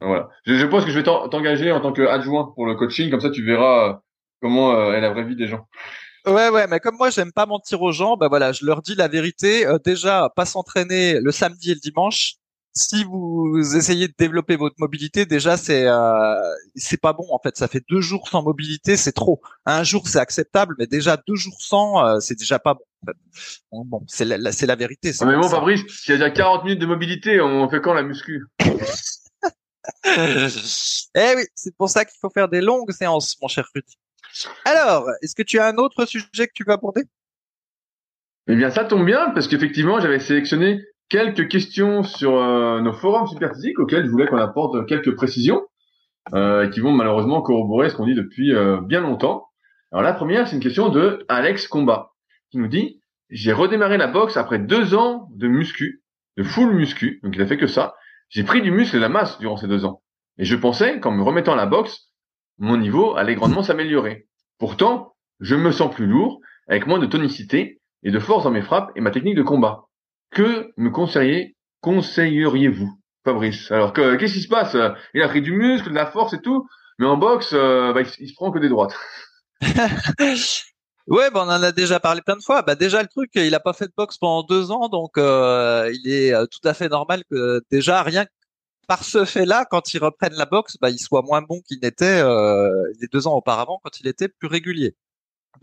voilà. 0.00 0.28
Je, 0.44 0.54
je, 0.54 0.66
pense 0.66 0.84
que 0.84 0.90
je 0.90 0.98
vais 0.98 1.04
t'engager 1.04 1.72
en 1.72 1.80
tant 1.80 1.92
qu'adjoint 1.92 2.52
pour 2.54 2.66
le 2.66 2.74
coaching, 2.74 3.10
comme 3.10 3.20
ça 3.20 3.30
tu 3.30 3.44
verras 3.44 3.88
euh, 3.88 3.92
comment 4.40 4.72
euh, 4.72 4.92
est 4.92 5.00
la 5.00 5.10
vraie 5.10 5.24
vie 5.24 5.36
des 5.36 5.46
gens. 5.46 5.66
Ouais, 6.26 6.50
ouais, 6.50 6.66
mais 6.66 6.80
comme 6.80 6.96
moi 6.96 7.10
j'aime 7.10 7.32
pas 7.32 7.46
mentir 7.46 7.80
aux 7.80 7.92
gens, 7.92 8.16
bah 8.16 8.28
voilà, 8.28 8.52
je 8.52 8.64
leur 8.64 8.82
dis 8.82 8.94
la 8.94 9.08
vérité. 9.08 9.66
Euh, 9.66 9.78
déjà, 9.82 10.30
pas 10.34 10.44
s'entraîner 10.44 11.20
le 11.20 11.30
samedi 11.32 11.70
et 11.70 11.74
le 11.74 11.80
dimanche, 11.80 12.34
si 12.74 13.04
vous 13.04 13.76
essayez 13.76 14.08
de 14.08 14.14
développer 14.18 14.56
votre 14.56 14.76
mobilité, 14.78 15.26
déjà 15.26 15.56
c'est 15.56 15.86
euh, 15.86 16.34
c'est 16.76 17.00
pas 17.00 17.12
bon 17.12 17.26
en 17.30 17.38
fait. 17.38 17.56
Ça 17.56 17.68
fait 17.68 17.82
deux 17.88 18.00
jours 18.00 18.28
sans 18.28 18.42
mobilité, 18.42 18.96
c'est 18.96 19.12
trop. 19.12 19.40
Un 19.66 19.82
jour 19.82 20.06
c'est 20.06 20.18
acceptable, 20.18 20.74
mais 20.78 20.86
déjà 20.86 21.16
deux 21.26 21.34
jours 21.34 21.60
sans, 21.60 22.04
euh, 22.04 22.20
c'est 22.20 22.38
déjà 22.38 22.58
pas 22.58 22.74
bon. 22.74 22.84
En 23.02 23.06
fait. 23.06 23.16
Bon, 23.86 24.04
c'est 24.06 24.24
la, 24.24 24.52
c'est 24.52 24.66
la 24.66 24.76
vérité. 24.76 25.12
mais 25.24 25.36
bon, 25.36 25.48
Fabrice, 25.48 25.82
s'il 25.88 26.12
y 26.12 26.14
a 26.14 26.18
déjà 26.18 26.30
40 26.30 26.64
minutes 26.64 26.80
de 26.80 26.86
mobilité, 26.86 27.40
on 27.40 27.68
fait 27.68 27.80
quand 27.80 27.94
la 27.94 28.02
muscu? 28.02 28.44
Eh 31.14 31.34
oui, 31.36 31.42
c'est 31.54 31.76
pour 31.76 31.88
ça 31.88 32.04
qu'il 32.04 32.18
faut 32.20 32.30
faire 32.30 32.48
des 32.48 32.60
longues 32.60 32.90
séances, 32.92 33.36
mon 33.40 33.48
cher 33.48 33.66
Rudy. 33.74 33.96
Alors, 34.64 35.08
est-ce 35.22 35.34
que 35.34 35.42
tu 35.42 35.58
as 35.58 35.66
un 35.66 35.76
autre 35.76 36.04
sujet 36.06 36.46
que 36.46 36.52
tu 36.54 36.64
veux 36.64 36.72
aborder? 36.72 37.02
Eh 38.46 38.56
bien, 38.56 38.70
ça 38.70 38.84
tombe 38.84 39.04
bien 39.04 39.30
parce 39.30 39.48
qu'effectivement, 39.48 40.00
j'avais 40.00 40.18
sélectionné 40.18 40.82
quelques 41.08 41.48
questions 41.48 42.02
sur 42.02 42.36
euh, 42.36 42.80
nos 42.80 42.92
forums 42.92 43.26
superphysiques 43.26 43.78
auxquels 43.78 44.04
je 44.04 44.10
voulais 44.10 44.26
qu'on 44.26 44.38
apporte 44.38 44.86
quelques 44.86 45.14
précisions 45.14 45.62
euh, 46.34 46.68
qui 46.68 46.80
vont 46.80 46.92
malheureusement 46.92 47.42
corroborer 47.42 47.90
ce 47.90 47.94
qu'on 47.94 48.06
dit 48.06 48.14
depuis 48.14 48.54
euh, 48.54 48.80
bien 48.80 49.00
longtemps. 49.00 49.48
Alors 49.92 50.02
la 50.02 50.12
première, 50.12 50.46
c'est 50.46 50.56
une 50.56 50.62
question 50.62 50.90
de 50.90 51.24
Alex 51.28 51.66
Combat 51.68 52.12
qui 52.50 52.58
nous 52.58 52.68
dit 52.68 53.02
j'ai 53.30 53.52
redémarré 53.52 53.98
la 53.98 54.06
boxe 54.06 54.36
après 54.36 54.58
deux 54.58 54.94
ans 54.94 55.28
de 55.34 55.48
muscu, 55.48 56.02
de 56.36 56.42
full 56.42 56.72
muscu, 56.74 57.20
donc 57.22 57.34
il 57.36 57.42
a 57.42 57.46
fait 57.46 57.58
que 57.58 57.66
ça. 57.66 57.94
J'ai 58.28 58.44
pris 58.44 58.62
du 58.62 58.70
muscle 58.70 58.96
et 58.96 58.98
de 58.98 59.02
la 59.02 59.08
masse 59.08 59.38
durant 59.38 59.56
ces 59.56 59.68
deux 59.68 59.84
ans. 59.84 60.02
Et 60.38 60.44
je 60.44 60.56
pensais 60.56 61.00
qu'en 61.00 61.10
me 61.10 61.22
remettant 61.22 61.54
à 61.54 61.56
la 61.56 61.66
boxe, 61.66 62.10
mon 62.58 62.76
niveau 62.76 63.16
allait 63.16 63.34
grandement 63.34 63.62
s'améliorer. 63.62 64.26
Pourtant, 64.58 65.14
je 65.40 65.54
me 65.54 65.70
sens 65.70 65.94
plus 65.94 66.06
lourd, 66.06 66.40
avec 66.68 66.86
moins 66.86 66.98
de 66.98 67.06
tonicité 67.06 67.80
et 68.02 68.10
de 68.10 68.18
force 68.18 68.44
dans 68.44 68.50
mes 68.50 68.62
frappes 68.62 68.92
et 68.96 69.00
ma 69.00 69.10
technique 69.10 69.36
de 69.36 69.42
combat. 69.42 69.84
Que 70.30 70.70
me 70.76 70.90
conseilleriez-vous, 71.80 72.90
Fabrice? 73.24 73.70
Alors 73.70 73.92
que 73.92 74.16
qu'est-ce 74.16 74.34
qui 74.34 74.42
se 74.42 74.48
passe? 74.48 74.76
Il 75.14 75.22
a 75.22 75.28
pris 75.28 75.42
du 75.42 75.52
muscle, 75.52 75.90
de 75.90 75.94
la 75.94 76.06
force 76.06 76.34
et 76.34 76.40
tout, 76.42 76.68
mais 76.98 77.06
en 77.06 77.16
boxe, 77.16 77.52
euh, 77.54 77.92
bah, 77.92 78.02
il, 78.02 78.28
se 78.28 78.34
prend 78.34 78.50
que 78.50 78.58
des 78.58 78.68
droites. 78.68 78.96
ouais, 81.08 81.30
bah, 81.30 81.44
on 81.46 81.50
en 81.50 81.62
a 81.62 81.72
déjà 81.72 82.00
parlé 82.00 82.22
plein 82.22 82.36
de 82.36 82.42
fois. 82.42 82.62
Bah 82.62 82.74
déjà 82.74 83.02
le 83.02 83.08
truc, 83.08 83.30
il 83.34 83.54
a 83.54 83.60
pas 83.60 83.72
fait 83.72 83.86
de 83.86 83.92
boxe 83.96 84.18
pendant 84.18 84.42
deux 84.42 84.70
ans, 84.70 84.88
donc 84.88 85.18
euh, 85.18 85.90
il 85.94 86.10
est 86.12 86.32
euh, 86.34 86.46
tout 86.46 86.66
à 86.66 86.74
fait 86.74 86.88
normal 86.88 87.24
que 87.30 87.62
déjà 87.70 88.02
rien 88.02 88.26
par 88.88 89.04
ce 89.04 89.24
fait-là, 89.26 89.66
quand 89.70 89.92
il 89.94 89.98
reprenne 90.02 90.32
la 90.34 90.46
boxe, 90.46 90.76
bah, 90.80 90.90
il 90.90 90.98
soit 90.98 91.22
moins 91.22 91.42
bon 91.42 91.60
qu'il 91.62 91.78
n'était 91.82 92.22
les 93.00 93.06
deux 93.12 93.26
ans 93.26 93.34
auparavant 93.36 93.80
quand 93.84 94.00
il 94.00 94.08
était 94.08 94.28
plus 94.28 94.48
régulier. 94.48 94.96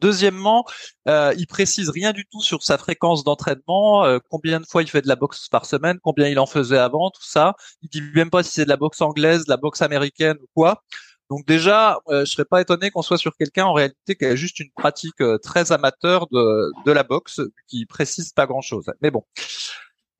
Deuxièmement, 0.01 0.65
euh, 1.07 1.33
il 1.37 1.47
précise 1.47 1.89
rien 1.89 2.11
du 2.11 2.25
tout 2.25 2.41
sur 2.41 2.63
sa 2.63 2.77
fréquence 2.77 3.23
d'entraînement, 3.23 4.03
euh, 4.05 4.19
combien 4.29 4.59
de 4.59 4.65
fois 4.65 4.81
il 4.81 4.89
fait 4.89 5.01
de 5.01 5.07
la 5.07 5.15
boxe 5.15 5.47
par 5.47 5.65
semaine, 5.65 5.99
combien 6.01 6.27
il 6.27 6.39
en 6.39 6.45
faisait 6.45 6.77
avant, 6.77 7.11
tout 7.11 7.23
ça. 7.23 7.55
Il 7.81 7.89
dit 7.89 8.01
même 8.13 8.29
pas 8.29 8.43
si 8.43 8.51
c'est 8.51 8.65
de 8.65 8.69
la 8.69 8.77
boxe 8.77 9.01
anglaise, 9.01 9.45
de 9.45 9.49
la 9.49 9.57
boxe 9.57 9.81
américaine 9.81 10.37
ou 10.41 10.47
quoi. 10.53 10.83
Donc 11.29 11.45
déjà, 11.45 11.99
euh, 12.09 12.25
je 12.25 12.31
serais 12.31 12.45
pas 12.45 12.61
étonné 12.61 12.91
qu'on 12.91 13.01
soit 13.01 13.17
sur 13.17 13.35
quelqu'un 13.35 13.65
en 13.65 13.73
réalité 13.73 14.15
qui 14.15 14.25
a 14.25 14.35
juste 14.35 14.59
une 14.59 14.69
pratique 14.75 15.19
euh, 15.21 15.37
très 15.37 15.71
amateur 15.71 16.27
de, 16.27 16.71
de 16.85 16.91
la 16.91 17.03
boxe, 17.03 17.41
qui 17.67 17.85
précise 17.85 18.31
pas 18.31 18.45
grand-chose. 18.45 18.85
Mais 19.01 19.11
bon. 19.11 19.23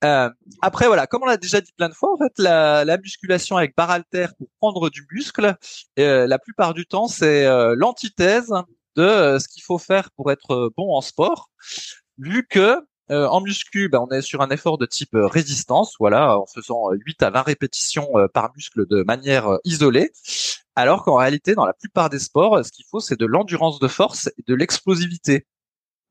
Euh, 0.03 0.29
après 0.61 0.87
voilà, 0.87 1.07
comme 1.07 1.23
on 1.23 1.27
l'a 1.27 1.37
déjà 1.37 1.61
dit 1.61 1.71
plein 1.77 1.89
de 1.89 1.93
fois, 1.93 2.13
en 2.13 2.17
fait, 2.17 2.33
la, 2.37 2.85
la 2.85 2.97
musculation 2.97 3.57
avec 3.57 3.75
barre 3.75 3.91
haltère 3.91 4.35
pour 4.35 4.47
prendre 4.59 4.89
du 4.89 5.07
muscle, 5.11 5.55
la 5.97 6.39
plupart 6.39 6.73
du 6.73 6.85
temps, 6.85 7.07
c'est 7.07 7.45
l'antithèse 7.75 8.51
de 8.95 9.03
euh, 9.03 9.39
ce 9.39 9.47
qu'il 9.47 9.63
faut 9.63 9.77
faire 9.77 10.09
pour 10.11 10.31
être 10.31 10.51
euh, 10.51 10.69
bon 10.75 10.95
en 10.95 11.01
sport, 11.01 11.49
vu 12.17 12.47
que 12.47 12.77
euh, 13.11 13.27
en 13.27 13.41
muscu, 13.41 13.89
ben, 13.89 13.99
on 13.99 14.11
est 14.11 14.21
sur 14.21 14.41
un 14.41 14.49
effort 14.49 14.77
de 14.77 14.85
type 14.85 15.11
résistance, 15.13 15.95
voilà, 15.99 16.39
en 16.39 16.45
faisant 16.45 16.91
8 16.91 17.23
à 17.23 17.29
20 17.29 17.41
répétitions 17.43 18.09
par 18.33 18.51
muscle 18.55 18.87
de 18.87 19.03
manière 19.03 19.59
isolée, 19.63 20.11
alors 20.75 21.03
qu'en 21.03 21.17
réalité, 21.17 21.55
dans 21.55 21.65
la 21.65 21.73
plupart 21.73 22.09
des 22.09 22.19
sports, 22.19 22.63
ce 22.65 22.71
qu'il 22.71 22.85
faut, 22.89 22.99
c'est 22.99 23.19
de 23.19 23.25
l'endurance 23.25 23.79
de 23.79 23.87
force 23.87 24.27
et 24.37 24.43
de 24.47 24.55
l'explosivité. 24.55 25.45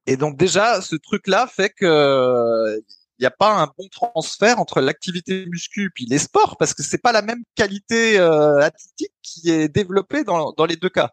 Et 0.07 0.16
donc 0.16 0.37
déjà, 0.37 0.80
ce 0.80 0.96
truc-là 0.96 1.46
fait 1.46 1.70
que 1.70 2.80
il 3.18 3.22
n'y 3.22 3.26
a 3.26 3.30
pas 3.30 3.54
un 3.54 3.66
bon 3.78 3.88
transfert 3.90 4.59
entre 4.59 4.80
l'activité 4.80 5.46
muscu 5.46 5.90
puis 5.94 6.04
les 6.07 6.18
sports 6.18 6.57
parce 6.59 6.74
que 6.74 6.83
c'est 6.83 6.98
pas 6.98 7.12
la 7.12 7.22
même 7.22 7.44
qualité 7.54 8.18
athlétique 8.18 9.12
qui 9.22 9.50
est 9.50 9.68
développée 9.68 10.24
dans, 10.24 10.52
dans 10.52 10.66
les 10.66 10.76
deux 10.76 10.88
cas. 10.88 11.11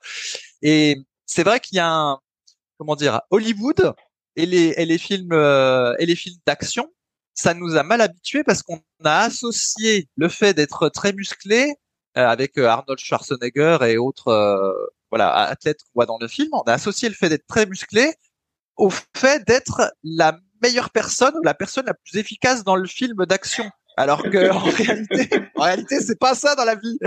Et 0.62 0.98
c'est 1.26 1.44
vrai 1.44 1.60
qu'il 1.60 1.78
y 1.78 1.80
a 1.80 1.90
un 1.90 2.20
comment 2.78 2.96
dire 2.96 3.22
Hollywood 3.30 3.94
et 4.36 4.46
les 4.46 4.74
et 4.78 4.86
les 4.86 4.98
films 4.98 5.34
euh, 5.34 5.96
et 6.00 6.06
les 6.06 6.16
films 6.16 6.38
d'action, 6.46 6.92
ça 7.34 7.54
nous 7.54 7.76
a 7.76 7.84
mal 7.84 8.02
habitués 8.02 8.44
parce 8.44 8.64
qu'on 8.64 8.82
a 9.04 9.22
associé 9.22 10.08
le 10.16 10.30
fait 10.30 10.54
d'être 10.54 10.90
très 10.90 11.14
musclé 11.14 11.74
euh, 12.18 12.28
avec 12.28 12.58
euh, 12.58 12.68
Arnold 12.68 13.00
Schwarzenegger 13.00 13.80
et 13.88 13.98
autres 13.98 14.90
voilà 15.10 15.34
athlètes 15.34 15.80
qu'on 15.84 15.92
voit 15.96 16.06
dans 16.06 16.20
le 16.20 16.28
film, 16.28 16.50
on 16.54 16.62
a 16.62 16.74
associé 16.74 17.10
le 17.10 17.16
fait 17.16 17.30
d'être 17.30 17.48
très 17.48 17.66
musclé 17.66 18.14
au 18.78 18.90
fait 19.16 19.46
d'être 19.46 19.94
la 20.04 20.40
meilleure 20.62 20.90
personne 20.90 21.36
ou 21.36 21.44
la 21.44 21.54
personne 21.54 21.86
la 21.86 21.94
plus 21.94 22.18
efficace 22.18 22.64
dans 22.64 22.76
le 22.76 22.88
film 22.88 23.26
d'action. 23.26 23.70
Alors 23.98 24.24
que 24.24 24.50
en 24.52 24.60
réalité, 24.70 25.30
en 25.56 25.64
réalité, 25.64 26.00
c'est 26.00 26.18
pas 26.18 26.34
ça 26.34 26.56
dans 26.56 26.64
la 26.64 26.76
vie. 26.76 26.98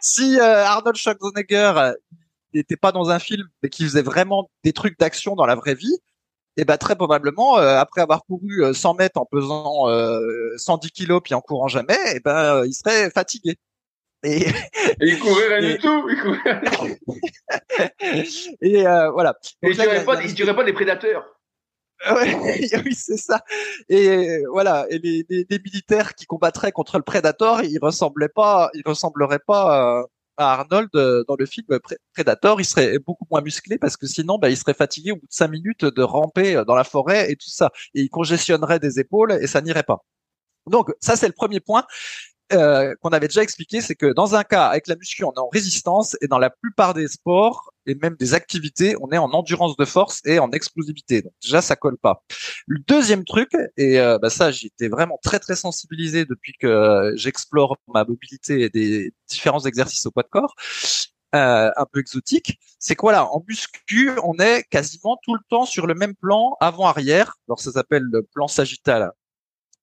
Si 0.00 0.38
Arnold 0.38 0.96
Schwarzenegger 0.96 1.94
n'était 2.54 2.76
pas 2.76 2.92
dans 2.92 3.10
un 3.10 3.18
film, 3.18 3.46
mais 3.62 3.68
qui 3.68 3.82
faisait 3.82 4.02
vraiment 4.02 4.48
des 4.62 4.72
trucs 4.72 4.98
d'action 4.98 5.34
dans 5.34 5.46
la 5.46 5.56
vraie 5.56 5.74
vie, 5.74 5.98
et 6.58 6.64
ben 6.64 6.76
très 6.76 6.96
probablement, 6.96 7.58
euh, 7.58 7.78
après 7.78 8.00
avoir 8.00 8.24
couru 8.24 8.74
100 8.74 8.90
euh, 8.90 8.96
mètres 8.98 9.18
en 9.20 9.24
pesant 9.24 9.88
euh, 9.88 10.52
110 10.56 10.90
kilos 10.90 11.20
puis 11.22 11.34
en 11.34 11.40
courant 11.40 11.68
jamais, 11.68 11.96
et 12.16 12.20
ben 12.20 12.64
il 12.66 12.74
serait 12.74 13.10
fatigué. 13.10 13.56
Et, 14.24 14.48
et 14.48 14.52
il 15.00 15.18
courait 15.20 15.58
rien 15.58 15.74
du 15.74 15.78
tout. 15.78 16.08
Il 16.10 16.20
courait... 16.20 16.60
et 18.60 18.84
euh, 18.84 19.10
voilà. 19.12 19.38
et 19.62 19.70
il 19.70 19.76
tuerait 19.76 20.04
pas, 20.04 20.20
il 20.20 20.54
pas 20.56 20.64
les 20.64 20.72
prédateurs. 20.72 21.24
oui, 22.10 22.94
c'est 22.94 23.16
ça. 23.16 23.40
Et 23.88 24.42
voilà, 24.50 24.86
et 24.90 24.98
les, 24.98 25.24
les, 25.28 25.46
les, 25.48 25.58
militaires 25.58 26.14
qui 26.14 26.26
combattraient 26.26 26.72
contre 26.72 26.96
le 26.96 27.04
prédateur, 27.04 27.62
ils 27.62 27.78
ressemblaient 27.78 28.28
pas, 28.28 28.70
ils 28.74 28.82
ressembleraient 28.84 29.40
pas 29.44 30.06
Arnold 30.38 30.88
euh, 30.94 31.24
dans 31.26 31.36
le 31.36 31.46
film 31.46 31.66
Predator, 32.14 32.60
il 32.60 32.64
serait 32.64 32.98
beaucoup 32.98 33.26
moins 33.30 33.40
musclé 33.42 33.78
parce 33.78 33.96
que 33.96 34.06
sinon, 34.06 34.38
bah, 34.38 34.50
il 34.50 34.56
serait 34.56 34.74
fatigué 34.74 35.12
au 35.12 35.16
bout 35.16 35.26
de 35.26 35.32
cinq 35.32 35.48
minutes 35.48 35.84
de 35.84 36.02
ramper 36.02 36.56
euh, 36.56 36.64
dans 36.64 36.74
la 36.74 36.84
forêt 36.84 37.30
et 37.30 37.36
tout 37.36 37.50
ça. 37.50 37.70
Et 37.94 38.02
il 38.02 38.08
congestionnerait 38.08 38.78
des 38.78 39.00
épaules 39.00 39.32
et 39.32 39.46
ça 39.46 39.60
n'irait 39.60 39.82
pas. 39.82 40.04
Donc 40.66 40.92
ça, 41.00 41.16
c'est 41.16 41.26
le 41.26 41.32
premier 41.32 41.60
point. 41.60 41.84
Euh, 42.52 42.94
qu'on 43.02 43.10
avait 43.10 43.28
déjà 43.28 43.42
expliqué, 43.42 43.82
c'est 43.82 43.94
que 43.94 44.12
dans 44.12 44.34
un 44.34 44.42
cas 44.42 44.68
avec 44.68 44.86
la 44.86 44.96
muscu, 44.96 45.22
on 45.22 45.32
est 45.32 45.38
en 45.38 45.48
résistance 45.48 46.16
et 46.22 46.28
dans 46.28 46.38
la 46.38 46.48
plupart 46.48 46.94
des 46.94 47.06
sports 47.06 47.74
et 47.86 47.94
même 47.94 48.16
des 48.16 48.32
activités, 48.32 48.96
on 49.02 49.10
est 49.12 49.18
en 49.18 49.30
endurance 49.32 49.76
de 49.76 49.84
force 49.84 50.20
et 50.24 50.38
en 50.38 50.50
explosivité. 50.52 51.22
Donc 51.22 51.32
déjà, 51.42 51.60
ça 51.60 51.76
colle 51.76 51.98
pas. 51.98 52.24
Le 52.66 52.78
deuxième 52.86 53.24
truc, 53.24 53.50
et 53.76 54.00
euh, 54.00 54.18
bah 54.18 54.30
ça, 54.30 54.50
j'ai 54.50 54.68
été 54.68 54.88
vraiment 54.88 55.18
très 55.22 55.38
très 55.38 55.56
sensibilisé 55.56 56.24
depuis 56.24 56.54
que 56.58 56.66
euh, 56.66 57.12
j'explore 57.16 57.76
ma 57.88 58.04
mobilité 58.04 58.62
et 58.62 58.70
des 58.70 59.12
différents 59.28 59.64
exercices 59.64 60.06
au 60.06 60.10
poids 60.10 60.22
de 60.22 60.28
corps. 60.28 60.54
Euh, 61.34 61.70
un 61.76 61.84
peu 61.84 62.00
exotique, 62.00 62.58
c'est 62.78 62.96
quoi 62.96 63.12
là 63.12 63.26
En 63.26 63.44
muscu, 63.46 64.12
on 64.24 64.38
est 64.38 64.62
quasiment 64.70 65.18
tout 65.22 65.34
le 65.34 65.40
temps 65.50 65.66
sur 65.66 65.86
le 65.86 65.94
même 65.94 66.14
plan 66.14 66.56
avant-arrière. 66.60 67.34
Alors 67.48 67.60
ça 67.60 67.72
s'appelle 67.72 68.04
le 68.04 68.22
plan 68.22 68.48
sagittal. 68.48 69.10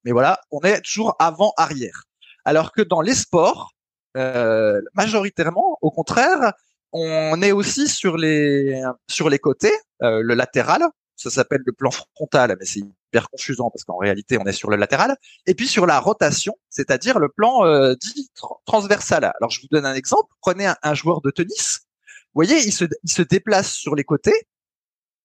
Mais 0.04 0.10
voilà, 0.12 0.40
on 0.50 0.60
est 0.62 0.80
toujours 0.80 1.14
avant-arrière. 1.20 2.04
Alors 2.46 2.70
que 2.70 2.80
dans 2.80 3.00
les 3.00 3.16
sports, 3.16 3.72
euh, 4.16 4.80
majoritairement, 4.94 5.78
au 5.82 5.90
contraire, 5.90 6.52
on 6.92 7.42
est 7.42 7.50
aussi 7.50 7.88
sur 7.88 8.16
les 8.16 8.80
sur 9.08 9.28
les 9.28 9.40
côtés, 9.40 9.72
euh, 10.02 10.20
le 10.22 10.34
latéral, 10.34 10.84
ça 11.16 11.28
s'appelle 11.28 11.62
le 11.66 11.72
plan 11.72 11.90
frontal, 11.90 12.56
mais 12.60 12.64
c'est 12.64 12.80
hyper 12.80 13.28
confusant 13.30 13.68
parce 13.70 13.82
qu'en 13.82 13.96
réalité 13.96 14.38
on 14.38 14.44
est 14.44 14.52
sur 14.52 14.70
le 14.70 14.76
latéral, 14.76 15.16
et 15.46 15.54
puis 15.54 15.66
sur 15.66 15.86
la 15.86 15.98
rotation, 15.98 16.54
c'est-à-dire 16.70 17.18
le 17.18 17.28
plan 17.28 17.66
euh, 17.66 17.94
dit 18.00 18.30
transversal. 18.64 19.24
Alors 19.24 19.50
je 19.50 19.60
vous 19.60 19.68
donne 19.72 19.84
un 19.84 19.94
exemple. 19.94 20.32
Prenez 20.40 20.72
un, 20.80 20.94
joueur 20.94 21.22
de 21.22 21.32
tennis. 21.32 21.80
Vous 22.32 22.42
voyez, 22.42 22.64
il 22.64 22.72
se, 22.72 22.84
il 23.02 23.10
se 23.10 23.22
déplace 23.22 23.72
sur 23.72 23.96
les 23.96 24.04
côtés 24.04 24.46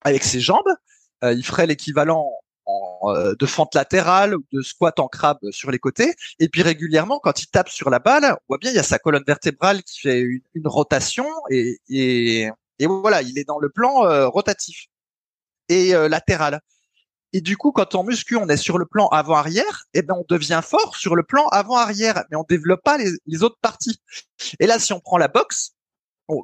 avec 0.02 0.24
ses 0.24 0.40
jambes. 0.40 0.74
Euh, 1.24 1.34
il 1.34 1.46
ferait 1.46 1.68
l'équivalent 1.68 2.32
euh, 3.04 3.36
de 3.40 3.46
fente 3.46 3.76
latérale 3.76 4.36
ou 4.36 4.44
de 4.52 4.62
squat 4.62 5.00
en 5.00 5.08
crabe 5.08 5.40
sur 5.52 5.72
les 5.72 5.80
côtés. 5.80 6.14
Et 6.40 6.50
puis 6.50 6.62
régulièrement, 6.62 7.20
quand 7.20 7.42
il 7.42 7.48
tape 7.48 7.70
sur 7.70 7.90
la 7.90 8.00
balle, 8.00 8.26
on 8.26 8.44
voit 8.50 8.58
bien 8.58 8.72
il 8.72 8.76
y 8.76 8.80
a 8.80 8.84
sa 8.84 9.00
colonne 9.00 9.24
vertébrale 9.26 9.84
qui 9.84 10.00
fait 10.02 10.22
une, 10.22 10.68
rotation 10.68 11.26
et, 11.50 11.80
et, 11.90 12.50
voilà, 12.86 13.22
il 13.22 13.38
est 13.38 13.44
dans 13.44 13.60
le 13.60 13.70
plan 13.70 14.06
euh, 14.06 14.28
rotatif 14.28 14.88
et 15.70 15.96
euh, 15.96 16.10
latéral. 16.10 16.62
Et 17.34 17.42
du 17.42 17.56
coup, 17.56 17.72
quand 17.72 17.96
on 17.96 18.04
muscu, 18.04 18.36
on 18.36 18.48
est 18.50 18.58
sur 18.58 18.78
le 18.78 18.86
plan 18.86 19.08
avant-arrière, 19.08 19.86
eh 19.94 20.02
ben 20.02 20.16
on 20.16 20.26
devient 20.28 20.62
fort 20.64 20.96
sur 20.98 21.16
le 21.16 21.24
plan 21.24 21.48
avant-arrière, 21.48 22.26
mais 22.30 22.38
on 22.38 22.44
développe 22.48 22.82
pas 22.84 22.98
les, 22.98 23.10
les, 23.26 23.44
autres 23.44 23.60
parties. 23.62 24.02
Et 24.60 24.68
là, 24.68 24.80
si 24.80 24.92
on 24.92 25.00
prend 25.00 25.18
la 25.18 25.30
boxe, 25.30 25.72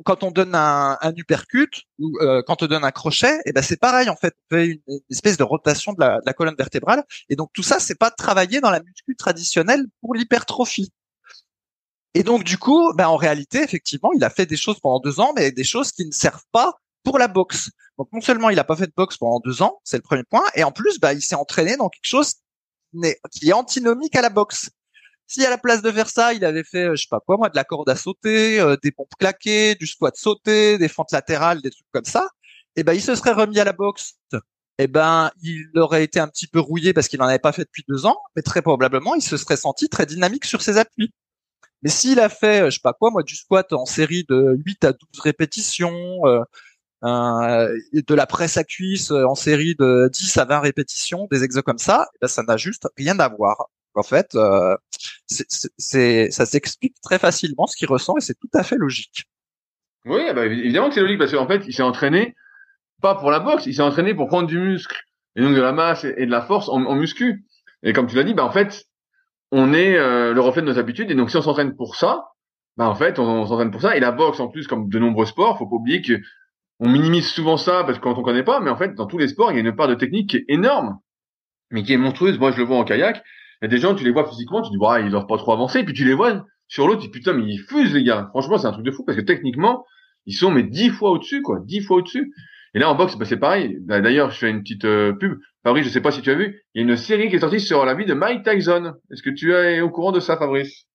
quand 0.05 0.23
on 0.23 0.31
donne 0.31 0.55
un, 0.55 0.97
un 1.01 1.13
uppercut 1.15 1.83
ou 1.99 2.17
euh, 2.19 2.41
quand 2.45 2.61
on 2.63 2.67
donne 2.67 2.83
un 2.83 2.91
crochet, 2.91 3.35
et 3.37 3.41
eh 3.47 3.51
ben 3.53 3.61
c'est 3.61 3.79
pareil 3.79 4.09
en 4.09 4.15
fait, 4.15 4.35
on 4.51 4.55
fait 4.55 4.67
une, 4.67 4.99
espèce 5.09 5.37
de 5.37 5.43
rotation 5.43 5.93
de 5.93 5.99
la, 5.99 6.17
de 6.17 6.25
la, 6.25 6.33
colonne 6.33 6.55
vertébrale. 6.57 7.03
Et 7.29 7.35
donc 7.35 7.51
tout 7.53 7.63
ça, 7.63 7.79
c'est 7.79 7.97
pas 7.97 8.11
travaillé 8.11 8.59
dans 8.59 8.69
la 8.69 8.81
muscu 8.81 9.15
traditionnelle 9.15 9.85
pour 10.01 10.13
l'hypertrophie. 10.13 10.91
Et 12.13 12.23
donc 12.23 12.43
du 12.43 12.57
coup, 12.57 12.93
ben, 12.95 13.07
en 13.07 13.15
réalité, 13.15 13.61
effectivement, 13.61 14.11
il 14.13 14.23
a 14.23 14.29
fait 14.29 14.45
des 14.45 14.57
choses 14.57 14.79
pendant 14.79 14.99
deux 14.99 15.19
ans, 15.19 15.33
mais 15.35 15.51
des 15.51 15.63
choses 15.63 15.91
qui 15.91 16.05
ne 16.05 16.11
servent 16.11 16.45
pas 16.51 16.73
pour 17.03 17.17
la 17.17 17.27
boxe. 17.27 17.69
Donc 17.97 18.09
non 18.11 18.21
seulement 18.21 18.49
il 18.49 18.59
a 18.59 18.63
pas 18.63 18.75
fait 18.75 18.87
de 18.87 18.93
boxe 18.95 19.17
pendant 19.17 19.39
deux 19.39 19.61
ans, 19.61 19.79
c'est 19.83 19.97
le 19.97 20.03
premier 20.03 20.23
point, 20.23 20.43
et 20.55 20.63
en 20.63 20.71
plus, 20.71 20.99
ben, 20.99 21.13
il 21.13 21.21
s'est 21.21 21.35
entraîné 21.35 21.77
dans 21.77 21.89
quelque 21.89 22.05
chose 22.05 22.33
qui 23.31 23.49
est 23.49 23.53
antinomique 23.53 24.15
à 24.15 24.21
la 24.21 24.29
boxe. 24.29 24.69
Si 25.27 25.45
à 25.45 25.49
la 25.49 25.57
place 25.57 25.81
de 25.81 25.91
faire 25.91 26.09
ça, 26.09 26.33
il 26.33 26.45
avait 26.45 26.63
fait, 26.63 26.85
euh, 26.85 26.95
je 26.95 27.01
sais 27.01 27.07
pas 27.09 27.19
quoi, 27.19 27.35
moi, 27.37 27.49
de 27.49 27.55
la 27.55 27.65
corde 27.65 27.89
à 27.89 27.97
sauter, 27.97 28.61
euh, 28.61 28.77
des 28.81 28.91
pompes 28.91 29.13
claquées, 29.19 29.75
du 29.75 29.85
squat 29.85 30.15
sauté, 30.15 30.77
des 30.77 30.87
fentes 30.87 31.11
latérales, 31.11 31.61
des 31.61 31.69
trucs 31.69 31.85
comme 31.91 32.05
ça, 32.05 32.29
eh 32.77 32.83
ben, 32.83 32.93
il 32.93 33.01
se 33.01 33.13
serait 33.15 33.33
remis 33.33 33.59
à 33.59 33.65
la 33.65 33.73
boxe. 33.73 34.13
Eh 34.79 34.87
ben, 34.87 35.31
il 35.41 35.69
aurait 35.75 36.03
été 36.03 36.19
un 36.19 36.27
petit 36.27 36.47
peu 36.47 36.59
rouillé 36.59 36.93
parce 36.93 37.07
qu'il 37.09 37.19
n'en 37.19 37.25
avait 37.27 37.39
pas 37.39 37.51
fait 37.51 37.63
depuis 37.65 37.83
deux 37.87 38.05
ans, 38.05 38.17
mais 38.35 38.41
très 38.41 38.61
probablement, 38.61 39.15
il 39.15 39.21
se 39.21 39.35
serait 39.37 39.57
senti 39.57 39.89
très 39.89 40.05
dynamique 40.05 40.45
sur 40.45 40.61
ses 40.61 40.77
appuis. 40.77 41.11
Mais 41.83 41.89
s'il 41.89 42.19
a 42.19 42.29
fait, 42.29 42.61
euh, 42.63 42.69
je 42.69 42.75
sais 42.75 42.81
pas 42.83 42.93
quoi, 42.93 43.11
moi, 43.11 43.23
du 43.23 43.35
squat 43.35 43.73
en 43.73 43.85
série 43.85 44.25
de 44.29 44.55
8 44.65 44.85
à 44.85 44.93
12 44.93 44.99
répétitions, 45.21 46.21
de 47.03 48.13
la 48.15 48.25
presse 48.27 48.57
à 48.57 48.63
cuisse 48.63 49.11
en 49.11 49.35
série 49.35 49.75
de 49.75 50.09
10 50.13 50.37
à 50.37 50.45
20 50.45 50.59
répétitions, 50.61 51.27
des 51.31 51.43
exos 51.43 51.63
comme 51.63 51.77
ça, 51.79 52.07
eh 52.15 52.17
ben, 52.21 52.27
ça 52.27 52.43
n'a 52.43 52.57
juste 52.57 52.87
rien 52.97 53.19
à 53.19 53.29
voir. 53.29 53.69
En 53.97 54.03
fait, 54.03 54.36
euh, 54.36 54.75
ça 55.27 56.45
s'explique 56.45 56.95
très 57.01 57.19
facilement 57.19 57.67
ce 57.67 57.75
qu'il 57.75 57.88
ressent 57.88 58.15
et 58.17 58.21
c'est 58.21 58.38
tout 58.39 58.49
à 58.53 58.63
fait 58.63 58.77
logique. 58.77 59.25
Oui, 60.05 60.21
bah, 60.33 60.45
évidemment 60.45 60.89
que 60.89 60.95
c'est 60.95 61.01
logique 61.01 61.17
parce 61.17 61.31
qu'en 61.31 61.47
fait, 61.47 61.63
il 61.67 61.73
s'est 61.73 61.83
entraîné 61.83 62.36
pas 63.01 63.15
pour 63.15 63.31
la 63.31 63.39
boxe, 63.39 63.65
il 63.65 63.73
s'est 63.73 63.81
entraîné 63.81 64.13
pour 64.13 64.27
prendre 64.27 64.47
du 64.47 64.60
muscle 64.60 64.97
et 65.36 65.41
donc 65.41 65.53
de 65.53 65.62
la 65.62 65.71
masse 65.71 66.03
et 66.03 66.25
de 66.25 66.31
la 66.31 66.41
force 66.41 66.69
en, 66.69 66.95
muscu. 66.95 67.45
Et 67.83 67.93
comme 67.93 68.07
tu 68.07 68.15
l'as 68.15 68.23
dit, 68.23 68.33
bah 68.33 68.45
en 68.45 68.51
fait, 68.51 68.86
on 69.51 69.73
est 69.73 69.97
euh, 69.97 70.33
le 70.33 70.41
reflet 70.41 70.62
de 70.62 70.67
nos 70.67 70.79
habitudes 70.79 71.12
et 71.12 71.15
donc 71.15 71.29
si 71.29 71.38
on 71.38 71.41
s'entraîne 71.41 71.75
pour 71.75 71.95
ça, 71.95 72.23
bah 72.75 72.88
en 72.88 72.95
fait, 72.95 73.19
on, 73.19 73.45
s'entraîne 73.45 73.71
pour 73.71 73.81
ça. 73.81 73.97
Et 73.97 73.99
la 73.99 74.12
boxe, 74.12 74.39
en 74.39 74.47
plus, 74.47 74.67
comme 74.67 74.89
de 74.89 74.99
nombreux 74.99 75.25
sports, 75.25 75.57
faut 75.57 75.67
pas 75.67 75.75
oublier 75.75 76.01
que 76.01 76.19
on 76.79 76.89
minimise 76.89 77.27
souvent 77.27 77.57
ça 77.57 77.83
parce 77.83 77.99
quand 77.99 78.17
on 78.17 78.23
connaît 78.23 78.43
pas, 78.43 78.60
mais 78.60 78.69
en 78.69 78.77
fait, 78.77 78.93
dans 78.93 79.07
tous 79.07 79.17
les 79.17 79.27
sports, 79.27 79.51
il 79.51 79.55
y 79.55 79.57
a 79.57 79.62
une 79.62 79.75
part 79.75 79.88
de 79.88 79.95
technique 79.95 80.38
énorme, 80.47 80.99
mais 81.71 81.83
qui 81.83 81.93
est 81.93 81.97
monstrueuse. 81.97 82.38
Moi, 82.39 82.51
je 82.51 82.57
le 82.57 82.63
vois 82.63 82.77
en 82.77 82.83
kayak. 82.83 83.23
Il 83.62 83.65
y 83.65 83.67
a 83.67 83.70
des 83.70 83.78
gens, 83.80 83.96
tu 83.96 84.04
les 84.04 84.12
vois 84.12 84.28
physiquement, 84.28 84.62
tu 84.62 84.72
dis, 84.72 84.78
bah, 84.78 85.00
ils 85.00 85.10
doivent 85.10 85.28
pas 85.28 85.38
trop 85.38 85.54
avancer, 85.54 85.84
puis 85.84 85.93
tu 85.93 86.06
les 86.06 86.13
vois 86.13 86.46
sur 86.67 86.88
l'autre, 86.88 87.02
tu 87.02 87.08
dis, 87.08 87.12
putain, 87.12 87.34
mais 87.34 87.43
ils 87.46 87.60
fusent, 87.60 87.93
les 87.93 88.04
gars. 88.04 88.28
Franchement, 88.30 88.58
c'est 88.58 88.67
un 88.67 88.72
truc 88.72 88.86
de 88.86 88.91
fou, 88.91 89.04
parce 89.04 89.17
que 89.17 89.24
techniquement, 89.24 89.86
ils 90.26 90.34
sont, 90.34 90.52
mais 90.52 90.63
dix 90.63 90.89
fois 90.89 91.12
au-dessus, 91.12 91.41
quoi, 91.41 91.60
dix 91.63 91.82
fois 91.82 91.98
au-dessus. 91.98 92.34
Et 92.74 92.80
là, 92.80 92.89
en 92.89 92.96
boxe, 92.96 93.17
bah, 93.17 93.26
c'est 93.26 93.38
pareil. 93.38 93.78
Bah, 93.82 94.02
d'ailleurs, 94.02 94.32
je 94.32 94.38
fais 94.38 94.50
une 94.50 94.62
petite 94.62 94.86
euh, 94.86 95.13
pub. 95.13 95.39
Fabrice, 95.63 95.86
je 95.86 95.89
sais 95.89 96.02
pas 96.02 96.12
si 96.12 96.22
tu 96.22 96.30
as 96.30 96.36
vu, 96.36 96.62
il 96.74 96.82
y 96.82 96.86
a 96.86 96.88
une 96.88 96.98
série 96.98 97.30
qui 97.30 97.36
est 97.36 97.39
sortie 97.39 97.60
sur 97.60 97.86
la 97.86 97.96
vie 97.96 98.06
de 98.06 98.13
Mike 98.13 98.43
Tyson. 98.43 98.93
Est-ce 99.12 99.24
que 99.24 99.30
tu 99.30 99.54
es 99.54 99.82
au 99.82 99.89
courant 99.89 100.12
de 100.12 100.20
ça, 100.20 100.38
Fabrice? 100.38 100.86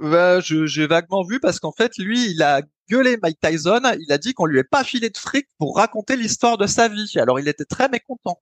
Bah, 0.00 0.40
j'ai 0.40 0.86
vaguement 0.86 1.22
vu 1.22 1.40
parce 1.40 1.60
qu'en 1.60 1.72
fait, 1.72 1.92
lui, 1.98 2.30
il 2.30 2.42
a 2.42 2.62
gueulé 2.88 3.16
Mike 3.22 3.38
Tyson. 3.40 3.80
Il 4.00 4.12
a 4.12 4.18
dit 4.18 4.34
qu'on 4.34 4.46
lui 4.46 4.58
ait 4.58 4.64
pas 4.64 4.84
filé 4.84 5.10
de 5.10 5.16
fric 5.16 5.46
pour 5.58 5.76
raconter 5.76 6.16
l'histoire 6.16 6.58
de 6.58 6.66
sa 6.66 6.88
vie. 6.88 7.12
Alors, 7.16 7.40
il 7.40 7.48
était 7.48 7.64
très 7.64 7.88
mécontent. 7.88 8.40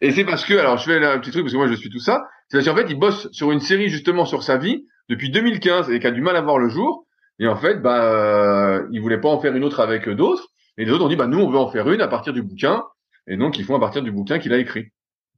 Et 0.00 0.12
c'est 0.12 0.24
parce 0.24 0.44
que, 0.44 0.54
alors 0.54 0.78
je 0.78 0.84
fais 0.84 1.04
un 1.04 1.18
petit 1.18 1.30
truc 1.30 1.44
parce 1.44 1.52
que 1.52 1.58
moi 1.58 1.68
je 1.68 1.74
suis 1.74 1.90
tout 1.90 2.00
ça, 2.00 2.24
c'est 2.48 2.56
parce 2.56 2.66
qu'en 2.66 2.76
fait 2.76 2.90
il 2.90 2.98
bosse 2.98 3.28
sur 3.32 3.52
une 3.52 3.60
série 3.60 3.88
justement 3.88 4.24
sur 4.24 4.42
sa 4.42 4.56
vie 4.56 4.86
depuis 5.08 5.30
2015 5.30 5.90
et 5.90 6.00
qui 6.00 6.06
a 6.06 6.10
du 6.10 6.22
mal 6.22 6.36
à 6.36 6.40
voir 6.40 6.58
le 6.58 6.68
jour. 6.68 7.06
Et 7.38 7.46
en 7.48 7.56
fait, 7.56 7.82
bah, 7.82 8.04
euh, 8.04 8.86
il 8.92 9.00
voulait 9.00 9.20
pas 9.20 9.28
en 9.28 9.40
faire 9.40 9.54
une 9.54 9.64
autre 9.64 9.80
avec 9.80 10.08
d'autres. 10.08 10.48
Et 10.78 10.84
les 10.84 10.90
autres 10.90 11.04
ont 11.04 11.08
dit, 11.08 11.16
bah 11.16 11.26
nous 11.26 11.38
on 11.38 11.50
veut 11.50 11.58
en 11.58 11.70
faire 11.70 11.88
une 11.90 12.00
à 12.00 12.08
partir 12.08 12.32
du 12.32 12.42
bouquin. 12.42 12.82
Et 13.26 13.36
donc 13.36 13.58
ils 13.58 13.64
font 13.64 13.76
à 13.76 13.80
partir 13.80 14.02
du 14.02 14.10
bouquin 14.10 14.38
qu'il 14.38 14.52
a 14.52 14.58
écrit. 14.58 14.86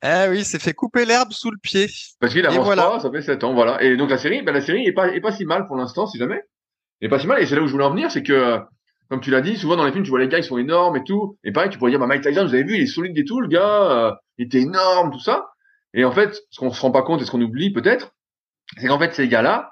Eh 0.03 0.29
oui, 0.29 0.45
c'est 0.45 0.61
fait 0.61 0.75
couper 0.75 1.05
l'herbe 1.05 1.33
sous 1.33 1.51
le 1.51 1.59
pied. 1.63 1.87
Parce 2.21 2.33
qu'il 2.33 2.47
avance 2.47 2.65
voilà. 2.65 2.83
pas, 2.83 3.01
ça 3.01 3.11
fait 3.11 3.23
7 3.23 3.45
ans, 3.45 3.55
voilà. 3.55 3.83
Et 3.83 3.97
donc 3.97 4.11
la 4.11 4.19
série, 4.19 4.43
bah, 4.43 4.53
la 4.53 4.61
série 4.61 4.87
est 4.87 4.93
pas, 4.93 5.09
est 5.09 5.21
pas 5.21 5.33
si 5.33 5.45
mal 5.45 5.67
pour 5.67 5.77
l'instant, 5.77 6.07
si 6.07 6.19
jamais. 6.19 6.43
Est 7.01 7.09
pas 7.09 7.19
si 7.19 7.27
mal. 7.27 7.43
Et 7.43 7.47
c'est 7.47 7.57
là 7.57 7.63
où 7.63 7.67
je 7.67 7.73
voulais 7.73 7.85
en 7.85 7.91
venir, 7.91 8.11
c'est 8.11 8.23
que 8.23 8.61
comme 9.09 9.21
tu 9.21 9.31
l'as 9.31 9.41
dit, 9.41 9.57
souvent 9.57 9.77
dans 9.77 9.85
les 9.85 9.93
films, 9.93 10.05
tu 10.05 10.11
vois 10.11 10.19
les 10.19 10.29
gars, 10.29 10.39
ils 10.39 10.45
sont 10.45 10.59
énormes 10.59 10.97
et 10.97 11.05
tout. 11.05 11.39
Et 11.45 11.53
pareil, 11.53 11.71
tu 11.71 11.79
pourrais 11.79 11.91
dire, 11.91 12.01
bah, 12.01 12.07
Mike 12.07 12.23
Tyson, 12.23 12.45
vous 12.45 12.55
avez 12.55 12.65
vu, 12.65 12.75
il 12.75 12.83
est 12.83 12.87
solide 12.87 13.17
et 13.17 13.25
tout, 13.25 13.41
le 13.41 13.49
gars, 13.49 13.91
euh, 13.91 14.13
il 14.39 14.47
était 14.47 14.61
énorme, 14.61 15.13
tout 15.13 15.21
ça. 15.21 15.47
Et 15.95 16.05
en 16.05 16.13
fait, 16.13 16.37
ce 16.51 16.59
qu'on 16.59 16.71
se 16.71 16.81
rend 16.81 16.91
pas 16.91 17.03
compte 17.03 17.23
et 17.23 17.25
ce 17.25 17.31
qu'on 17.31 17.41
oublie 17.41 17.73
peut-être, 17.73 18.13
c'est 18.79 18.89
qu'en 18.89 18.99
fait, 18.99 19.15
ces 19.15 19.29
gars-là, 19.29 19.71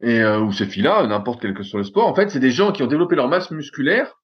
et 0.00 0.20
euh, 0.20 0.40
ou 0.40 0.52
ces 0.52 0.66
filles-là, 0.66 1.06
n'importe 1.06 1.40
quel 1.40 1.54
que 1.54 1.62
soit 1.62 1.80
le 1.80 1.84
sport, 1.84 2.06
en 2.06 2.14
fait, 2.14 2.30
c'est 2.30 2.40
des 2.40 2.50
gens 2.50 2.72
qui 2.72 2.82
ont 2.82 2.86
développé 2.86 3.16
leur 3.16 3.28
masse 3.28 3.50
musculaire, 3.50 4.14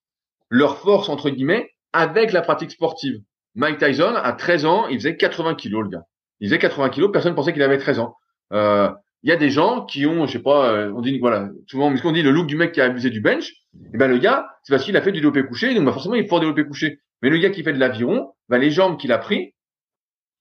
leur 0.48 0.78
force 0.78 1.09
entre 1.09 1.30
guillemets, 1.30 1.70
avec 1.92 2.33
la 2.33 2.42
pratique 2.42 2.70
sportive. 2.70 3.20
Mike 3.56 3.78
Tyson, 3.78 4.14
à 4.14 4.33
13 4.33 4.64
ans, 4.64 4.87
il 4.88 4.98
faisait 4.98 5.16
80 5.16 5.56
kilos, 5.56 5.85
le 5.85 5.90
gars. 5.90 6.04
Il 6.38 6.48
faisait 6.48 6.59
80 6.59 6.90
kilos, 6.90 7.11
personne 7.12 7.35
pensait 7.35 7.52
qu'il 7.52 7.62
avait 7.62 7.78
13 7.78 7.98
ans. 7.98 8.16
Euh, 8.52 8.90
il 9.22 9.30
y 9.30 9.33
a 9.33 9.37
des 9.37 9.50
gens 9.50 9.85
qui 9.85 10.06
ont, 10.06 10.26
je 10.26 10.33
sais 10.33 10.42
pas, 10.42 10.70
euh, 10.72 10.92
on 10.94 11.00
dit 11.00 11.18
voilà, 11.18 11.50
souvent 11.66 11.92
on 12.02 12.12
dit 12.12 12.22
le 12.22 12.30
look 12.30 12.46
du 12.46 12.56
mec 12.56 12.72
qui 12.72 12.80
a 12.80 12.85
abusé 12.85 13.11
du 13.11 13.20
bench. 13.20 13.50
Et 13.50 13.90
eh 13.94 13.98
ben 13.98 14.09
le 14.09 14.18
gars, 14.18 14.48
c'est 14.62 14.72
parce 14.72 14.85
qu'il 14.85 14.96
a 14.96 15.02
fait 15.02 15.12
du 15.12 15.20
développé 15.20 15.44
couché, 15.44 15.74
donc 15.74 15.85
bah, 15.85 15.92
forcément 15.92 16.14
il 16.14 16.26
faut 16.26 16.40
développer 16.40 16.64
couché. 16.64 17.00
Mais 17.22 17.30
le 17.30 17.38
gars 17.38 17.50
qui 17.50 17.62
fait 17.62 17.72
de 17.72 17.78
l'aviron, 17.78 18.33
bah, 18.48 18.59
les 18.59 18.70
jambes 18.70 18.98
qu'il 18.98 19.12
a 19.12 19.18
pris, 19.18 19.54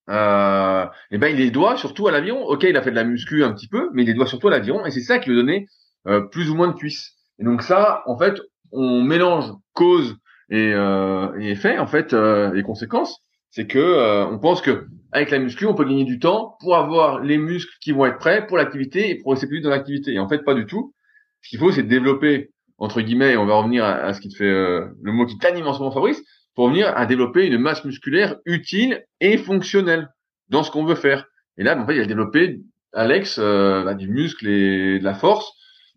euh, 0.10 0.86
et 1.12 1.16
eh 1.16 1.18
ben 1.20 1.28
il 1.28 1.38
les 1.38 1.52
doit 1.52 1.78
surtout 1.78 2.08
à 2.08 2.12
l'aviron. 2.12 2.44
Ok, 2.46 2.64
il 2.64 2.78
a 2.78 2.82
fait 2.82 2.92
de 2.92 2.96
la 2.96 3.04
muscu 3.04 3.44
un 3.44 3.54
petit 3.54 3.68
peu, 3.68 3.90
mais 3.94 4.04
il 4.04 4.08
les 4.08 4.14
doit 4.14 4.28
surtout 4.28 4.48
à 4.48 4.52
l'aviron, 4.52 4.86
et 4.86 4.92
c'est 4.92 5.02
ça 5.02 5.20
qui 5.20 5.30
lui 5.30 5.36
donnait 5.36 5.68
euh, 6.08 6.22
plus 6.22 6.50
ou 6.50 6.56
moins 6.56 6.68
de 6.68 6.74
cuisses. 6.74 7.16
Et 7.38 7.44
donc 7.44 7.62
ça, 7.62 8.02
en 8.06 8.18
fait, 8.18 8.40
on 8.72 9.02
mélange 9.02 9.52
cause 9.74 10.18
et, 10.50 10.74
euh, 10.74 11.40
et 11.40 11.52
effet, 11.52 11.78
en 11.78 11.88
fait, 11.88 12.14
euh, 12.14 12.54
et 12.56 12.64
conséquences. 12.64 13.22
C'est 13.52 13.68
que 13.68 14.26
on 14.30 14.40
pense 14.40 14.62
que 14.62 14.88
avec 15.12 15.32
la 15.32 15.40
muscu, 15.40 15.66
on 15.66 15.74
peut 15.74 15.86
gagner 15.86 16.04
du 16.04 16.20
temps 16.20 16.56
pour 16.60 16.76
avoir 16.76 17.20
les 17.20 17.38
muscles 17.38 17.74
qui 17.82 17.92
vont 17.92 18.06
être 18.06 18.20
prêts 18.20 18.46
pour 18.46 18.58
l'activité 18.58 19.10
et 19.10 19.16
progresser 19.16 19.48
plus 19.48 19.58
vite 19.58 19.64
dans 19.64 19.72
l'activité. 19.72 20.14
Et 20.14 20.20
en 20.20 20.30
fait, 20.30 20.44
pas 20.44 20.54
du 20.54 20.66
tout. 20.66 20.94
Ce 21.42 21.50
qu'il 21.50 21.60
faut, 21.60 21.72
c'est 21.72 21.84
développer, 21.84 22.52
entre 22.78 23.02
guillemets, 23.02 23.34
et 23.34 23.38
on 23.38 23.46
va 23.46 23.56
revenir 23.56 23.84
à, 23.86 24.14
ce 24.14 24.22
qui 24.22 24.30
te 24.30 24.36
fait 24.36 24.44
euh, 24.44 24.88
le 25.02 25.12
mot 25.12 25.26
qui 25.26 25.38
t'anime 25.38 25.68
en 25.68 25.74
ce 25.74 25.80
moment, 25.80 25.92
Fabrice, 25.92 26.22
pour 26.54 26.66
revenir 26.66 26.96
à 26.96 27.06
développer 27.06 27.48
une 27.48 27.58
masse 27.58 27.84
musculaire 27.86 28.36
utile 28.46 29.04
et 29.20 29.38
fonctionnelle 29.38 30.10
dans 30.50 30.64
ce 30.64 30.70
qu'on 30.70 30.86
veut 30.86 30.96
faire. 30.96 31.26
Et 31.58 31.64
là, 31.64 31.78
en 31.78 31.86
fait, 31.86 31.96
il 31.96 32.02
a 32.02 32.06
développé, 32.06 32.60
Alex, 32.94 33.40
euh, 33.40 33.84
bah, 33.84 33.96
du 33.96 34.10
muscle 34.10 34.48
et 34.48 35.00
de 35.00 35.04
la 35.04 35.16
force 35.16 35.52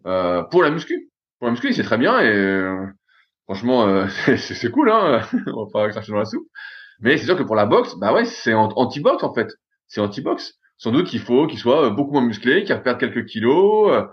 euh, 0.07 0.43
pour 0.45 0.63
la 0.63 0.71
muscu. 0.71 1.11
Pour 1.39 1.47
la 1.47 1.53
muscu, 1.53 1.73
c'est 1.73 1.83
très 1.83 1.99
bien 1.99 2.21
et 2.21 2.73
franchement, 3.45 4.07
c'est 4.37 4.71
cool, 4.71 4.91
hein. 4.91 5.23
on 5.49 5.65
va 5.65 5.71
pas 5.73 5.89
cracher 5.91 6.13
dans 6.13 6.19
la 6.19 6.25
soupe. 6.25 6.47
Mais 7.03 7.17
c'est 7.19 7.27
sûr 7.27 7.37
que 7.37 7.43
pour 7.43 7.57
la 7.57 7.67
boxe, 7.67 7.97
bah 7.99 8.13
ouais, 8.15 8.25
c'est 8.25 8.55
anti-boxe 8.55 9.25
en 9.25 9.35
fait. 9.35 9.49
C'est 9.89 10.01
anti-boxe. 10.01 10.55
Sans 10.79 10.93
doute 10.93 11.07
qu'il 11.07 11.21
faut 11.21 11.47
qu'il 11.47 11.59
soit 11.59 11.87
euh, 11.87 11.91
beaucoup 11.91 12.13
moins 12.13 12.25
musclé, 12.25 12.65
qu'il 12.65 12.81
perde 12.81 12.99
quelques 12.99 13.27
kilos, 13.27 13.91
euh, 13.93 14.07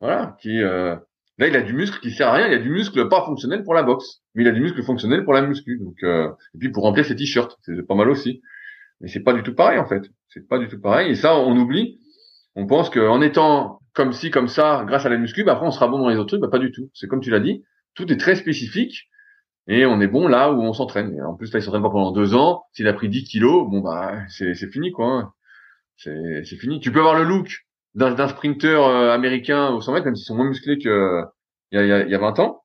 voilà. 0.00 0.36
Qui 0.40 0.62
euh, 0.62 0.96
là, 1.38 1.48
il 1.48 1.56
a 1.56 1.62
du 1.62 1.72
muscle 1.74 2.00
qui 2.00 2.12
sert 2.12 2.28
à 2.28 2.34
rien. 2.34 2.46
Il 2.46 2.54
a 2.54 2.58
du 2.58 2.70
muscle 2.70 3.08
pas 3.08 3.24
fonctionnel 3.24 3.64
pour 3.64 3.74
la 3.74 3.82
boxe, 3.82 4.22
mais 4.34 4.42
il 4.42 4.48
a 4.48 4.52
du 4.52 4.60
muscle 4.60 4.82
fonctionnel 4.84 5.24
pour 5.24 5.32
la 5.32 5.42
muscu. 5.42 5.78
Donc 5.78 5.96
et 6.02 6.58
puis 6.58 6.70
pour 6.70 6.84
remplir 6.84 7.04
ses 7.04 7.16
t-shirts, 7.16 7.58
c'est 7.62 7.86
pas 7.86 7.94
mal 7.94 8.08
aussi. 8.08 8.40
Mais 9.00 9.08
c'est 9.08 9.22
pas 9.22 9.32
du 9.32 9.42
tout 9.42 9.54
pareil 9.54 9.78
en 9.78 9.86
fait. 9.86 10.02
C'est 10.28 10.48
pas 10.48 10.58
du 10.58 10.68
tout 10.68 10.80
pareil. 10.80 11.10
Et 11.10 11.14
ça, 11.16 11.36
on 11.36 11.56
oublie. 11.56 12.00
On 12.54 12.66
pense 12.66 12.88
qu'en 12.90 13.20
étant 13.20 13.80
comme 13.94 14.12
ci, 14.12 14.30
comme 14.30 14.48
ça, 14.48 14.84
grâce 14.86 15.06
à 15.06 15.08
la 15.08 15.18
muscu, 15.18 15.44
bah 15.44 15.52
après 15.52 15.66
on 15.66 15.70
sera 15.70 15.88
bon 15.88 15.98
dans 15.98 16.08
les 16.08 16.16
autres 16.16 16.28
trucs. 16.28 16.40
Bah 16.40 16.48
pas 16.50 16.58
du 16.58 16.70
tout. 16.70 16.88
C'est 16.94 17.08
comme 17.08 17.20
tu 17.20 17.30
l'as 17.30 17.40
dit. 17.40 17.64
Tout 17.94 18.10
est 18.12 18.16
très 18.16 18.36
spécifique 18.36 19.08
et 19.68 19.86
on 19.86 20.00
est 20.00 20.08
bon 20.08 20.26
là 20.26 20.52
où 20.52 20.60
on 20.60 20.72
s'entraîne. 20.72 21.20
En 21.22 21.34
plus, 21.34 21.52
là, 21.52 21.60
il 21.60 21.62
s'entraîne 21.62 21.82
pas 21.82 21.90
pendant 21.90 22.10
deux 22.10 22.34
ans. 22.34 22.64
S'il 22.72 22.88
a 22.88 22.92
pris 22.92 23.08
10 23.08 23.24
kilos, 23.24 23.70
bon 23.70 23.80
bah 23.80 24.14
c'est 24.28 24.54
fini 24.70 24.90
quoi. 24.92 25.06
Hein. 25.06 25.32
C'est 25.96 26.56
fini. 26.56 26.80
Tu 26.80 26.90
peux 26.90 26.98
avoir 26.98 27.14
le 27.14 27.24
look 27.24 27.64
d'un 27.94 28.28
sprinter 28.28 28.82
euh, 28.82 29.12
américain 29.12 29.68
au 29.70 29.80
100 29.80 29.92
mètres, 29.92 30.06
même 30.06 30.16
s'ils 30.16 30.26
sont 30.26 30.34
moins 30.34 30.48
musclés 30.48 30.78
que 30.78 31.22
il 31.70 31.78
y 31.78 31.92
a, 31.92 32.04
y, 32.04 32.10
y 32.10 32.14
a 32.14 32.18
20 32.18 32.38
ans, 32.40 32.64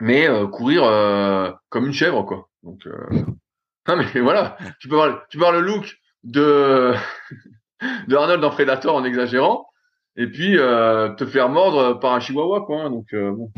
mais 0.00 0.28
euh, 0.28 0.46
courir 0.46 0.84
euh, 0.84 1.50
comme 1.68 1.86
une 1.86 1.92
chèvre 1.92 2.24
quoi. 2.24 2.48
Donc 2.62 2.86
non 3.88 3.96
mais 3.96 4.20
voilà, 4.20 4.56
tu 4.80 4.88
peux 4.88 5.00
avoir 5.00 5.26
tu 5.28 5.38
peux 5.38 5.44
avoir 5.44 5.60
le 5.60 5.66
look 5.66 5.96
de 6.22 6.92
de 8.08 8.16
Arnold 8.16 8.40
dans 8.40 8.50
Predator 8.50 8.94
en 8.94 9.04
exagérant, 9.04 9.66
et 10.16 10.26
puis 10.28 10.56
te 10.56 11.26
faire 11.26 11.48
mordre 11.48 11.98
par 11.98 12.14
un 12.14 12.20
chihuahua 12.20 12.64
quoi. 12.64 12.84
Hein. 12.84 12.90
Donc 12.90 13.06
bon 13.12 13.50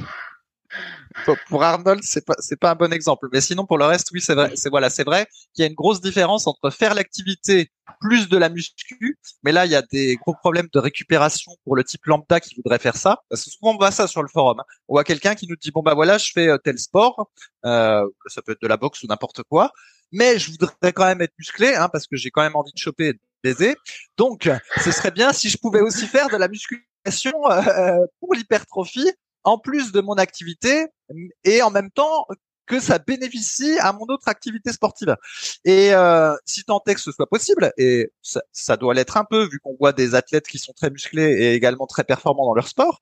pour 1.48 1.62
Arnold, 1.62 2.02
c'est 2.02 2.24
pas 2.24 2.34
c'est 2.38 2.58
pas 2.58 2.72
un 2.72 2.74
bon 2.74 2.92
exemple, 2.92 3.28
mais 3.32 3.40
sinon 3.40 3.66
pour 3.66 3.78
le 3.78 3.84
reste, 3.84 4.10
oui, 4.12 4.20
c'est 4.20 4.34
vrai, 4.34 4.52
c'est 4.56 4.68
voilà, 4.68 4.90
c'est 4.90 5.04
vrai 5.04 5.26
qu'il 5.52 5.62
y 5.62 5.64
a 5.64 5.68
une 5.68 5.74
grosse 5.74 6.00
différence 6.00 6.46
entre 6.46 6.70
faire 6.70 6.94
l'activité 6.94 7.70
plus 8.00 8.28
de 8.28 8.36
la 8.36 8.48
muscu, 8.48 9.18
mais 9.42 9.52
là 9.52 9.64
il 9.64 9.72
y 9.72 9.76
a 9.76 9.82
des 9.82 10.16
gros 10.16 10.34
problèmes 10.34 10.68
de 10.72 10.78
récupération 10.78 11.52
pour 11.64 11.76
le 11.76 11.84
type 11.84 12.04
lambda 12.06 12.40
qui 12.40 12.54
voudrait 12.56 12.78
faire 12.78 12.96
ça. 12.96 13.22
Parce 13.28 13.44
que 13.44 13.50
souvent 13.50 13.74
on 13.74 13.76
voit 13.76 13.90
ça 13.90 14.06
sur 14.06 14.22
le 14.22 14.28
forum. 14.28 14.60
Hein. 14.60 14.64
On 14.88 14.94
voit 14.94 15.04
quelqu'un 15.04 15.34
qui 15.34 15.46
nous 15.46 15.56
dit 15.56 15.70
bon 15.70 15.82
bah 15.82 15.94
voilà, 15.94 16.18
je 16.18 16.32
fais 16.32 16.48
euh, 16.48 16.58
tel 16.58 16.78
sport, 16.78 17.30
euh, 17.64 18.04
ça 18.26 18.42
peut 18.42 18.52
être 18.52 18.62
de 18.62 18.68
la 18.68 18.76
boxe 18.76 19.02
ou 19.02 19.06
n'importe 19.06 19.42
quoi, 19.44 19.72
mais 20.12 20.38
je 20.38 20.50
voudrais 20.50 20.92
quand 20.92 21.06
même 21.06 21.22
être 21.22 21.34
musclé, 21.38 21.74
hein, 21.74 21.88
parce 21.88 22.06
que 22.06 22.16
j'ai 22.16 22.30
quand 22.30 22.42
même 22.42 22.56
envie 22.56 22.72
de 22.72 22.78
choper 22.78 23.08
et 23.08 23.12
de 23.12 23.20
baiser. 23.42 23.76
Donc 24.16 24.50
ce 24.82 24.90
serait 24.90 25.12
bien 25.12 25.32
si 25.32 25.48
je 25.48 25.58
pouvais 25.58 25.80
aussi 25.80 26.06
faire 26.06 26.28
de 26.28 26.36
la 26.36 26.48
musculation 26.48 27.50
euh, 27.50 27.98
pour 28.18 28.34
l'hypertrophie 28.34 29.12
en 29.44 29.58
plus 29.58 29.92
de 29.92 30.00
mon 30.00 30.14
activité 30.14 30.86
et 31.44 31.62
en 31.62 31.70
même 31.70 31.90
temps 31.90 32.26
que 32.66 32.80
ça 32.80 32.98
bénéficie 32.98 33.78
à 33.80 33.92
mon 33.92 34.04
autre 34.08 34.28
activité 34.28 34.72
sportive. 34.72 35.16
Et 35.64 35.94
euh, 35.94 36.34
si 36.46 36.64
tant 36.64 36.82
est 36.86 36.94
que 36.94 37.00
ce 37.00 37.12
soit 37.12 37.28
possible, 37.28 37.72
et 37.76 38.10
ça, 38.22 38.42
ça 38.52 38.76
doit 38.76 38.94
l'être 38.94 39.16
un 39.16 39.24
peu 39.24 39.46
vu 39.48 39.58
qu'on 39.60 39.76
voit 39.78 39.92
des 39.92 40.14
athlètes 40.14 40.46
qui 40.46 40.58
sont 40.58 40.72
très 40.72 40.90
musclés 40.90 41.32
et 41.32 41.54
également 41.54 41.86
très 41.86 42.04
performants 42.04 42.46
dans 42.46 42.54
leur 42.54 42.68
sport, 42.68 43.00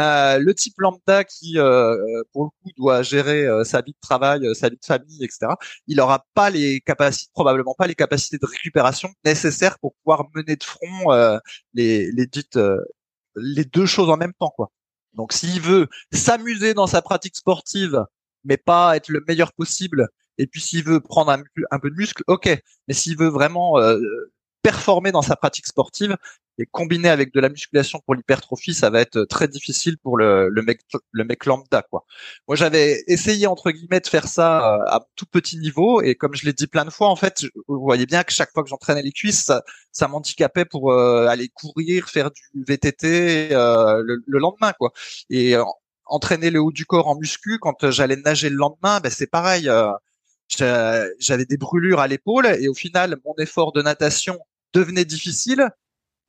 euh, 0.00 0.38
le 0.38 0.54
type 0.54 0.74
lambda 0.78 1.24
qui, 1.24 1.58
euh, 1.58 2.22
pour 2.32 2.44
le 2.44 2.50
coup, 2.50 2.70
doit 2.76 3.02
gérer 3.02 3.46
euh, 3.46 3.64
sa 3.64 3.82
vie 3.82 3.92
de 3.92 3.98
travail, 4.00 4.46
euh, 4.46 4.54
sa 4.54 4.68
vie 4.68 4.76
de 4.76 4.84
famille, 4.84 5.24
etc., 5.24 5.48
il 5.86 5.96
n'aura 5.96 6.24
pas 6.34 6.50
les 6.50 6.80
capacités, 6.80 7.30
probablement 7.34 7.74
pas 7.76 7.86
les 7.86 7.94
capacités 7.94 8.38
de 8.38 8.46
récupération 8.46 9.10
nécessaires 9.24 9.78
pour 9.78 9.94
pouvoir 10.02 10.26
mener 10.34 10.56
de 10.56 10.64
front 10.64 11.12
euh, 11.12 11.38
les, 11.74 12.10
les 12.12 12.26
dites 12.26 12.58
les 13.36 13.64
deux 13.64 13.86
choses 13.86 14.10
en 14.10 14.16
même 14.16 14.32
temps, 14.38 14.52
quoi. 14.54 14.70
Donc, 15.14 15.32
s'il 15.32 15.60
veut 15.60 15.88
s'amuser 16.12 16.74
dans 16.74 16.86
sa 16.86 17.02
pratique 17.02 17.36
sportive 17.36 18.04
mais 18.44 18.56
pas 18.56 18.96
être 18.96 19.08
le 19.08 19.22
meilleur 19.26 19.52
possible. 19.52 20.08
Et 20.38 20.46
puis 20.46 20.60
s'il 20.60 20.84
veut 20.84 21.00
prendre 21.00 21.30
un, 21.30 21.78
peu 21.78 21.90
de 21.90 21.94
muscle, 21.94 22.22
ok. 22.26 22.48
Mais 22.88 22.94
s'il 22.94 23.16
veut 23.16 23.28
vraiment 23.28 23.78
euh, 23.78 23.98
performer 24.62 25.12
dans 25.12 25.22
sa 25.22 25.36
pratique 25.36 25.66
sportive 25.66 26.16
et 26.58 26.66
combiner 26.66 27.08
avec 27.08 27.32
de 27.32 27.40
la 27.40 27.48
musculation 27.48 28.00
pour 28.04 28.14
l'hypertrophie, 28.14 28.74
ça 28.74 28.90
va 28.90 29.00
être 29.00 29.24
très 29.24 29.48
difficile 29.48 29.98
pour 29.98 30.16
le, 30.16 30.48
le 30.48 30.62
mec 30.62 30.80
le 31.12 31.24
mec 31.24 31.46
lambda 31.46 31.82
quoi. 31.82 32.04
Moi 32.48 32.56
j'avais 32.56 33.02
essayé 33.06 33.46
entre 33.46 33.70
guillemets 33.70 34.00
de 34.00 34.06
faire 34.06 34.28
ça 34.28 34.74
euh, 34.74 34.84
à 34.86 35.06
tout 35.16 35.26
petit 35.26 35.58
niveau 35.58 36.02
et 36.02 36.14
comme 36.14 36.34
je 36.34 36.44
l'ai 36.44 36.52
dit 36.52 36.66
plein 36.66 36.84
de 36.84 36.90
fois 36.90 37.08
en 37.08 37.16
fait, 37.16 37.44
vous 37.68 37.80
voyez 37.80 38.06
bien 38.06 38.22
que 38.24 38.32
chaque 38.32 38.52
fois 38.52 38.62
que 38.62 38.68
j'entraînais 38.68 39.02
les 39.02 39.12
cuisses, 39.12 39.44
ça, 39.44 39.62
ça 39.92 40.08
m'handicapait 40.08 40.64
pour 40.64 40.92
euh, 40.92 41.26
aller 41.26 41.48
courir, 41.48 42.08
faire 42.08 42.30
du 42.30 42.42
VTT 42.68 43.50
le, 43.50 44.22
le, 44.26 44.38
lendemain 44.38 44.72
quoi. 44.78 44.92
Et 45.30 45.56
entraîner 46.12 46.50
le 46.50 46.60
haut 46.60 46.72
du 46.72 46.84
corps 46.86 47.08
en 47.08 47.16
muscu, 47.16 47.58
quand 47.58 47.84
euh, 47.84 47.90
j'allais 47.90 48.16
nager 48.16 48.50
le 48.50 48.56
lendemain, 48.56 49.00
ben 49.00 49.10
c'est 49.10 49.26
pareil. 49.26 49.68
Euh, 49.68 49.92
j'avais 51.18 51.46
des 51.46 51.56
brûlures 51.56 52.00
à 52.00 52.06
l'épaule 52.06 52.46
et 52.46 52.68
au 52.68 52.74
final, 52.74 53.18
mon 53.24 53.34
effort 53.38 53.72
de 53.72 53.80
natation 53.80 54.38
devenait 54.74 55.06
difficile. 55.06 55.70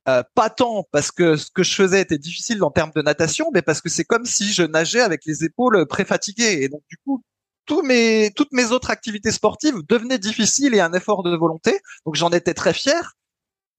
Euh, 0.06 0.22
pas 0.34 0.50
tant 0.50 0.86
parce 0.92 1.10
que 1.10 1.36
ce 1.36 1.50
que 1.50 1.62
je 1.62 1.74
faisais 1.74 2.00
était 2.02 2.18
difficile 2.18 2.62
en 2.62 2.70
termes 2.70 2.92
de 2.94 3.02
natation, 3.02 3.50
mais 3.54 3.62
parce 3.62 3.80
que 3.80 3.88
c'est 3.88 4.04
comme 4.04 4.26
si 4.26 4.52
je 4.52 4.62
nageais 4.62 5.00
avec 5.00 5.24
les 5.24 5.44
épaules 5.44 5.86
préfatiguées. 5.86 6.62
Et 6.62 6.68
donc 6.68 6.82
du 6.90 6.98
coup, 6.98 7.22
tous 7.64 7.82
mes, 7.82 8.30
toutes 8.36 8.52
mes 8.52 8.72
autres 8.72 8.90
activités 8.90 9.30
sportives 9.30 9.76
devenaient 9.88 10.18
difficiles 10.18 10.74
et 10.74 10.80
un 10.80 10.92
effort 10.92 11.22
de 11.22 11.34
volonté. 11.34 11.80
Donc 12.04 12.16
j'en 12.16 12.30
étais 12.30 12.54
très 12.54 12.74
fier 12.74 13.14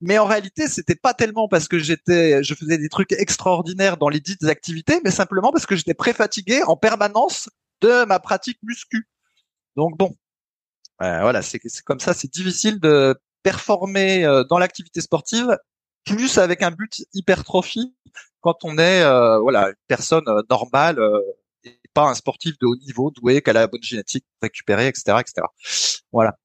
mais 0.02 0.18
en 0.18 0.26
réalité, 0.26 0.68
c'était 0.68 0.96
pas 0.96 1.14
tellement 1.14 1.48
parce 1.48 1.68
que 1.68 1.80
j'étais, 1.80 2.44
je 2.44 2.54
faisais 2.54 2.78
des 2.78 2.90
trucs 2.90 3.14
extraordinaires 3.14 3.98
dans 3.98 4.10
les 4.10 4.20
dites 4.20 4.44
activités, 4.44 5.00
mais 5.04 5.12
simplement 5.12 5.52
parce 5.52 5.66
que 5.66 5.76
j'étais 5.76 5.94
préfatigué 5.94 6.64
en 6.64 6.76
permanence 6.76 7.50
de 7.82 8.06
ma 8.06 8.20
pratique 8.20 8.60
muscu. 8.64 9.08
Donc 9.76 9.98
bon, 9.98 10.16
euh, 11.02 11.22
voilà, 11.22 11.42
c'est 11.42 11.60
comme 11.86 12.00
ça, 12.00 12.14
c'est 12.14 12.32
difficile 12.32 12.80
de 12.80 13.16
performer 13.44 14.26
euh, 14.26 14.44
dans 14.44 14.58
l'activité 14.58 15.02
sportive, 15.02 15.58
plus 16.06 16.38
avec 16.38 16.62
un 16.62 16.72
but 16.72 17.04
hypertrophie 17.14 17.96
quand 18.42 18.58
on 18.64 18.78
est 18.78 19.02
euh, 19.04 19.40
voilà 19.40 19.70
une 19.70 19.76
personne 19.88 20.26
normale 20.50 21.00
et 21.64 21.80
pas 21.94 22.10
un 22.10 22.14
sportif 22.14 22.58
de 22.60 22.68
haut 22.68 22.76
niveau 22.76 23.12
doué 23.12 23.42
qui 23.42 23.50
a 23.50 23.54
la 23.54 23.68
bonne 23.68 23.84
génétique 23.84 24.26
pour 24.26 24.48
récupérer, 24.48 24.88
etc., 24.88 25.18
etc. 25.20 25.48
Voilà. 26.12 26.38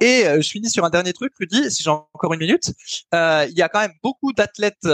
Et 0.00 0.26
euh, 0.26 0.40
je 0.40 0.48
finis 0.48 0.70
sur 0.70 0.84
un 0.84 0.90
dernier 0.90 1.12
truc, 1.12 1.32
Rudy, 1.38 1.70
si 1.70 1.82
j'ai 1.82 1.90
encore 1.90 2.32
une 2.32 2.40
minute. 2.40 2.72
Euh, 3.14 3.46
il 3.48 3.56
y 3.56 3.62
a 3.62 3.68
quand 3.68 3.80
même 3.80 3.94
beaucoup 4.02 4.32
d'athlètes 4.32 4.88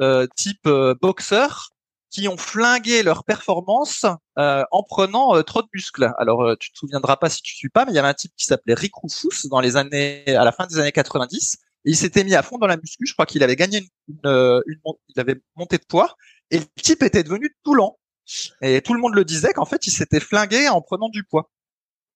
euh, 0.00 0.26
type 0.36 0.68
boxeur 1.00 1.70
qui 2.10 2.28
ont 2.28 2.36
flingué 2.36 3.02
leur 3.02 3.24
performance 3.24 4.04
en 4.36 4.82
prenant 4.82 5.42
trop 5.42 5.62
de 5.62 5.68
muscles. 5.72 6.12
Alors, 6.18 6.56
tu 6.58 6.70
te 6.70 6.78
souviendras 6.78 7.16
pas 7.16 7.30
si 7.30 7.40
tu 7.40 7.54
suis 7.54 7.70
pas, 7.70 7.86
mais 7.86 7.92
il 7.92 7.94
y 7.94 7.98
avait 7.98 8.08
un 8.08 8.14
type 8.14 8.32
qui 8.36 8.44
s'appelait 8.44 8.74
Rick 8.74 8.92
Rufus 9.02 9.48
dans 9.48 9.60
les 9.60 9.76
années, 9.76 10.24
à 10.26 10.44
la 10.44 10.52
fin 10.52 10.66
des 10.66 10.78
années 10.78 10.92
90. 10.92 11.56
Il 11.84 11.96
s'était 11.96 12.24
mis 12.24 12.34
à 12.34 12.42
fond 12.42 12.58
dans 12.58 12.66
la 12.66 12.76
muscu. 12.76 13.06
Je 13.06 13.12
crois 13.12 13.26
qu'il 13.26 13.42
avait 13.42 13.56
gagné 13.56 13.88
une, 14.08 14.62
une, 14.66 14.80
il 15.08 15.20
avait 15.20 15.40
monté 15.56 15.78
de 15.78 15.84
poids. 15.84 16.16
Et 16.50 16.58
le 16.58 16.64
type 16.80 17.02
était 17.02 17.22
devenu 17.22 17.56
tout 17.64 17.74
lent. 17.74 17.98
Et 18.60 18.80
tout 18.82 18.94
le 18.94 19.00
monde 19.00 19.14
le 19.14 19.24
disait 19.24 19.52
qu'en 19.52 19.64
fait, 19.64 19.86
il 19.86 19.90
s'était 19.90 20.20
flingué 20.20 20.68
en 20.68 20.80
prenant 20.80 21.08
du 21.08 21.24
poids. 21.24 21.50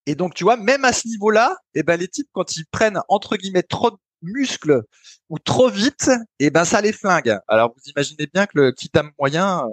Et 0.07 0.15
donc, 0.15 0.35
tu 0.35 0.45
vois, 0.45 0.57
même 0.57 0.85
à 0.85 0.93
ce 0.93 1.09
niveau-là, 1.09 1.57
eh 1.75 1.83
ben, 1.83 1.99
les 1.99 2.07
types, 2.07 2.29
quand 2.33 2.57
ils 2.57 2.67
prennent, 2.67 3.01
entre 3.09 3.37
guillemets, 3.37 3.65
trop 3.65 3.91
de 3.91 3.97
muscles 4.23 4.83
ou 5.29 5.39
trop 5.39 5.69
vite, 5.69 6.11
eh 6.39 6.51
ben, 6.51 6.65
ça 6.65 6.81
les 6.81 6.93
flingue. 6.93 7.37
Alors, 7.49 7.75
vous 7.75 7.91
imaginez 7.91 8.29
bien 8.33 8.47
que 8.47 8.53
le 8.55 8.73
kitam 8.73 9.11
moyen, 9.19 9.65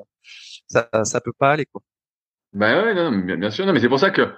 ça, 0.67 0.89
ça 1.03 1.21
peut 1.21 1.33
pas 1.37 1.51
aller, 1.51 1.65
quoi. 1.65 1.81
Ben 2.53 2.83
ouais, 2.83 2.93
non, 2.93 3.11
bien, 3.11 3.51
sûr, 3.51 3.65
non, 3.65 3.73
mais 3.73 3.79
c'est 3.79 3.89
pour 3.89 3.99
ça 3.99 4.11
que 4.11 4.31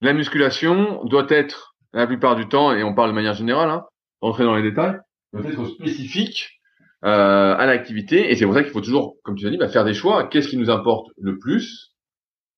la 0.00 0.12
musculation 0.12 1.04
doit 1.04 1.26
être, 1.30 1.76
la 1.92 2.06
plupart 2.06 2.36
du 2.36 2.48
temps, 2.48 2.72
et 2.72 2.82
on 2.82 2.94
parle 2.94 3.10
de 3.10 3.14
manière 3.14 3.34
générale, 3.34 3.70
hein, 3.70 3.86
rentrer 4.20 4.44
dans 4.44 4.56
les 4.56 4.62
détails, 4.62 4.98
doit 5.32 5.48
être 5.50 5.64
spécifique 5.66 6.60
euh, 7.04 7.54
à 7.56 7.66
l'activité, 7.66 8.30
et 8.30 8.36
c'est 8.36 8.44
pour 8.44 8.54
ça 8.54 8.62
qu'il 8.62 8.72
faut 8.72 8.80
toujours, 8.80 9.16
comme 9.22 9.36
tu 9.36 9.46
as 9.46 9.50
dit, 9.50 9.58
bah, 9.58 9.68
faire 9.68 9.84
des 9.84 9.94
choix. 9.94 10.28
Qu'est-ce 10.28 10.48
qui 10.48 10.56
nous 10.56 10.70
importe 10.70 11.08
le 11.20 11.38
plus? 11.38 11.92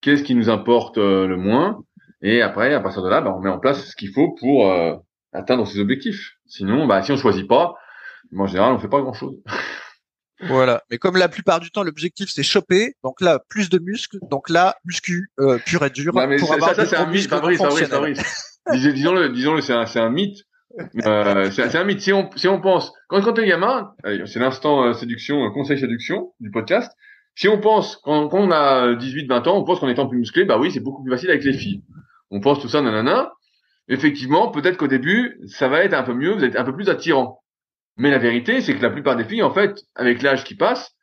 Qu'est-ce 0.01 0.23
qui 0.23 0.35
nous 0.35 0.49
importe 0.49 0.99
euh, 0.99 1.27
le 1.27 1.37
moins? 1.37 1.83
Et 2.23 2.43
après, 2.43 2.73
à 2.73 2.81
partir 2.81 3.03
de 3.03 3.09
là, 3.09 3.21
bah, 3.21 3.35
on 3.37 3.41
met 3.41 3.51
en 3.51 3.59
place 3.59 3.91
ce 3.91 3.97
qu'il 3.97 4.13
faut 4.13 4.35
pour 4.39 4.71
euh, 4.71 4.95
atteindre 5.33 5.67
ses 5.67 5.81
objectifs. 5.81 6.35
Sinon, 6.47 6.87
bah, 6.87 7.03
si 7.03 7.13
on 7.13 7.17
choisit 7.17 7.49
pas, 7.49 7.75
en 8.37 8.47
général, 8.47 8.73
on 8.73 8.79
fait 8.79 8.89
pas 8.89 9.01
grand-chose. 9.01 9.37
Voilà. 10.41 10.83
Mais 10.89 10.99
comme 10.99 11.17
la 11.17 11.29
plupart 11.29 11.59
du 11.59 11.73
temps, 11.73 11.83
l'objectif 11.83 12.31
c'est 12.31 12.45
choper. 12.45 12.95
Donc 13.03 13.21
là, 13.21 13.41
plus 13.49 13.71
de 13.71 13.79
muscles. 13.81 14.19
Donc 14.31 14.49
là, 14.49 14.77
muscu 14.85 15.31
euh, 15.41 15.59
pur 15.59 15.85
et 15.85 15.91
dur. 15.91 16.15
Non, 16.15 16.29
mais 16.29 16.39
ça, 16.39 16.75
ça, 16.75 16.87
c'est 16.87 16.97
un 16.97 17.07
mythe, 17.07 17.29
Fabrice, 17.29 17.59
Fabrice, 17.59 17.89
Fabrice. 17.89 18.61
disons-le, 18.73 19.31
disons-le, 19.31 19.61
c'est 19.63 19.73
un, 19.73 19.87
c'est 19.87 19.99
un 19.99 20.11
mythe. 20.11 20.45
Euh, 21.07 21.51
c'est 21.51 21.77
un 21.77 21.85
mythe. 21.85 22.01
Si 22.01 22.13
on, 22.13 22.31
si 22.37 22.47
on 22.47 22.61
pense, 22.61 22.93
quand, 23.09 23.21
quand 23.23 23.33
t'es 23.33 23.47
gamin, 23.47 23.95
c'est 24.27 24.39
l'instant 24.39 24.85
euh, 24.85 24.93
séduction, 24.93 25.45
euh, 25.45 25.51
conseil 25.51 25.79
séduction 25.79 26.35
du 26.41 26.51
podcast. 26.51 26.93
Si 27.35 27.49
on 27.49 27.59
pense, 27.59 27.97
quand, 27.97 28.29
quand 28.29 28.41
on 28.41 28.51
a 28.51 28.95
18, 28.95 29.27
20 29.27 29.47
ans, 29.47 29.59
on 29.59 29.65
pense 29.65 29.81
qu'en 29.81 29.89
étant 29.89 30.09
plus 30.09 30.19
musclé, 30.19 30.45
bah 30.45 30.59
oui, 30.59 30.71
c'est 30.71 30.81
beaucoup 30.81 31.03
plus 31.03 31.13
facile 31.13 31.31
avec 31.31 31.45
les 31.45 31.53
filles 31.53 31.83
on 32.31 32.41
pense 32.41 32.61
tout 32.61 32.69
ça, 32.69 32.83
nanana. 32.83 33.33
Effectivement, 33.89 34.51
peut-être 34.51 34.77
qu'au 34.77 34.87
début, 34.87 35.41
ça 35.47 35.69
va 35.69 35.83
être 35.83 35.95
un 35.95 36.03
peu 36.03 36.15
mieux, 36.15 36.33
vous 36.33 36.45
êtes 36.45 36.57
un 36.57 36.65
peu 36.65 36.75
plus 36.75 36.89
attirant. 36.89 37.43
Mais 37.97 38.11
la 38.11 38.19
vérité, 38.19 38.61
c'est 38.61 38.77
que 38.77 38.83
la 38.83 38.91
plupart 38.91 39.17
des 39.17 39.25
filles, 39.25 39.43
en 39.43 39.53
fait, 39.53 39.83
avec 39.95 40.23
l'âge 40.23 40.45
qui 40.45 40.55
passe, 40.55 40.95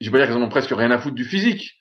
je 0.00 0.06
vais 0.06 0.12
pas 0.12 0.18
dire 0.18 0.26
qu'elles 0.26 0.42
en 0.42 0.46
ont 0.46 0.50
presque 0.50 0.72
rien 0.72 0.90
à 0.90 0.98
foutre 0.98 1.14
du 1.14 1.24
physique, 1.24 1.74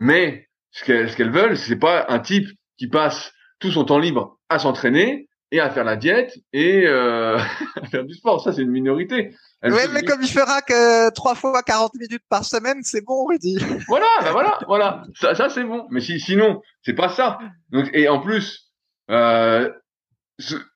mais 0.00 0.48
ce 0.72 0.84
qu'elles, 0.84 1.10
ce 1.10 1.16
qu'elles 1.16 1.30
veulent, 1.30 1.56
c'est 1.56 1.78
pas 1.78 2.06
un 2.08 2.18
type 2.18 2.48
qui 2.76 2.88
passe 2.88 3.32
tout 3.60 3.70
son 3.70 3.84
temps 3.84 3.98
libre 3.98 4.38
à 4.48 4.58
s'entraîner 4.58 5.28
et 5.50 5.60
à 5.60 5.70
faire 5.70 5.84
la 5.84 5.96
diète 5.96 6.36
et 6.52 6.84
euh, 6.86 7.36
à 7.82 7.86
faire 7.86 8.04
du 8.04 8.14
sport. 8.14 8.42
Ça, 8.42 8.52
c'est 8.52 8.62
une 8.62 8.70
minorité. 8.70 9.34
oui, 9.62 9.82
mais 9.92 10.02
comme 10.02 10.22
il 10.22 10.28
fera 10.28 10.62
que 10.62 11.10
trois 11.12 11.34
fois 11.34 11.62
40 11.62 11.94
minutes 11.94 12.24
par 12.28 12.44
semaine, 12.44 12.78
c'est 12.82 13.04
bon, 13.04 13.26
Rudy. 13.26 13.58
Voilà, 13.88 14.06
ben 14.22 14.32
voilà, 14.32 14.58
voilà. 14.66 15.02
Ça, 15.14 15.34
ça 15.34 15.48
c'est 15.48 15.64
bon. 15.64 15.86
Mais 15.90 16.00
si, 16.00 16.18
sinon, 16.20 16.60
c'est 16.82 16.94
pas 16.94 17.08
ça. 17.08 17.38
Donc, 17.70 17.88
et 17.92 18.08
en 18.08 18.20
plus, 18.20 18.72
euh, 19.10 19.70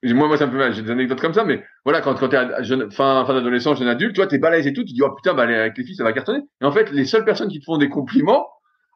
moi, 0.05 0.29
moi, 0.29 0.37
ça 0.37 0.47
me 0.47 0.53
fait 0.53 0.59
mal. 0.59 0.75
J'ai 0.75 0.83
des 0.83 0.91
anecdotes 0.91 1.21
comme 1.21 1.35
ça, 1.35 1.45
mais 1.45 1.65
voilà, 1.85 2.01
quand, 2.01 2.15
quand 2.15 2.29
t'es 2.29 2.39
jeune, 2.61 2.91
fin, 2.91 3.25
fin 3.27 3.35
d'adolescent, 3.35 3.75
jeune 3.75 3.89
adulte, 3.89 4.15
tu 4.15 4.21
vois, 4.21 4.29
t'es 4.29 4.39
balèze 4.39 4.67
et 4.67 4.73
tout, 4.73 4.85
tu 4.85 4.93
dis, 4.93 5.03
oh 5.03 5.15
putain, 5.15 5.35
bah, 5.35 5.43
avec 5.43 5.77
les 5.77 5.85
filles, 5.85 5.97
ça 5.97 6.05
va 6.05 6.13
cartonner. 6.13 6.41
Et 6.61 6.65
en 6.65 6.73
fait, 6.73 6.91
les 6.93 7.05
seules 7.05 7.25
personnes 7.25 7.49
qui 7.49 7.61
te 7.61 7.65
font 7.65 7.79
des 7.79 7.89
compliments, 7.89 8.47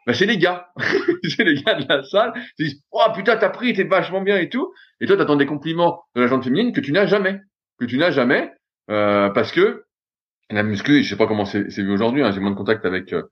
bah, 0.07 0.15
c'est 0.15 0.27
les 0.27 0.39
gars. 0.39 0.69
c'est 1.29 1.45
les 1.45 1.63
gars 1.63 1.75
de 1.75 1.87
la 1.89 2.03
salle. 2.05 2.33
Ils 2.59 2.67
disent, 2.67 2.83
oh 2.91 3.05
putain, 3.15 3.37
t'as 3.37 3.51
pris, 3.51 3.73
t'es 3.73 3.85
vachement 3.85 4.21
bien 4.21 4.39
et 4.39 4.49
tout. 4.49 4.73
Et 5.01 5.07
toi, 5.07 5.17
t'attends 5.17 5.37
des 5.37 5.47
compliments 5.47 6.03
de 6.15 6.23
la 6.23 6.27
gente 6.27 6.45
féminine 6.45 6.73
que 6.73 6.81
tu 6.81 6.93
n'as 6.93 7.07
jamais. 7.07 7.41
Que 7.79 7.85
tu 7.85 7.99
n'as 7.99 8.11
jamais, 8.11 8.53
euh, 8.91 9.31
parce 9.31 9.51
que 9.51 9.85
la 10.51 10.63
muscu, 10.63 11.03
je 11.03 11.09
sais 11.09 11.17
pas 11.17 11.27
comment 11.27 11.45
c'est 11.45 11.63
vu 11.63 11.91
aujourd'hui, 11.91 12.23
hein, 12.23 12.31
j'ai 12.33 12.41
moins 12.41 12.51
de 12.51 12.57
contact 12.57 12.85
avec 12.85 13.13
euh, 13.13 13.23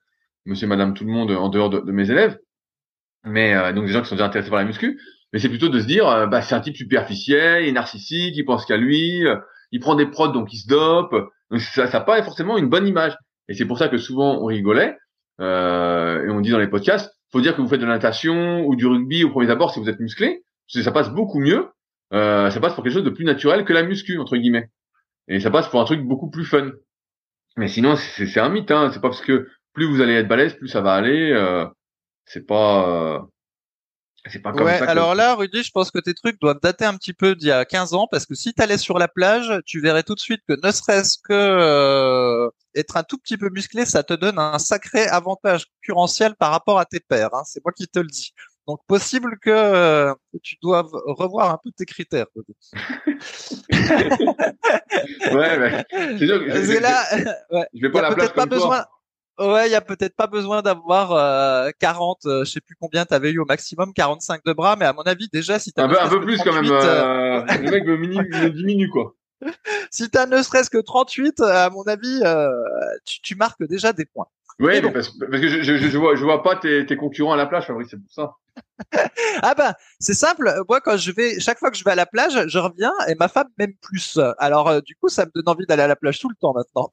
monsieur, 0.46 0.66
madame, 0.66 0.94
tout 0.94 1.04
le 1.04 1.12
monde 1.12 1.30
en 1.30 1.48
dehors 1.48 1.70
de, 1.70 1.92
mes 1.92 2.10
élèves. 2.10 2.38
Mais, 3.24 3.54
euh, 3.54 3.72
donc 3.72 3.86
des 3.86 3.92
gens 3.92 4.00
qui 4.02 4.08
sont 4.08 4.14
déjà 4.14 4.26
intéressés 4.26 4.50
par 4.50 4.58
la 4.58 4.64
muscu. 4.64 4.98
Mais 5.32 5.38
c'est 5.38 5.48
plutôt 5.48 5.68
de 5.68 5.78
se 5.78 5.86
dire, 5.86 6.08
euh, 6.08 6.26
bah, 6.26 6.42
c'est 6.42 6.54
un 6.54 6.60
type 6.60 6.76
superficiel, 6.76 7.64
il 7.64 7.68
est 7.68 7.72
narcissique, 7.72 8.34
il 8.36 8.44
pense 8.44 8.64
qu'à 8.64 8.76
lui, 8.76 9.22
il 9.70 9.80
prend 9.80 9.94
des 9.94 10.06
prods 10.06 10.28
donc 10.28 10.52
il 10.52 10.58
se 10.58 10.68
dope. 10.68 11.14
Donc 11.50 11.60
ça 11.60 11.86
n'a 11.86 12.00
pas 12.00 12.22
forcément 12.22 12.56
une 12.58 12.68
bonne 12.68 12.86
image. 12.86 13.16
Et 13.48 13.54
c'est 13.54 13.66
pour 13.66 13.78
ça 13.78 13.88
que 13.88 13.98
souvent 13.98 14.40
on 14.40 14.46
rigolait. 14.46 14.96
Euh, 15.40 16.26
et 16.26 16.30
on 16.30 16.40
dit 16.40 16.50
dans 16.50 16.58
les 16.58 16.68
podcasts, 16.68 17.12
faut 17.32 17.40
dire 17.40 17.56
que 17.56 17.62
vous 17.62 17.68
faites 17.68 17.80
de 17.80 17.86
la 17.86 17.94
natation 17.94 18.64
ou 18.66 18.76
du 18.76 18.86
rugby 18.86 19.24
au 19.24 19.30
premier 19.30 19.50
abord 19.50 19.72
si 19.72 19.80
vous 19.80 19.88
êtes 19.88 20.00
musclé, 20.00 20.42
ça 20.68 20.92
passe 20.92 21.10
beaucoup 21.10 21.40
mieux. 21.40 21.68
Euh, 22.12 22.50
ça 22.50 22.60
passe 22.60 22.74
pour 22.74 22.82
quelque 22.82 22.94
chose 22.94 23.04
de 23.04 23.10
plus 23.10 23.24
naturel 23.24 23.64
que 23.64 23.72
la 23.72 23.82
muscu 23.82 24.18
entre 24.18 24.36
guillemets. 24.36 24.68
Et 25.28 25.40
ça 25.40 25.50
passe 25.50 25.68
pour 25.68 25.80
un 25.80 25.84
truc 25.84 26.02
beaucoup 26.02 26.30
plus 26.30 26.44
fun. 26.44 26.72
Mais 27.56 27.68
sinon, 27.68 27.96
c'est 27.96 28.40
un 28.40 28.48
mythe. 28.48 28.70
Hein. 28.70 28.90
C'est 28.92 29.00
pas 29.00 29.08
parce 29.08 29.20
que 29.20 29.48
plus 29.72 29.86
vous 29.86 30.00
allez 30.00 30.14
être 30.14 30.28
balèze, 30.28 30.54
plus 30.54 30.68
ça 30.68 30.80
va 30.80 30.94
aller. 30.94 31.32
Euh, 31.32 31.66
c'est 32.24 32.46
pas. 32.46 32.88
Euh, 32.88 33.20
c'est 34.26 34.40
pas 34.40 34.52
comme 34.52 34.66
ouais, 34.66 34.80
alors 34.80 35.14
là, 35.14 35.34
Rudy, 35.34 35.62
je 35.62 35.70
pense 35.70 35.90
que 35.90 35.98
tes 35.98 36.12
trucs 36.12 36.38
doivent 36.40 36.60
dater 36.62 36.84
un 36.84 36.94
petit 36.94 37.14
peu 37.14 37.34
d'il 37.34 37.48
y 37.48 37.52
a 37.52 37.64
15 37.64 37.94
ans, 37.94 38.06
parce 38.10 38.26
que 38.26 38.34
si 38.34 38.52
tu 38.52 38.62
allais 38.62 38.76
sur 38.76 38.98
la 38.98 39.08
plage, 39.08 39.50
tu 39.64 39.80
verrais 39.80 40.02
tout 40.02 40.14
de 40.14 40.20
suite 40.20 40.42
que 40.46 40.54
ne 40.62 40.70
serait-ce 40.70 41.16
que 41.26 42.50
être 42.74 42.96
un 42.96 43.02
tout 43.02 43.18
petit 43.18 43.36
peu 43.36 43.50
musclé, 43.50 43.84
ça 43.84 44.02
te 44.02 44.14
donne 44.14 44.38
un 44.38 44.58
sacré 44.58 45.06
avantage 45.06 45.66
concurrentiel 45.66 46.34
par 46.36 46.50
rapport 46.50 46.78
à 46.78 46.84
tes 46.84 47.00
pairs. 47.00 47.34
Hein. 47.34 47.42
C'est 47.44 47.64
moi 47.64 47.72
qui 47.72 47.86
te 47.88 47.98
le 47.98 48.06
dis. 48.08 48.32
Donc 48.66 48.80
possible 48.86 49.38
que 49.40 49.50
euh, 49.50 50.14
tu 50.42 50.56
doives 50.62 50.90
revoir 51.06 51.50
un 51.50 51.58
peu 51.62 51.70
tes 51.76 51.86
critères. 51.86 52.26
ouais, 55.32 55.58
mais 55.58 55.84
c'est 56.18 56.26
sûr 56.26 56.38
que 56.44 56.62
je, 56.62 56.78
là, 56.80 57.04
ouais, 57.50 57.66
je 57.74 57.80
vais 57.80 57.90
pas 57.90 58.02
la 58.02 58.14
plage 58.14 58.32
pas 58.32 58.42
comme 58.42 58.50
besoin. 58.50 58.84
toi. 59.38 59.52
Ouais, 59.54 59.68
il 59.68 59.72
y 59.72 59.74
a 59.74 59.80
peut-être 59.80 60.14
pas 60.14 60.26
besoin 60.26 60.60
d'avoir 60.60 61.12
euh, 61.12 61.70
40, 61.78 62.26
euh, 62.26 62.44
je 62.44 62.50
sais 62.52 62.60
plus 62.60 62.76
combien 62.78 63.06
t'avais 63.06 63.30
eu 63.30 63.38
au 63.38 63.46
maximum, 63.46 63.94
45 63.94 64.44
de 64.44 64.52
bras, 64.52 64.76
mais 64.76 64.84
à 64.84 64.92
mon 64.92 65.02
avis 65.02 65.28
déjà 65.32 65.58
si 65.58 65.72
t'as 65.72 65.84
Un 65.84 65.90
un 65.90 66.08
peu 66.10 66.20
plus 66.20 66.36
quand 66.42 66.52
même. 66.52 66.66
38, 66.66 66.72
euh, 66.72 67.40
Euh, 67.40 67.56
le 67.58 67.70
mec 67.70 67.86
me 67.86 68.50
diminue 68.50 68.90
quoi. 68.90 69.14
si 69.90 70.10
t'as 70.10 70.26
ne 70.26 70.42
serait-ce 70.42 70.70
que 70.70 70.78
38, 70.78 71.40
à 71.40 71.70
mon 71.70 71.82
avis, 71.84 72.20
euh, 72.24 72.50
tu, 73.04 73.20
tu 73.22 73.34
marques 73.34 73.62
déjà 73.66 73.92
des 73.92 74.04
points. 74.04 74.28
Bon. 74.60 74.92
parce, 74.92 75.08
parce 75.18 75.40
que 75.40 75.48
je, 75.48 75.62
je, 75.62 75.76
je 75.76 75.98
vois, 75.98 76.16
je 76.16 76.22
vois 76.22 76.42
pas 76.42 76.56
tes, 76.56 76.84
tes 76.84 76.96
concurrents 76.96 77.32
à 77.32 77.36
la 77.36 77.46
plage, 77.46 77.66
Fabrice, 77.66 77.88
c'est 77.90 77.96
pour 77.96 78.12
ça. 78.12 78.32
Ah 79.42 79.54
ben, 79.54 79.72
c'est 79.98 80.14
simple. 80.14 80.52
Moi, 80.68 80.80
quand 80.80 80.98
je 80.98 81.12
vais, 81.12 81.40
chaque 81.40 81.58
fois 81.58 81.70
que 81.70 81.76
je 81.78 81.84
vais 81.84 81.92
à 81.92 81.94
la 81.94 82.04
plage, 82.04 82.46
je 82.46 82.58
reviens 82.58 82.92
et 83.08 83.14
ma 83.14 83.28
femme 83.28 83.46
m'aime 83.58 83.72
plus. 83.80 84.18
Alors, 84.38 84.68
euh, 84.68 84.80
du 84.80 84.96
coup, 84.96 85.08
ça 85.08 85.24
me 85.24 85.30
donne 85.34 85.48
envie 85.48 85.64
d'aller 85.66 85.82
à 85.82 85.86
la 85.86 85.96
plage 85.96 86.18
tout 86.18 86.28
le 86.28 86.34
temps 86.34 86.52
maintenant. 86.52 86.90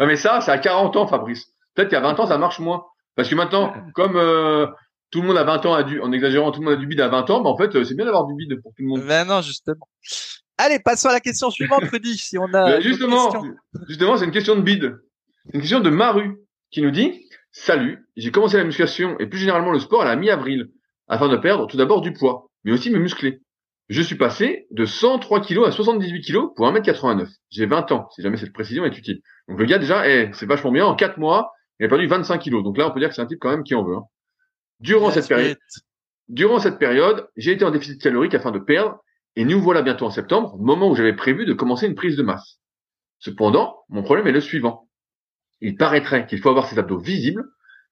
Ouais, 0.00 0.06
mais 0.06 0.16
ça, 0.16 0.40
c'est 0.42 0.50
à 0.50 0.58
40 0.58 0.96
ans, 0.96 1.06
Fabrice. 1.06 1.46
Peut-être 1.74 1.88
qu'à 1.88 2.00
20 2.00 2.20
ans, 2.20 2.26
ça 2.26 2.36
marche 2.36 2.58
moins. 2.58 2.84
Parce 3.14 3.30
que 3.30 3.34
maintenant, 3.34 3.72
comme 3.94 4.16
euh, 4.16 4.66
tout 5.10 5.20
le 5.20 5.26
monde 5.28 5.38
à 5.38 5.44
20 5.44 5.66
ans 5.66 5.74
a 5.74 5.82
du, 5.82 6.00
en 6.00 6.12
exagérant, 6.12 6.50
tout 6.52 6.60
le 6.60 6.66
monde 6.66 6.74
a 6.74 6.78
du 6.78 6.86
bide 6.86 7.00
à 7.00 7.08
20 7.08 7.30
ans, 7.30 7.40
bah 7.42 7.50
en 7.50 7.56
fait, 7.56 7.74
euh, 7.76 7.84
c'est 7.84 7.94
bien 7.94 8.04
d'avoir 8.04 8.26
du 8.26 8.34
bide 8.34 8.60
pour 8.60 8.72
tout 8.74 8.82
le 8.82 8.88
monde. 8.88 9.02
ben 9.06 9.24
non, 9.26 9.40
justement. 9.40 9.88
Allez, 10.58 10.78
passons 10.78 11.08
à 11.08 11.12
la 11.12 11.20
question 11.20 11.50
suivante, 11.50 11.84
Rudy. 11.92 12.16
Si 12.16 12.38
on 12.38 12.52
a 12.54 12.70
d'autres 12.72 12.80
justement, 12.82 13.30
justement, 13.88 14.16
c'est 14.16 14.24
une 14.24 14.30
question 14.30 14.56
de 14.56 14.62
bide. 14.62 14.96
C'est 15.46 15.54
une 15.54 15.60
question 15.60 15.80
de 15.80 15.90
Maru 15.90 16.38
qui 16.70 16.82
nous 16.82 16.90
dit 16.90 17.22
Salut, 17.52 18.06
j'ai 18.16 18.30
commencé 18.30 18.56
la 18.56 18.64
musculation 18.64 19.18
et 19.18 19.26
plus 19.26 19.38
généralement 19.38 19.70
le 19.70 19.78
sport 19.78 20.02
à 20.02 20.04
la 20.04 20.16
mi-avril 20.16 20.68
afin 21.08 21.28
de 21.28 21.36
perdre 21.36 21.66
tout 21.66 21.76
d'abord 21.76 22.00
du 22.00 22.12
poids, 22.12 22.48
mais 22.64 22.72
aussi 22.72 22.90
me 22.90 22.98
muscler. 22.98 23.40
Je 23.88 24.02
suis 24.02 24.16
passé 24.16 24.66
de 24.72 24.84
103 24.84 25.42
kg 25.42 25.64
à 25.66 25.70
78 25.70 26.22
kg 26.22 26.54
pour 26.56 26.66
1m89. 26.66 27.28
J'ai 27.50 27.66
20 27.66 27.92
ans, 27.92 28.08
si 28.14 28.20
jamais 28.22 28.36
cette 28.36 28.52
précision 28.52 28.84
est 28.84 28.98
utile. 28.98 29.20
Donc 29.48 29.60
le 29.60 29.64
gars 29.64 29.78
déjà, 29.78 30.08
eh, 30.08 30.30
c'est 30.32 30.46
vachement 30.46 30.72
bien. 30.72 30.84
En 30.86 30.96
4 30.96 31.18
mois, 31.18 31.52
il 31.78 31.86
a 31.86 31.88
perdu 31.88 32.06
25 32.08 32.42
kg. 32.42 32.62
Donc 32.64 32.76
là, 32.76 32.88
on 32.88 32.90
peut 32.90 32.98
dire 32.98 33.08
que 33.10 33.14
c'est 33.14 33.22
un 33.22 33.26
type 33.26 33.38
quand 33.40 33.50
même 33.50 33.62
qui 33.62 33.74
en 33.76 33.84
veut. 33.84 33.94
hein. 33.96 34.02
Durant 34.80 35.10
cette 35.10 35.28
période, 35.28 35.58
Durant 36.28 36.58
cette 36.58 36.78
période, 36.78 37.28
j'ai 37.36 37.52
été 37.52 37.64
en 37.64 37.70
déficit 37.70 38.00
calorique 38.02 38.34
afin 38.34 38.50
de 38.50 38.58
perdre, 38.58 38.98
et 39.36 39.44
nous 39.44 39.60
voilà 39.60 39.82
bientôt 39.82 40.06
en 40.06 40.10
septembre, 40.10 40.56
moment 40.58 40.90
où 40.90 40.96
j'avais 40.96 41.14
prévu 41.14 41.44
de 41.46 41.52
commencer 41.52 41.86
une 41.86 41.94
prise 41.94 42.16
de 42.16 42.22
masse. 42.22 42.58
Cependant, 43.20 43.84
mon 43.88 44.02
problème 44.02 44.26
est 44.26 44.32
le 44.32 44.40
suivant. 44.40 44.88
Il 45.60 45.76
paraîtrait 45.76 46.26
qu'il 46.26 46.40
faut 46.40 46.48
avoir 46.48 46.66
ses 46.68 46.78
abdos 46.78 46.98
visibles 46.98 47.44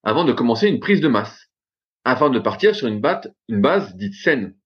avant 0.03 0.25
de 0.25 0.33
commencer 0.33 0.69
une 0.69 0.81
prise 0.81 1.01
de 1.01 1.09
masse, 1.09 1.49
afin 2.05 2.29
de 2.29 2.39
partir 2.41 2.75
sur 2.75 2.89
une, 2.89 3.01
batte- 3.01 3.33
une 3.49 3.61
base 3.61 3.95
dite 3.97 4.15
saine. 4.15 4.57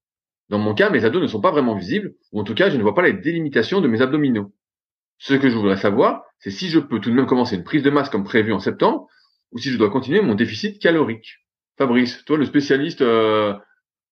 Dans 0.48 0.58
mon 0.58 0.74
cas, 0.74 0.88
mes 0.88 1.04
abdos 1.04 1.20
ne 1.20 1.26
sont 1.26 1.40
pas 1.42 1.50
vraiment 1.50 1.74
visibles, 1.76 2.14
ou 2.32 2.40
en 2.40 2.44
tout 2.44 2.54
cas, 2.54 2.70
je 2.70 2.76
ne 2.78 2.82
vois 2.82 2.94
pas 2.94 3.02
les 3.02 3.12
délimitations 3.12 3.80
de 3.82 3.88
mes 3.88 4.00
abdominaux. 4.00 4.54
Ce 5.18 5.34
que 5.34 5.50
je 5.50 5.56
voudrais 5.56 5.76
savoir, 5.76 6.22
c'est 6.38 6.50
si 6.50 6.68
je 6.70 6.78
peux 6.78 7.00
tout 7.00 7.10
de 7.10 7.14
même 7.14 7.26
commencer 7.26 7.54
une 7.56 7.64
prise 7.64 7.82
de 7.82 7.90
masse 7.90 8.08
comme 8.08 8.24
prévu 8.24 8.52
en 8.52 8.60
septembre, 8.60 9.08
ou 9.52 9.58
si 9.58 9.70
je 9.70 9.76
dois 9.76 9.90
continuer 9.90 10.22
mon 10.22 10.34
déficit 10.34 10.80
calorique. 10.80 11.36
Fabrice, 11.78 12.24
toi 12.24 12.36
le 12.36 12.44
spécialiste 12.44 13.02
euh, 13.02 13.54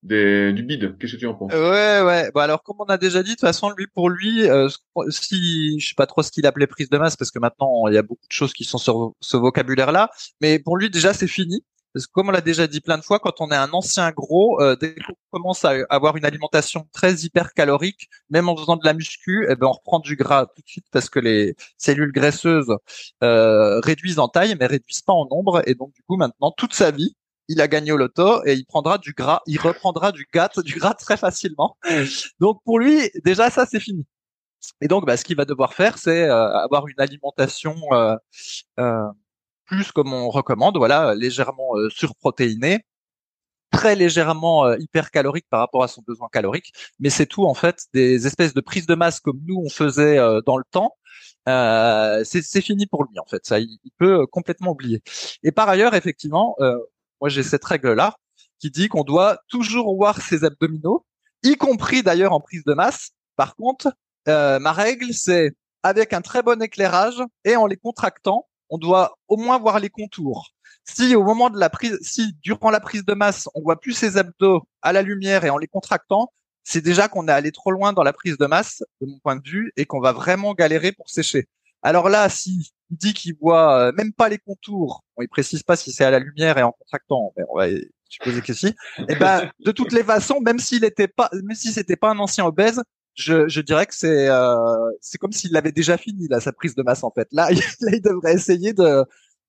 des, 0.02 0.52
du 0.52 0.62
bide, 0.62 0.96
qu'est-ce 0.98 1.14
que 1.14 1.18
tu 1.18 1.26
en 1.26 1.34
penses? 1.34 1.52
Ouais, 1.52 2.00
ouais. 2.02 2.30
Bon, 2.32 2.40
alors, 2.40 2.62
comme 2.62 2.76
on 2.78 2.84
a 2.84 2.96
déjà 2.96 3.22
dit, 3.22 3.30
de 3.30 3.34
toute 3.34 3.40
façon, 3.40 3.70
lui, 3.70 3.86
pour 3.92 4.08
lui, 4.08 4.48
euh, 4.48 4.68
si, 5.08 5.80
je 5.80 5.88
sais 5.88 5.94
pas 5.96 6.06
trop 6.06 6.22
ce 6.22 6.30
qu'il 6.30 6.46
appelait 6.46 6.68
prise 6.68 6.88
de 6.88 6.96
masse, 6.96 7.16
parce 7.16 7.30
que 7.32 7.40
maintenant, 7.40 7.88
il 7.88 7.94
y 7.94 7.98
a 7.98 8.02
beaucoup 8.02 8.26
de 8.28 8.32
choses 8.32 8.52
qui 8.52 8.64
sont 8.64 8.78
sur 8.78 9.14
ce 9.20 9.36
vocabulaire-là, 9.36 10.10
mais 10.40 10.58
pour 10.60 10.76
lui, 10.76 10.90
déjà, 10.90 11.12
c'est 11.12 11.26
fini. 11.26 11.64
Parce 11.92 12.06
que 12.06 12.12
comme 12.12 12.28
on 12.28 12.30
l'a 12.30 12.42
déjà 12.42 12.66
dit 12.66 12.82
plein 12.82 12.98
de 12.98 13.02
fois, 13.02 13.18
quand 13.18 13.40
on 13.40 13.50
est 13.50 13.56
un 13.56 13.72
ancien 13.72 14.10
gros, 14.10 14.60
euh, 14.60 14.76
dès 14.76 14.94
qu'on 14.96 15.14
commence 15.30 15.64
à 15.64 15.76
avoir 15.88 16.14
une 16.18 16.26
alimentation 16.26 16.86
très 16.92 17.14
hypercalorique, 17.24 18.10
même 18.28 18.50
en 18.50 18.56
faisant 18.56 18.76
de 18.76 18.84
la 18.84 18.92
muscu, 18.92 19.46
eh 19.48 19.56
ben, 19.56 19.68
on 19.68 19.72
reprend 19.72 19.98
du 19.98 20.14
gras 20.14 20.44
tout 20.44 20.60
de 20.60 20.68
suite 20.68 20.84
parce 20.92 21.08
que 21.08 21.18
les 21.18 21.56
cellules 21.78 22.12
graisseuses 22.12 22.76
euh, 23.22 23.80
réduisent 23.80 24.18
en 24.18 24.28
taille, 24.28 24.54
mais 24.60 24.66
réduisent 24.66 25.00
pas 25.00 25.14
en 25.14 25.26
nombre. 25.26 25.62
Et 25.66 25.74
donc, 25.74 25.94
du 25.94 26.02
coup, 26.02 26.16
maintenant, 26.18 26.50
toute 26.50 26.74
sa 26.74 26.90
vie, 26.90 27.16
il 27.48 27.60
a 27.60 27.68
gagné 27.68 27.92
au 27.92 27.96
loto 27.96 28.44
et 28.44 28.54
il 28.54 28.66
prendra 28.66 28.98
du 28.98 29.12
gras, 29.12 29.40
il 29.46 29.60
reprendra 29.60 30.12
du 30.12 30.26
gras, 30.32 30.48
du 30.64 30.74
gras 30.74 30.94
très 30.94 31.16
facilement. 31.16 31.76
Donc 32.40 32.60
pour 32.64 32.78
lui, 32.78 33.10
déjà 33.24 33.50
ça 33.50 33.66
c'est 33.66 33.80
fini. 33.80 34.06
Et 34.80 34.88
donc 34.88 35.06
bah, 35.06 35.16
ce 35.16 35.24
qu'il 35.24 35.36
va 35.36 35.44
devoir 35.44 35.74
faire, 35.74 35.98
c'est 35.98 36.24
euh, 36.24 36.56
avoir 36.58 36.88
une 36.88 36.98
alimentation 36.98 37.76
euh, 37.92 38.16
euh, 38.80 39.06
plus 39.66 39.92
comme 39.92 40.12
on 40.12 40.28
recommande, 40.30 40.76
voilà, 40.76 41.14
légèrement 41.14 41.72
surprotéinée, 41.90 42.84
très 43.72 43.96
légèrement 43.96 44.72
hypercalorique 44.74 45.46
par 45.50 45.60
rapport 45.60 45.82
à 45.82 45.88
son 45.88 46.02
besoin 46.06 46.28
calorique, 46.32 46.72
mais 47.00 47.10
c'est 47.10 47.26
tout 47.26 47.44
en 47.44 47.54
fait 47.54 47.86
des 47.92 48.26
espèces 48.26 48.54
de 48.54 48.60
prises 48.60 48.86
de 48.86 48.94
masse 48.94 49.20
comme 49.20 49.40
nous 49.44 49.60
on 49.64 49.68
faisait 49.68 50.18
dans 50.46 50.56
le 50.56 50.64
temps. 50.70 50.92
Euh, 51.48 52.22
c'est 52.24 52.60
fini 52.60 52.86
pour 52.86 53.04
lui 53.04 53.18
en 53.18 53.24
fait, 53.24 53.44
ça 53.46 53.58
il, 53.58 53.78
peut 53.98 54.26
complètement 54.26 54.72
oublier. 54.72 55.02
Et 55.42 55.52
par 55.52 55.68
ailleurs 55.68 55.94
effectivement, 55.94 56.56
moi 57.20 57.28
j'ai 57.28 57.42
cette 57.42 57.64
règle 57.64 57.92
là 57.92 58.16
qui 58.58 58.70
dit 58.70 58.88
qu'on 58.88 59.04
doit 59.04 59.38
toujours 59.48 59.94
voir 59.94 60.20
ses 60.20 60.44
abdominaux, 60.44 61.04
y 61.42 61.56
compris 61.56 62.02
d'ailleurs 62.02 62.32
en 62.32 62.40
prise 62.40 62.64
de 62.64 62.72
masse. 62.72 63.10
Par 63.36 63.54
contre, 63.54 63.92
euh, 64.28 64.58
ma 64.58 64.72
règle 64.72 65.12
c'est 65.12 65.54
avec 65.82 66.12
un 66.12 66.22
très 66.22 66.42
bon 66.42 66.60
éclairage 66.62 67.22
et 67.44 67.56
en 67.56 67.66
les 67.66 67.76
contractant, 67.76 68.46
on 68.70 68.78
doit 68.78 69.18
au 69.28 69.36
moins 69.36 69.58
voir 69.58 69.78
les 69.78 69.90
contours. 69.90 70.52
Si 70.84 71.14
au 71.14 71.22
moment 71.22 71.50
de 71.50 71.58
la 71.58 71.70
prise, 71.70 71.98
si 72.00 72.34
durant 72.42 72.70
la 72.70 72.80
prise 72.80 73.04
de 73.04 73.14
masse, 73.14 73.48
on 73.54 73.62
voit 73.62 73.80
plus 73.80 73.92
ses 73.92 74.16
abdos 74.16 74.66
à 74.82 74.92
la 74.92 75.02
lumière 75.02 75.44
et 75.44 75.50
en 75.50 75.58
les 75.58 75.66
contractant, 75.66 76.32
c'est 76.64 76.80
déjà 76.80 77.08
qu'on 77.08 77.28
est 77.28 77.32
allé 77.32 77.52
trop 77.52 77.70
loin 77.70 77.92
dans 77.92 78.02
la 78.02 78.12
prise 78.12 78.38
de 78.38 78.46
masse, 78.46 78.82
de 79.00 79.06
mon 79.06 79.18
point 79.20 79.36
de 79.36 79.48
vue, 79.48 79.72
et 79.76 79.86
qu'on 79.86 80.00
va 80.00 80.12
vraiment 80.12 80.52
galérer 80.52 80.90
pour 80.90 81.08
sécher. 81.08 81.48
Alors 81.86 82.08
là, 82.08 82.28
si 82.28 82.72
dit 82.90 83.14
qu'il 83.14 83.36
voit 83.40 83.78
euh, 83.78 83.92
même 83.92 84.12
pas 84.12 84.28
les 84.28 84.38
contours, 84.38 85.04
bon, 85.16 85.22
il 85.22 85.28
précise 85.28 85.62
pas 85.62 85.76
si 85.76 85.92
c'est 85.92 86.02
à 86.02 86.10
la 86.10 86.18
lumière 86.18 86.58
et 86.58 86.64
en 86.64 86.72
contractant, 86.72 87.32
mais 87.36 87.44
on 87.48 87.56
va 87.56 87.66
supposer 88.08 88.40
que 88.40 88.52
si. 88.54 88.74
Et 89.08 89.14
ben, 89.14 89.48
de 89.64 89.70
toutes 89.70 89.92
les 89.92 90.02
façons, 90.02 90.40
même 90.40 90.58
s'il 90.58 90.82
était 90.82 91.06
pas, 91.06 91.30
même 91.32 91.54
si 91.54 91.70
c'était 91.70 91.94
pas 91.94 92.10
un 92.10 92.18
ancien 92.18 92.44
obèse, 92.44 92.82
je, 93.14 93.46
je 93.46 93.60
dirais 93.60 93.86
que 93.86 93.94
c'est 93.94 94.28
euh, 94.28 94.56
c'est 95.00 95.18
comme 95.18 95.30
s'il 95.30 95.56
avait 95.56 95.70
déjà 95.70 95.96
fini 95.96 96.26
là 96.26 96.40
sa 96.40 96.52
prise 96.52 96.74
de 96.74 96.82
masse 96.82 97.04
en 97.04 97.12
fait. 97.12 97.28
Là, 97.30 97.52
il, 97.52 97.58
là, 97.80 97.92
il 97.94 98.02
devrait 98.02 98.34
essayer 98.34 98.72
de 98.72 99.04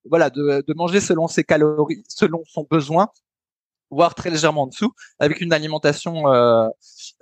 voilà 0.05 0.29
de, 0.29 0.63
de 0.65 0.73
manger 0.75 0.99
selon 0.99 1.27
ses 1.27 1.43
calories, 1.43 2.03
selon 2.07 2.43
son 2.45 2.67
besoin, 2.69 3.09
voire 3.89 4.15
très 4.15 4.29
légèrement 4.29 4.63
en 4.63 4.67
dessous, 4.67 4.91
avec 5.19 5.41
une 5.41 5.53
alimentation 5.53 6.27
euh, 6.33 6.67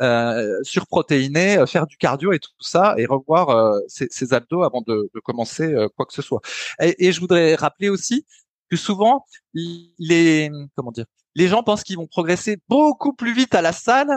euh, 0.02 0.58
surprotéinée, 0.64 1.58
euh, 1.58 1.66
faire 1.66 1.86
du 1.88 1.98
cardio 1.98 2.34
et 2.34 2.40
tout 2.40 2.52
ça, 2.60 2.96
et 2.98 3.06
revoir 3.06 3.50
euh, 3.50 3.80
ses, 3.88 4.08
ses 4.10 4.34
abdos 4.34 4.64
avant 4.64 4.82
de, 4.82 5.10
de 5.14 5.20
commencer 5.20 5.74
euh, 5.74 5.88
quoi 5.96 6.06
que 6.06 6.14
ce 6.14 6.22
soit. 6.22 6.42
Et, 6.82 7.08
et 7.08 7.12
je 7.12 7.20
voudrais 7.20 7.56
rappeler 7.56 7.90
aussi 7.90 8.26
que 8.70 8.78
souvent 8.78 9.26
les 9.54 10.50
comment 10.76 10.92
dire, 10.92 11.06
les 11.36 11.48
gens 11.48 11.64
pensent 11.64 11.84
qu'ils 11.84 11.98
vont 11.98 12.08
progresser 12.08 12.58
beaucoup 12.68 13.14
plus 13.14 13.34
vite 13.34 13.54
à 13.54 13.62
la 13.62 13.72
salle 13.72 14.10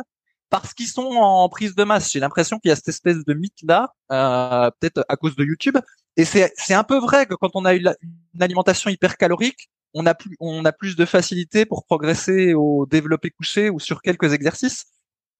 parce 0.51 0.72
qu'ils 0.72 0.86
sont 0.88 1.03
en 1.03 1.49
prise 1.51 1.74
de 1.74 1.84
masse. 1.84 2.11
J'ai 2.11 2.20
l'impression 2.20 2.59
qu'il 2.59 2.70
y 2.70 2.72
a 2.72 2.76
cette 2.76 2.88
espèce 2.88 3.24
de 3.24 3.34
mythe 3.34 3.62
là, 3.64 3.92
euh, 4.11 4.70
peut-être 4.80 5.05
à 5.09 5.16
cause 5.16 5.36
de 5.36 5.44
YouTube. 5.44 5.76
Et 6.16 6.24
c'est 6.24 6.74
un 6.74 6.84
peu 6.84 6.99
vrai 6.99 7.26
que 7.26 7.34
quand 7.34 7.51
on 7.55 7.64
a 7.64 7.74
une 7.74 7.94
alimentation 8.40 8.90
hypercalorique, 8.90 9.70
on 9.95 10.07
a 10.07 10.14
plus 10.14 10.36
on 10.41 10.64
a 10.64 10.72
plus 10.72 10.97
de 10.97 11.05
facilité 11.05 11.66
pour 11.66 11.84
progresser 11.84 12.55
au 12.55 12.86
développé 12.86 13.30
couché 13.30 13.70
ou 13.70 13.80
sur 13.80 14.03
quelques 14.03 14.32
exercices, 14.32 14.86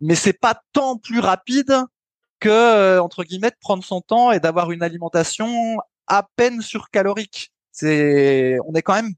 mais 0.01 0.15
c'est 0.15 0.33
pas 0.33 0.61
tant 0.73 0.97
plus 0.99 1.21
rapide 1.21 1.75
que 2.41 2.49
euh, 2.49 3.03
entre 3.03 3.25
guillemets 3.25 3.51
de 3.51 3.57
prendre 3.61 3.85
son 3.85 4.01
temps 4.01 4.33
et 4.33 4.41
d'avoir 4.41 4.71
une 4.73 4.83
alimentation 4.83 5.79
à 6.07 6.29
peine 6.37 6.63
surcalorique. 6.63 7.53
C'est 7.73 8.59
on 8.67 8.75
est 8.75 8.83
quand 8.83 8.95
même 8.95 9.13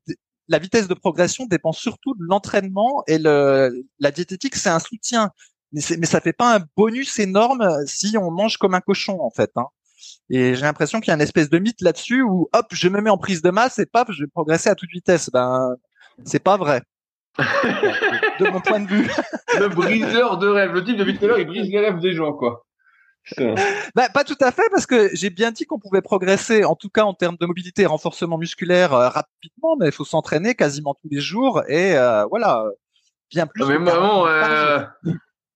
la 0.48 0.58
vitesse 0.58 0.88
de 0.88 0.94
progression 0.94 1.46
dépend 1.46 1.72
surtout 1.72 2.14
de 2.14 2.24
l'entraînement 2.24 3.04
et 3.06 3.18
le 3.18 3.84
la 3.98 4.10
diététique 4.10 4.56
c'est 4.56 4.70
un 4.70 4.80
soutien 4.80 5.30
mais, 5.72 5.80
mais 5.98 6.06
ça 6.06 6.20
fait 6.20 6.32
pas 6.32 6.56
un 6.56 6.64
bonus 6.76 7.18
énorme 7.18 7.68
si 7.86 8.16
on 8.18 8.30
mange 8.30 8.56
comme 8.58 8.74
un 8.74 8.80
cochon 8.80 9.20
en 9.20 9.30
fait. 9.30 9.50
Hein. 9.56 9.66
Et 10.30 10.54
j'ai 10.54 10.62
l'impression 10.62 11.00
qu'il 11.00 11.08
y 11.08 11.10
a 11.12 11.14
une 11.14 11.20
espèce 11.20 11.50
de 11.50 11.58
mythe 11.58 11.80
là-dessus 11.80 12.22
où 12.22 12.48
hop, 12.52 12.66
je 12.72 12.88
me 12.88 13.00
mets 13.00 13.10
en 13.10 13.18
prise 13.18 13.42
de 13.42 13.50
masse 13.50 13.78
et 13.78 13.86
paf, 13.86 14.10
je 14.10 14.24
vais 14.24 14.28
progresser 14.28 14.68
à 14.70 14.74
toute 14.74 14.90
vitesse. 14.90 15.30
Ben, 15.32 15.74
c'est 16.24 16.42
pas 16.42 16.56
vrai. 16.56 16.82
de, 17.38 18.50
mon 18.50 18.60
point 18.60 18.80
de 18.80 18.88
vue. 18.88 19.10
Le 19.58 19.68
briseur 19.68 20.38
de 20.38 20.48
rêves. 20.48 20.72
Le 20.72 20.84
type 20.84 20.96
de 20.96 21.04
Victor, 21.04 21.38
il 21.38 21.46
brise 21.46 21.70
les 21.70 21.80
rêves 21.80 22.00
des 22.00 22.12
gens, 22.12 22.32
quoi. 22.32 22.64
Ben, 23.36 24.08
pas 24.12 24.24
tout 24.24 24.36
à 24.40 24.50
fait, 24.50 24.68
parce 24.70 24.86
que 24.86 25.10
j'ai 25.14 25.30
bien 25.30 25.50
dit 25.52 25.64
qu'on 25.64 25.78
pouvait 25.78 26.02
progresser, 26.02 26.64
en 26.64 26.74
tout 26.74 26.88
cas 26.88 27.04
en 27.04 27.14
termes 27.14 27.36
de 27.38 27.46
mobilité 27.46 27.82
et 27.82 27.86
renforcement 27.86 28.38
musculaire 28.38 28.92
euh, 28.92 29.08
rapidement, 29.08 29.76
mais 29.78 29.86
il 29.86 29.92
faut 29.92 30.04
s'entraîner 30.04 30.54
quasiment 30.54 30.94
tous 30.94 31.08
les 31.10 31.20
jours 31.20 31.62
et 31.68 31.96
euh, 31.96 32.24
voilà, 32.24 32.64
bien 33.30 33.46
plus. 33.46 33.64
Mais 33.66 33.78
maman, 33.78 34.26
euh... 34.26 34.80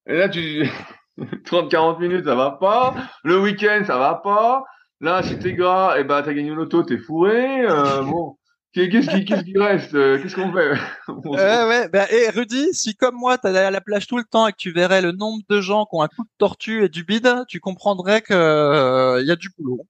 et 0.07 0.16
là 0.16 0.28
tu, 0.28 0.70
30-40 1.44 2.00
minutes, 2.00 2.24
ça 2.24 2.34
va 2.34 2.52
pas. 2.52 2.94
Le 3.22 3.40
week-end, 3.40 3.82
ça 3.86 3.98
va 3.98 4.14
pas. 4.14 4.64
Là, 5.00 5.22
si 5.22 5.38
t'es 5.38 5.52
gras, 5.52 5.96
eh 5.98 6.04
ben, 6.04 6.22
t'as 6.22 6.32
gagné 6.32 6.50
une 6.50 6.58
auto, 6.58 6.82
t'es 6.82 6.98
fourré. 6.98 7.64
Euh, 7.66 8.02
bon. 8.02 8.36
Qu'est-ce 8.74 9.08
qui, 9.08 9.24
qu'est-ce 9.24 9.44
qui 9.44 9.56
reste 9.56 9.94
euh, 9.94 10.18
Qu'est-ce 10.20 10.34
qu'on 10.34 10.52
fait? 10.52 10.72
Euh, 11.08 11.68
ouais, 11.68 11.88
ben, 11.88 12.06
et 12.10 12.28
Rudy, 12.30 12.68
si 12.72 12.96
comme 12.96 13.14
moi 13.14 13.38
t'allais 13.38 13.60
à 13.60 13.70
la 13.70 13.80
plage 13.80 14.06
tout 14.06 14.16
le 14.16 14.24
temps 14.24 14.48
et 14.48 14.52
que 14.52 14.56
tu 14.56 14.72
verrais 14.72 15.00
le 15.00 15.12
nombre 15.12 15.42
de 15.48 15.60
gens 15.60 15.84
qui 15.84 15.96
ont 15.96 16.02
un 16.02 16.08
coup 16.08 16.24
de 16.24 16.30
tortue 16.38 16.84
et 16.84 16.88
du 16.88 17.04
bide, 17.04 17.44
tu 17.48 17.60
comprendrais 17.60 18.20
que 18.20 18.34
euh, 18.34 19.20
il 19.20 19.26
y 19.26 19.30
a 19.30 19.36
du 19.36 19.48
boulot. 19.56 19.86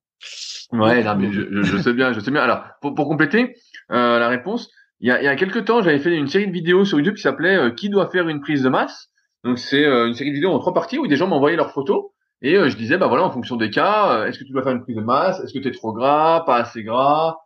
Ouais, 0.71 1.03
non, 1.03 1.15
mais 1.15 1.31
je, 1.31 1.63
je, 1.63 1.77
sais 1.77 1.93
bien, 1.93 2.13
je 2.13 2.19
sais 2.19 2.31
bien. 2.31 2.41
Alors, 2.41 2.63
pour, 2.81 2.93
pour 2.93 3.07
compléter 3.07 3.55
euh, 3.91 4.19
la 4.19 4.27
réponse, 4.27 4.69
il 4.99 5.07
y 5.07 5.11
a, 5.11 5.21
il 5.21 5.25
y 5.25 5.27
a 5.27 5.35
quelques 5.35 5.65
temps, 5.65 5.81
j'avais 5.81 5.99
fait 5.99 6.15
une 6.15 6.27
série 6.27 6.47
de 6.47 6.51
vidéos 6.51 6.85
sur 6.85 6.99
YouTube 6.99 7.15
qui 7.15 7.23
s'appelait 7.23 7.73
Qui 7.75 7.89
doit 7.89 8.09
faire 8.09 8.29
une 8.29 8.41
prise 8.41 8.61
de 8.61 8.69
masse? 8.69 9.09
Donc, 9.45 9.59
c'est 9.59 9.85
une 9.85 10.13
série 10.13 10.31
de 10.31 10.35
vidéos 10.35 10.51
en 10.51 10.59
trois 10.59 10.73
parties 10.73 10.99
où 10.99 11.07
des 11.07 11.15
gens 11.15 11.27
m'envoyaient 11.27 11.55
leurs 11.55 11.71
photos 11.71 12.07
et 12.41 12.55
je 12.55 12.75
disais, 12.75 12.97
bah 12.97 13.07
voilà, 13.07 13.23
en 13.23 13.31
fonction 13.31 13.55
des 13.55 13.69
cas, 13.69 14.25
est-ce 14.25 14.37
que 14.37 14.43
tu 14.43 14.51
dois 14.51 14.61
faire 14.61 14.73
une 14.73 14.81
prise 14.81 14.97
de 14.97 15.01
masse? 15.01 15.39
Est-ce 15.39 15.53
que 15.53 15.59
tu 15.59 15.69
es 15.69 15.71
trop 15.71 15.93
gras, 15.93 16.43
pas 16.45 16.57
assez 16.57 16.83
gras? 16.83 17.37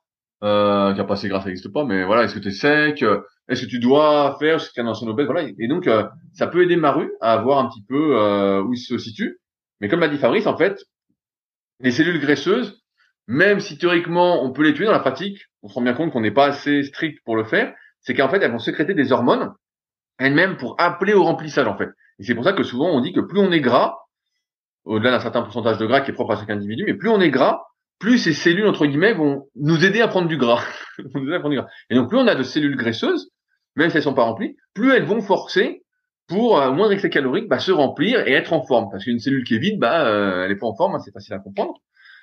Euh, 0.41 0.93
pas 1.04 1.14
assez 1.14 1.28
gras, 1.28 1.41
ça 1.41 1.47
n'existe 1.47 1.72
pas, 1.72 1.84
mais 1.84 2.06
voilà, 2.06 2.24
est-ce 2.24 2.36
que 2.36 2.39
tu 2.39 2.47
es 2.47 2.52
sec 2.52 3.04
Est-ce 3.47 3.64
que 3.64 3.70
tu 3.70 3.80
dois 3.80 4.38
faire 4.39 4.62
ce 4.62 4.72
qu'un 4.72 4.88
ancien 4.88 5.08
obèse? 5.08 5.26
Voilà, 5.26 5.43
et 5.58 5.68
donc 5.68 5.88
euh, 5.88 6.04
ça 6.34 6.47
peut 6.47 6.64
aider 6.64 6.78
Maru 6.78 7.12
à 7.22 7.38
voir 7.38 7.60
un 7.60 7.68
petit 7.70 7.84
peu 7.88 8.18
euh, 8.18 8.62
où 8.64 8.74
il 8.74 8.78
se 8.78 8.97
situe. 8.97 9.39
Mais 9.82 9.89
comme 9.89 10.00
l'a 10.00 10.08
dit 10.08 10.18
Fabrice, 10.18 10.47
en 10.47 10.58
fait, 10.58 10.82
les 11.82 11.91
cellules 11.91 12.20
graisseuses, 12.20 12.82
même 13.28 13.60
si 13.60 13.78
théoriquement 13.78 14.43
on 14.43 14.52
peut 14.52 14.64
les 14.64 14.74
tuer 14.74 14.86
dans 14.86 14.91
la 14.91 15.00
pratique, 15.00 15.39
on 15.62 15.68
se 15.68 15.74
rend 15.74 15.82
bien 15.82 15.93
compte 15.93 16.12
qu'on 16.12 16.22
n'est 16.22 16.32
pas 16.32 16.47
assez 16.47 16.84
strict 16.84 17.20
pour 17.26 17.36
le 17.36 17.43
faire, 17.43 17.74
c'est 18.02 18.14
qu'en 18.14 18.30
fait 18.30 18.41
elles 18.41 18.52
vont 18.52 18.60
sécréter 18.60 18.93
des 18.93 19.12
hormones 19.12 19.54
elles-mêmes 20.20 20.57
pour 20.57 20.76
appeler 20.78 21.13
au 21.13 21.24
remplissage 21.24 21.67
en 21.67 21.78
fait. 21.78 21.89
Et 22.20 22.24
c'est 22.24 22.36
pour 22.36 22.43
ça 22.43 22.53
que 22.53 22.63
souvent 22.63 22.89
on 22.89 23.01
dit 23.01 23.13
que 23.13 23.22
plus 23.22 23.39
on 23.39 23.51
est 23.51 23.61
gras, 23.61 23.97
au-delà 24.86 25.11
d'un 25.11 25.20
certain 25.20 25.41
pourcentage 25.41 25.78
de 25.78 25.86
gras 25.86 26.01
qui 26.01 26.11
est 26.11 26.13
propre 26.13 26.34
à 26.34 26.38
chaque 26.38 26.49
individu, 26.49 26.84
mais 26.86 26.93
plus 26.93 27.09
on 27.09 27.20
est 27.22 27.32
gras, 27.32 27.63
plus 27.99 28.17
ces 28.17 28.34
cellules 28.34 28.67
entre 28.67 28.86
guillemets 28.86 29.13
vont 29.15 29.47
nous 29.55 29.84
aider 29.84 30.01
à 30.01 30.07
prendre 30.07 30.28
du 30.28 30.38
gras. 30.38 30.63
Et 31.89 31.95
donc 31.95 32.09
plus 32.09 32.17
on 32.17 32.28
a 32.28 32.36
de 32.36 32.43
cellules 32.43 32.76
graisseuses, 32.76 33.32
même 33.76 33.89
si 33.89 33.97
elles 33.97 34.03
sont 34.03 34.13
pas 34.13 34.24
remplies, 34.24 34.57
plus 34.74 34.93
elles 34.93 35.05
vont 35.05 35.22
forcer 35.22 35.84
pour 36.28 36.59
euh, 36.59 36.72
moindre 36.72 36.93
excès 36.93 37.09
calorique 37.09 37.47
bah, 37.47 37.59
se 37.59 37.72
remplir 37.72 38.28
et 38.28 38.34
être 38.34 38.53
en 38.53 38.63
forme. 38.63 38.89
Parce 38.91 39.03
qu'une 39.03 39.20
cellule 39.20 39.43
qui 39.43 39.55
est 39.55 39.59
vide, 39.59 39.80
bah 39.80 40.05
euh, 40.05 40.45
elle 40.45 40.51
est 40.51 40.55
pas 40.55 40.67
en 40.67 40.76
forme, 40.76 40.95
hein, 40.95 40.99
c'est 40.99 41.11
facile 41.11 41.34
à 41.34 41.39
comprendre. 41.39 41.74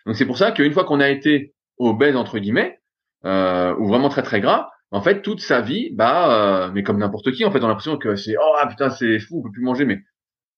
Donc 0.07 0.17
c'est 0.17 0.27
pour 0.27 0.39
ça 0.39 0.53
qu'une 0.53 0.73
fois 0.73 0.85
qu'on 0.85 1.01
a 1.01 1.09
été 1.09 1.55
obèse 1.79 2.17
entre 2.17 2.39
guillemets 2.39 2.79
euh, 3.25 3.75
ou 3.79 3.89
vraiment 3.89 4.09
très 4.09 4.23
très 4.23 4.41
gras, 4.41 4.71
en 4.91 5.01
fait 5.03 5.23
toute 5.23 5.41
sa 5.41 5.61
vie, 5.61 5.91
bah 5.93 6.67
euh, 6.67 6.71
mais 6.73 6.83
comme 6.83 6.99
n'importe 6.99 7.33
qui, 7.33 7.45
en 7.45 7.51
fait 7.51 7.61
on 7.61 7.65
a 7.65 7.69
l'impression 7.69 7.99
que 7.99 8.17
c'est 8.17 8.37
oh 8.41 8.55
ah, 8.61 8.67
putain 8.67 8.91
c'est 8.91 9.19
fou, 9.19 9.39
on 9.39 9.43
peut 9.43 9.51
plus 9.53 9.63
manger, 9.63 9.85
mais 9.85 10.01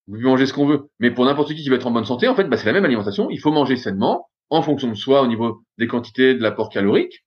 on 0.09 0.12
peut 0.12 0.20
manger 0.20 0.47
ce 0.47 0.53
qu'on 0.53 0.66
veut. 0.66 0.91
Mais 1.01 1.11
pour 1.11 1.24
n'importe 1.24 1.49
qui 1.49 1.62
qui 1.62 1.68
veut 1.68 1.76
être 1.76 1.87
en 1.87 1.91
bonne 1.91 2.05
santé, 2.05 2.29
en 2.29 2.35
fait 2.35 2.45
bah, 2.45 2.57
c'est 2.57 2.66
la 2.66 2.72
même 2.72 2.85
alimentation. 2.85 3.31
Il 3.31 3.41
faut 3.41 3.53
manger 3.53 3.76
sainement, 3.76 4.29
en 4.51 4.62
fonction 4.62 4.89
de 4.89 4.95
soi 4.95 5.22
au 5.22 5.26
niveau 5.26 5.62
des 5.79 5.87
quantités 5.87 6.35
de 6.35 6.43
l'apport 6.43 6.70
calorique. 6.70 7.24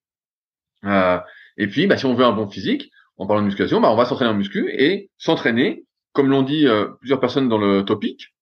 Euh, 0.86 1.20
et 1.58 1.68
puis, 1.68 1.88
bah, 1.88 1.98
si 1.98 2.06
on 2.06 2.14
veut 2.14 2.26
un 2.26 2.32
bon 2.32 2.48
physique, 2.50 2.92
en 3.18 3.28
parlant 3.28 3.42
de 3.42 3.48
musculation, 3.48 3.82
bah, 3.82 3.92
on 3.92 3.96
va 3.96 4.06
s'entraîner 4.06 4.32
en 4.32 4.36
muscu 4.36 4.72
et 4.72 5.12
s'entraîner, 5.18 5.86
comme 6.14 6.30
l'ont 6.30 6.42
dit 6.42 6.68
euh, 6.68 6.88
plusieurs 7.00 7.20
personnes 7.20 7.50
dans 7.50 7.58
le 7.58 7.84
topic, 7.84 8.34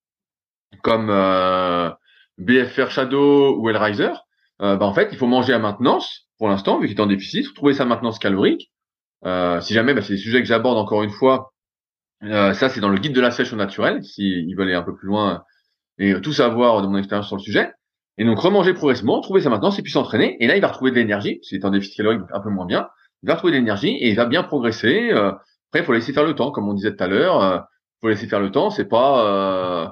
comme 0.82 1.08
BFR 2.38 2.90
Shadow 2.90 3.58
ou 3.58 3.68
Hellraiser, 3.68 4.12
bah, 4.58 4.78
en 4.80 4.94
fait, 4.94 5.08
il 5.12 5.18
faut 5.18 5.26
manger 5.26 5.52
à 5.52 5.58
maintenance, 5.58 6.29
pour 6.40 6.48
l'instant, 6.48 6.80
vu 6.80 6.88
qu'il 6.88 6.96
est 6.96 7.00
en 7.00 7.06
déficit, 7.06 7.54
trouver 7.54 7.74
sa 7.74 7.84
maintenance 7.84 8.18
calorique. 8.18 8.72
Euh, 9.26 9.60
si 9.60 9.74
jamais, 9.74 9.92
bah, 9.94 10.00
c'est 10.00 10.14
des 10.14 10.18
sujets 10.18 10.40
que 10.40 10.48
j'aborde 10.48 10.78
encore 10.78 11.02
une 11.02 11.10
fois, 11.10 11.52
ça 12.22 12.68
c'est 12.68 12.80
dans 12.80 12.88
le 12.88 12.98
guide 12.98 13.14
de 13.14 13.20
la 13.20 13.30
sèche 13.30 13.52
au 13.52 13.56
naturel, 13.56 14.02
s'ils 14.02 14.54
veulent 14.56 14.68
aller 14.68 14.76
un 14.76 14.82
peu 14.82 14.94
plus 14.94 15.06
loin 15.06 15.44
et 15.98 16.18
tout 16.20 16.32
savoir 16.32 16.82
de 16.82 16.86
mon 16.86 16.96
expérience 16.96 17.28
sur 17.28 17.36
le 17.36 17.42
sujet. 17.42 17.70
Et 18.18 18.24
donc 18.24 18.38
remanger 18.38 18.74
progressivement, 18.74 19.20
trouver 19.20 19.42
sa 19.42 19.50
maintenance 19.50 19.78
et 19.78 19.82
puis 19.82 19.92
s'entraîner. 19.92 20.36
Et 20.42 20.46
là, 20.46 20.56
il 20.56 20.60
va 20.60 20.68
retrouver 20.68 20.90
de 20.90 20.96
l'énergie, 20.96 21.38
c'est 21.42 21.64
en 21.64 21.70
déficit 21.70 21.96
calorique 21.98 22.22
un 22.32 22.40
peu 22.40 22.50
moins 22.50 22.66
bien. 22.66 22.88
Il 23.22 23.28
va 23.28 23.34
retrouver 23.34 23.52
de 23.52 23.58
l'énergie 23.58 23.96
et 23.96 24.08
il 24.08 24.16
va 24.16 24.26
bien 24.26 24.42
progresser. 24.42 25.10
Euh, 25.12 25.32
après, 25.68 25.80
il 25.80 25.84
faut 25.84 25.92
laisser 25.92 26.12
faire 26.12 26.24
le 26.24 26.34
temps, 26.34 26.50
comme 26.50 26.68
on 26.68 26.74
disait 26.74 26.96
tout 26.96 27.04
à 27.04 27.06
l'heure. 27.06 27.40
Il 27.42 27.58
euh, 27.58 27.60
faut 28.00 28.08
laisser 28.08 28.26
faire 28.26 28.40
le 28.40 28.50
temps. 28.50 28.70
C'est 28.70 28.88
pas 28.88 29.26
euh, 29.26 29.88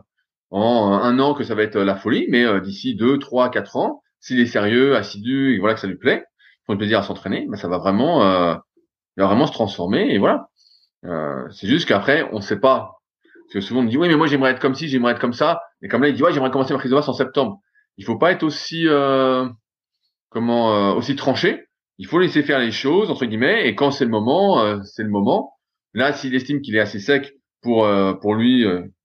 en 0.51 0.93
un 0.93 1.19
an 1.19 1.35
que 1.35 1.45
ça 1.45 1.55
va 1.55 1.63
être 1.63 1.79
la 1.79 1.95
folie, 1.95 2.27
mais 2.29 2.61
d'ici 2.61 2.95
deux, 2.95 3.19
trois, 3.19 3.51
quatre 3.51 3.77
ans, 3.77 4.03
s'il 4.19 4.41
est 4.41 4.47
sérieux, 4.47 4.97
assidu, 4.97 5.55
et 5.55 5.59
voilà 5.59 5.75
que 5.75 5.81
ça 5.81 5.87
lui 5.87 5.97
plaît, 5.97 6.25
le 6.75 6.79
plaisir 6.79 6.99
à 6.99 7.03
s'entraîner, 7.03 7.47
ben 7.49 7.57
ça 7.57 7.69
va 7.69 7.79
vraiment, 7.79 8.21
va 8.21 8.63
vraiment 9.17 9.47
se 9.47 9.53
transformer. 9.53 10.13
Et 10.13 10.19
voilà. 10.19 10.49
c'est 11.51 11.67
juste 11.67 11.89
qu'après, 11.89 12.29
on 12.33 12.37
ne 12.37 12.43
sait 12.43 12.61
pas. 12.61 13.01
Parce 13.47 13.55
que 13.55 13.61
souvent 13.61 13.81
on 13.81 13.85
dit 13.85 13.97
oui, 13.97 14.09
mais 14.09 14.17
moi 14.17 14.27
j'aimerais 14.27 14.51
être 14.51 14.61
comme 14.61 14.75
ci, 14.75 14.89
j'aimerais 14.89 15.13
être 15.13 15.21
comme 15.21 15.33
ça. 15.33 15.63
Et 15.83 15.89
comme 15.89 16.03
là, 16.03 16.09
il 16.09 16.15
dit 16.15 16.23
ouais, 16.23 16.33
j'aimerais 16.33 16.51
commencer 16.51 16.75
ma 16.75 16.79
prise 16.79 16.91
de 16.91 16.97
masse 16.97 17.09
en 17.09 17.15
septembre 17.15 17.61
il 17.99 18.05
faut 18.05 18.17
pas 18.17 18.33
être 18.33 18.45
aussi 18.45 18.89
euh, 18.89 19.47
comment 20.31 20.73
euh, 20.73 20.95
aussi 20.95 21.17
tranché. 21.17 21.65
Il 21.99 22.07
faut 22.07 22.21
laisser 22.21 22.43
faire 22.43 22.61
les 22.61 22.71
choses 22.71 23.11
entre 23.11 23.27
guillemets 23.27 23.69
et 23.69 23.75
quand 23.75 23.91
c'est 23.91 24.05
le 24.05 24.11
moment, 24.11 24.61
euh, 24.61 24.79
c'est 24.85 25.03
le 25.03 25.11
moment. 25.11 25.53
Là, 25.95 26.13
s'il 26.13 26.35
estime 26.35 26.63
qu'il 26.63 26.77
est 26.77 26.81
assez 26.81 27.01
sec 27.01 27.35
pour 27.61 27.89
pour 28.21 28.35
lui, 28.35 28.65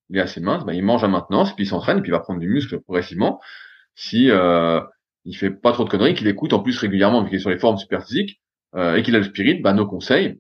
il 0.10 0.18
est 0.18 0.22
assez 0.22 0.42
mince, 0.42 0.64
bah, 0.64 0.74
il 0.74 0.84
mange 0.84 1.04
à 1.04 1.08
maintenance, 1.08 1.56
puis 1.56 1.66
il 1.66 1.68
s'entraîne, 1.68 2.02
puis 2.02 2.10
il 2.10 2.12
va 2.12 2.20
prendre 2.20 2.40
du 2.40 2.48
muscle 2.48 2.80
progressivement. 2.82 3.40
Si 3.96 4.30
il 5.26 5.36
fait 5.36 5.52
pas 5.52 5.72
trop 5.72 5.84
de 5.84 5.90
conneries, 5.90 6.14
qu'il 6.14 6.28
écoute 6.28 6.54
en 6.54 6.60
plus 6.60 6.78
régulièrement, 6.78 7.22
vu 7.22 7.30
qu'il 7.30 7.38
est 7.38 7.42
sur 7.42 7.50
les 7.50 7.60
formes 7.60 7.78
super 7.78 8.06
physiques 8.06 8.42
et 8.76 9.04
qu'il 9.04 9.16
a 9.16 9.20
le 9.20 9.24
spirit, 9.24 9.62
bah 9.62 9.72
nos 9.74 9.86
conseils, 9.86 10.40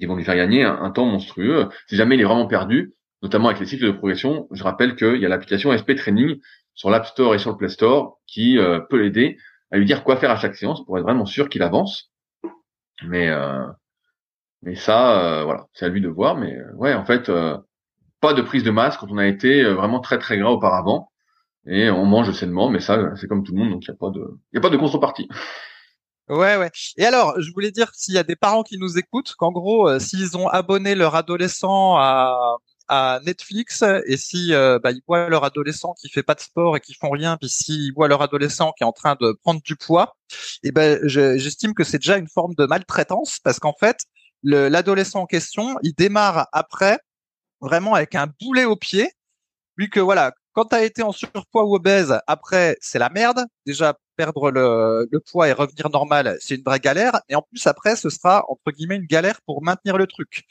ils 0.00 0.08
vont 0.08 0.16
lui 0.16 0.24
faire 0.24 0.36
gagner 0.36 0.64
un, 0.64 0.90
temps 0.90 1.06
monstrueux. 1.06 1.68
Si 1.86 1.96
jamais 1.96 2.16
il 2.16 2.20
est 2.20 2.24
vraiment 2.24 2.46
perdu, 2.46 2.94
notamment 3.22 3.48
avec 3.48 3.60
les 3.60 3.66
cycles 3.66 3.86
de 3.86 3.92
progression, 3.92 4.46
je 4.52 4.62
rappelle 4.62 4.96
qu'il 4.96 5.16
y 5.16 5.26
a 5.26 5.28
l'application 5.28 5.76
SP 5.76 5.94
Training 5.96 6.38
sur 6.74 6.90
l'App 6.90 7.06
Store 7.06 7.34
et 7.34 7.38
sur 7.38 7.50
le 7.50 7.56
Play 7.56 7.68
Store 7.68 8.18
qui 8.26 8.58
euh, 8.58 8.80
peut 8.80 9.00
l'aider 9.00 9.38
à 9.70 9.78
lui 9.78 9.84
dire 9.84 10.04
quoi 10.04 10.16
faire 10.16 10.30
à 10.30 10.36
chaque 10.36 10.54
séance 10.54 10.84
pour 10.84 10.98
être 10.98 11.04
vraiment 11.04 11.26
sûr 11.26 11.48
qu'il 11.48 11.62
avance. 11.62 12.12
Mais 13.04 13.28
euh, 13.28 13.66
mais 14.62 14.74
ça, 14.74 15.20
euh, 15.20 15.44
voilà, 15.44 15.66
c'est 15.72 15.86
à 15.86 15.88
lui 15.88 16.00
de 16.00 16.08
voir. 16.08 16.36
Mais 16.36 16.56
ouais, 16.74 16.94
en 16.94 17.04
fait, 17.04 17.30
pas 18.20 18.34
de 18.34 18.42
prise 18.42 18.64
de 18.64 18.70
masse 18.70 18.96
quand 18.96 19.10
on 19.10 19.18
a 19.18 19.26
été 19.26 19.64
vraiment 19.64 20.00
très 20.00 20.18
très 20.18 20.38
gras 20.38 20.50
auparavant 20.50 21.10
et 21.68 21.90
on 21.90 22.04
mange 22.04 22.32
sainement. 22.32 22.70
Mais 22.70 22.80
ça, 22.80 23.14
c'est 23.16 23.28
comme 23.28 23.44
tout 23.44 23.52
le 23.52 23.58
monde, 23.58 23.70
donc 23.70 23.84
il 23.84 23.88
y 23.88 23.92
a 23.92 23.96
pas 23.96 24.10
de 24.10 24.38
il 24.52 24.58
a 24.58 24.60
pas 24.60 24.70
de 24.70 24.76
contrepartie. 24.76 25.28
Ouais, 26.28 26.56
ouais. 26.56 26.70
Et 26.96 27.06
alors, 27.06 27.40
je 27.40 27.50
voulais 27.52 27.70
dire 27.70 27.90
s'il 27.94 28.14
y 28.14 28.18
a 28.18 28.22
des 28.22 28.36
parents 28.36 28.62
qui 28.62 28.78
nous 28.78 28.98
écoutent, 28.98 29.34
qu'en 29.38 29.50
gros, 29.50 29.98
s'ils 29.98 30.36
ont 30.36 30.48
abonné 30.48 30.94
leur 30.94 31.14
adolescent 31.14 31.96
à 31.96 32.58
à 32.88 33.20
Netflix 33.24 33.84
et 34.06 34.16
si 34.16 34.54
euh, 34.54 34.78
bah, 34.82 34.90
ils 34.90 35.02
voient 35.06 35.28
leur 35.28 35.44
adolescent 35.44 35.94
qui 36.00 36.08
fait 36.08 36.22
pas 36.22 36.34
de 36.34 36.40
sport 36.40 36.76
et 36.76 36.80
qui 36.80 36.94
font 36.94 37.10
rien, 37.10 37.36
puis 37.36 37.48
s'ils 37.48 37.92
voient 37.92 38.08
leur 38.08 38.22
adolescent 38.22 38.72
qui 38.72 38.82
est 38.82 38.86
en 38.86 38.92
train 38.92 39.16
de 39.20 39.32
prendre 39.42 39.60
du 39.62 39.76
poids, 39.76 40.16
et 40.62 40.68
eh 40.68 40.72
ben 40.72 40.98
j'estime 41.04 41.74
que 41.74 41.84
c'est 41.84 41.98
déjà 41.98 42.16
une 42.16 42.28
forme 42.28 42.54
de 42.54 42.66
maltraitance 42.66 43.38
parce 43.40 43.58
qu'en 43.58 43.74
fait 43.78 44.04
l'adolescent 44.42 45.20
en 45.20 45.26
question, 45.26 45.76
il 45.82 45.94
démarre 45.94 46.48
après 46.52 46.98
vraiment 47.60 47.94
avec 47.94 48.14
un 48.14 48.28
boulet 48.40 48.64
au 48.64 48.76
pied, 48.76 49.10
vu 49.76 49.90
que 49.90 50.00
voilà, 50.00 50.32
quand 50.58 50.64
tu 50.64 50.74
as 50.74 50.82
été 50.82 51.04
en 51.04 51.12
surpoids 51.12 51.62
ou 51.62 51.76
obèse, 51.76 52.18
après 52.26 52.76
c'est 52.80 52.98
la 52.98 53.10
merde. 53.10 53.44
Déjà 53.64 53.96
perdre 54.16 54.50
le, 54.50 55.06
poids 55.30 55.46
et 55.46 55.52
revenir 55.52 55.88
normal, 55.88 56.36
c'est 56.40 56.56
une 56.56 56.64
vraie 56.64 56.80
galère. 56.80 57.20
Et 57.28 57.36
en 57.36 57.42
plus 57.42 57.64
après, 57.68 57.94
ce 57.94 58.10
sera 58.10 58.44
entre 58.48 58.72
guillemets 58.72 58.96
une 58.96 59.06
galère 59.06 59.40
pour 59.46 59.62
maintenir 59.62 59.96
le 59.96 60.08
truc 60.08 60.42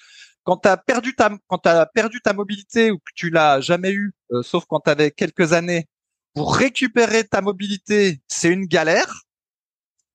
quand 0.45 0.55
tu 0.59 0.69
as 0.69 0.77
perdu 0.77 1.13
ta 1.13 1.29
quand 1.47 1.59
perdu 1.93 2.21
ta 2.21 2.31
mobilité 2.31 2.89
ou 2.89 2.99
que 2.99 3.11
tu 3.15 3.29
l'as 3.29 3.59
jamais 3.59 3.91
eu, 3.91 4.13
euh, 4.31 4.43
sauf 4.43 4.63
quand 4.65 4.79
tu 4.79 4.89
avais 4.89 5.11
quelques 5.11 5.51
années, 5.51 5.87
pour 6.33 6.55
récupérer 6.55 7.25
ta 7.25 7.41
mobilité, 7.41 8.21
c'est 8.29 8.47
une 8.47 8.65
galère. 8.65 9.23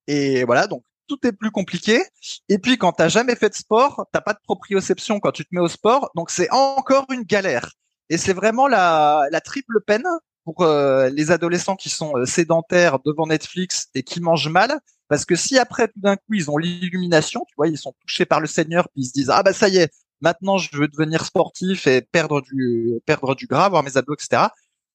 Et 0.06 0.44
voilà, 0.44 0.66
donc 0.68 0.84
tout 1.06 1.18
est 1.26 1.32
plus 1.32 1.50
compliqué. 1.50 2.02
Et 2.48 2.58
puis 2.58 2.78
quand 2.78 2.92
t'as 2.92 3.08
jamais 3.08 3.36
fait 3.36 3.50
de 3.50 3.54
sport, 3.54 4.06
t'as 4.10 4.22
pas 4.22 4.32
de 4.32 4.40
proprioception 4.42 5.20
quand 5.20 5.32
tu 5.32 5.44
te 5.44 5.54
mets 5.54 5.60
au 5.60 5.68
sport, 5.68 6.10
donc 6.14 6.30
c'est 6.30 6.50
encore 6.50 7.04
une 7.10 7.24
galère. 7.24 7.68
Et 8.10 8.18
c'est 8.18 8.32
vraiment 8.32 8.68
la, 8.68 9.26
la 9.30 9.40
triple 9.40 9.80
peine 9.86 10.06
pour 10.44 10.62
euh, 10.62 11.08
les 11.10 11.30
adolescents 11.30 11.76
qui 11.76 11.88
sont 11.88 12.16
euh, 12.16 12.26
sédentaires 12.26 12.98
devant 13.04 13.26
Netflix 13.26 13.88
et 13.94 14.02
qui 14.02 14.20
mangent 14.20 14.48
mal. 14.48 14.80
Parce 15.08 15.24
que 15.24 15.36
si 15.36 15.58
après 15.58 15.88
tout 15.88 16.00
d'un 16.00 16.16
coup 16.16 16.34
ils 16.34 16.50
ont 16.50 16.56
l'illumination, 16.56 17.44
tu 17.48 17.54
vois, 17.56 17.68
ils 17.68 17.78
sont 17.78 17.94
touchés 18.00 18.24
par 18.24 18.40
le 18.40 18.46
Seigneur, 18.46 18.88
puis 18.88 19.02
ils 19.02 19.06
se 19.06 19.12
disent 19.12 19.30
ah 19.30 19.42
bah 19.42 19.52
ça 19.52 19.68
y 19.68 19.76
est, 19.76 19.92
maintenant 20.20 20.58
je 20.58 20.76
veux 20.76 20.88
devenir 20.88 21.24
sportif 21.24 21.86
et 21.86 22.00
perdre 22.00 22.40
du 22.40 22.94
perdre 23.06 23.34
du 23.34 23.46
gras, 23.46 23.66
avoir 23.66 23.82
mes 23.82 23.96
abdos, 23.96 24.14
etc. 24.14 24.48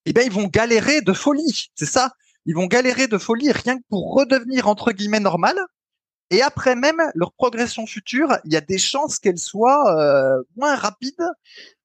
Eh 0.06 0.12
bien, 0.12 0.22
ils 0.24 0.32
vont 0.32 0.46
galérer 0.46 1.02
de 1.02 1.12
folie. 1.12 1.70
C'est 1.74 1.86
ça. 1.86 2.12
Ils 2.46 2.54
vont 2.54 2.66
galérer 2.66 3.08
de 3.08 3.18
folie 3.18 3.52
rien 3.52 3.76
que 3.76 3.82
pour 3.90 4.14
redevenir 4.14 4.68
entre 4.68 4.92
guillemets 4.92 5.20
normal. 5.20 5.58
Et 6.30 6.42
après 6.42 6.74
même 6.74 7.00
leur 7.14 7.32
progression 7.32 7.86
future, 7.86 8.36
il 8.44 8.52
y 8.52 8.56
a 8.56 8.60
des 8.60 8.78
chances 8.78 9.18
qu'elle 9.18 9.38
soit 9.38 9.96
euh, 9.96 10.42
moins 10.56 10.74
rapide 10.74 11.22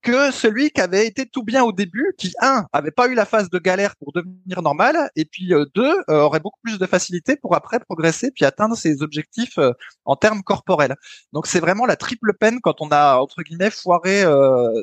que 0.03 0.31
celui 0.31 0.69
qui 0.71 0.81
avait 0.81 1.07
été 1.07 1.25
tout 1.25 1.43
bien 1.43 1.63
au 1.63 1.71
début, 1.71 2.13
qui 2.17 2.33
un 2.41 2.67
avait 2.73 2.91
pas 2.91 3.07
eu 3.07 3.15
la 3.15 3.25
phase 3.25 3.49
de 3.49 3.57
galère 3.57 3.95
pour 3.95 4.11
devenir 4.11 4.61
normal, 4.61 5.09
et 5.15 5.23
puis 5.23 5.53
euh, 5.53 5.65
deux 5.73 5.95
euh, 6.09 6.19
aurait 6.19 6.41
beaucoup 6.41 6.59
plus 6.61 6.77
de 6.77 6.85
facilité 6.85 7.37
pour 7.37 7.55
après 7.55 7.79
progresser 7.79 8.29
puis 8.31 8.43
atteindre 8.43 8.75
ses 8.75 9.01
objectifs 9.01 9.57
euh, 9.57 9.71
en 10.03 10.17
termes 10.17 10.43
corporels. 10.43 10.95
Donc 11.31 11.47
c'est 11.47 11.61
vraiment 11.61 11.85
la 11.85 11.95
triple 11.95 12.33
peine 12.33 12.59
quand 12.59 12.81
on 12.81 12.89
a 12.89 13.15
entre 13.17 13.41
guillemets 13.43 13.71
foiré 13.71 14.23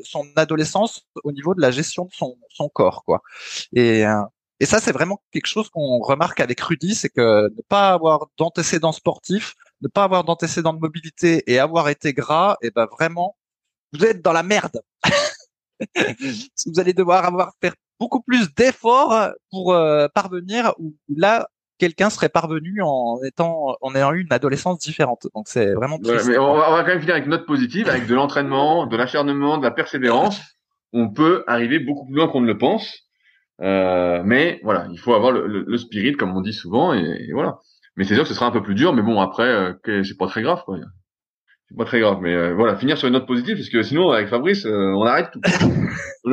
son 0.05 0.27
adolescence 0.37 1.07
au 1.25 1.33
niveau 1.33 1.55
de 1.55 1.61
la 1.61 1.71
gestion 1.71 2.07
de 2.07 2.13
son, 2.13 2.39
son 2.49 2.69
corps, 2.69 3.05
quoi. 3.05 3.23
Et 3.75 4.05
et 4.61 4.67
ça, 4.67 4.79
c'est 4.79 4.93
vraiment 4.93 5.23
quelque 5.33 5.47
chose 5.47 5.71
qu'on 5.71 5.99
remarque 6.01 6.39
avec 6.41 6.61
Rudy, 6.61 6.95
c'est 6.95 7.09
que 7.09 7.49
ne 7.49 7.63
pas 7.69 7.91
avoir 7.91 8.27
d'antécédents 8.37 8.93
sportifs, 8.93 9.55
ne 9.81 9.89
pas 9.89 10.05
avoir 10.05 10.23
d'antécédents 10.23 10.75
de 10.75 10.79
mobilité 10.79 11.43
et 11.51 11.59
avoir 11.59 11.89
été 11.89 12.13
gras, 12.13 12.59
et 12.61 12.67
eh 12.67 12.71
ben 12.71 12.87
vraiment, 12.87 13.37
vous 13.95 14.05
êtes 14.05 14.21
dans 14.21 14.35
la 14.35 14.43
merde. 14.43 14.83
vous 15.97 16.79
allez 16.79 16.93
devoir 16.93 17.25
avoir 17.25 17.53
faire 17.63 17.75
beaucoup 17.99 18.21
plus 18.21 18.55
d'efforts 18.55 19.31
pour 19.51 19.73
euh, 19.73 20.09
parvenir 20.15 20.75
où 20.79 20.95
là 21.09 21.49
quelqu'un 21.79 22.11
serait 22.11 22.29
parvenu 22.29 22.83
en 22.83 23.19
étant 23.25 23.77
en 23.81 23.95
ayant 23.95 24.13
eu 24.13 24.21
une 24.21 24.33
adolescence 24.33 24.79
différente. 24.79 25.27
Donc 25.35 25.49
c'est 25.49 25.73
vraiment 25.73 25.99
mais 26.03 26.37
on 26.37 26.55
va, 26.55 26.71
on 26.71 26.77
va, 26.77 26.83
quand 26.83 26.89
même 26.89 27.01
finir 27.01 27.15
avec 27.15 27.25
une 27.25 27.31
note 27.31 27.47
positive, 27.47 27.89
avec 27.89 28.07
de 28.07 28.15
l'entraînement, 28.15 28.87
de 28.87 28.97
l'acharnement, 28.99 29.57
de 29.57 29.63
la 29.63 29.71
persévérance. 29.71 30.39
On 30.93 31.09
peut 31.09 31.45
arriver 31.47 31.79
beaucoup 31.79 32.05
plus 32.05 32.17
loin 32.17 32.29
qu'on 32.29 32.43
ne 32.43 32.47
le 32.47 32.59
pense. 32.59 33.10
Euh, 33.61 34.23
mais 34.25 34.61
voilà, 34.63 34.87
il 34.91 34.99
faut 34.99 35.15
avoir 35.15 35.33
le, 35.33 35.47
le, 35.47 35.79
spirit, 35.79 36.13
comme 36.15 36.37
on 36.37 36.41
dit 36.41 36.53
souvent, 36.53 36.95
et, 36.95 37.31
voilà. 37.33 37.59
Mais 37.97 38.05
c'est 38.05 38.15
sûr 38.15 38.23
que 38.23 38.29
ce 38.29 38.35
sera 38.35 38.47
un 38.47 38.51
peu 38.51 38.63
plus 38.63 38.75
dur, 38.75 38.93
mais 38.93 39.03
bon, 39.03 39.21
après, 39.21 39.49
euh, 39.49 40.03
c'est 40.05 40.17
pas 40.17 40.27
très 40.27 40.43
grave, 40.43 40.63
quoi. 40.65 40.79
C'est 41.69 41.77
pas 41.77 41.85
très 41.85 42.01
grave, 42.01 42.19
mais 42.21 42.35
euh, 42.35 42.55
voilà, 42.55 42.75
finir 42.77 42.99
sur 42.99 43.07
une 43.07 43.15
note 43.15 43.29
positive, 43.29 43.57
parce 43.57 43.69
que 43.69 43.83
sinon, 43.83 44.11
avec 44.11 44.29
Fabrice, 44.29 44.67
euh, 44.67 44.93
on 44.97 45.05
arrête 45.05 45.31
tout. 45.33 45.41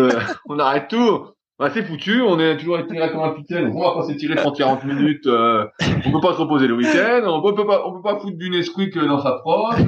on 0.49 0.57
arrête 0.57 0.87
tout. 0.87 1.27
Bah, 1.59 1.69
c'est 1.71 1.83
foutu, 1.83 2.21
on 2.21 2.39
est 2.39 2.57
toujours 2.57 2.85
tiré 2.87 3.11
comme 3.11 3.21
un 3.21 3.31
piquet, 3.31 3.63
on 3.63 3.79
va 3.79 3.95
pas 3.95 4.03
s'étirer 4.03 4.35
30-40 4.35 4.85
minutes, 4.85 5.25
euh, 5.25 5.65
on 6.05 6.11
peut 6.11 6.21
pas 6.21 6.33
se 6.33 6.39
reposer 6.39 6.67
le 6.67 6.75
week-end, 6.75 7.21
on 7.25 7.41
peut, 7.41 7.65
pas, 7.65 7.83
on 7.85 7.93
peut 7.93 8.03
pas 8.03 8.19
foutre 8.19 8.37
du 8.37 8.49
Nesquik 8.49 8.95
dans 8.95 9.21
sa 9.21 9.33
proche. 9.39 9.79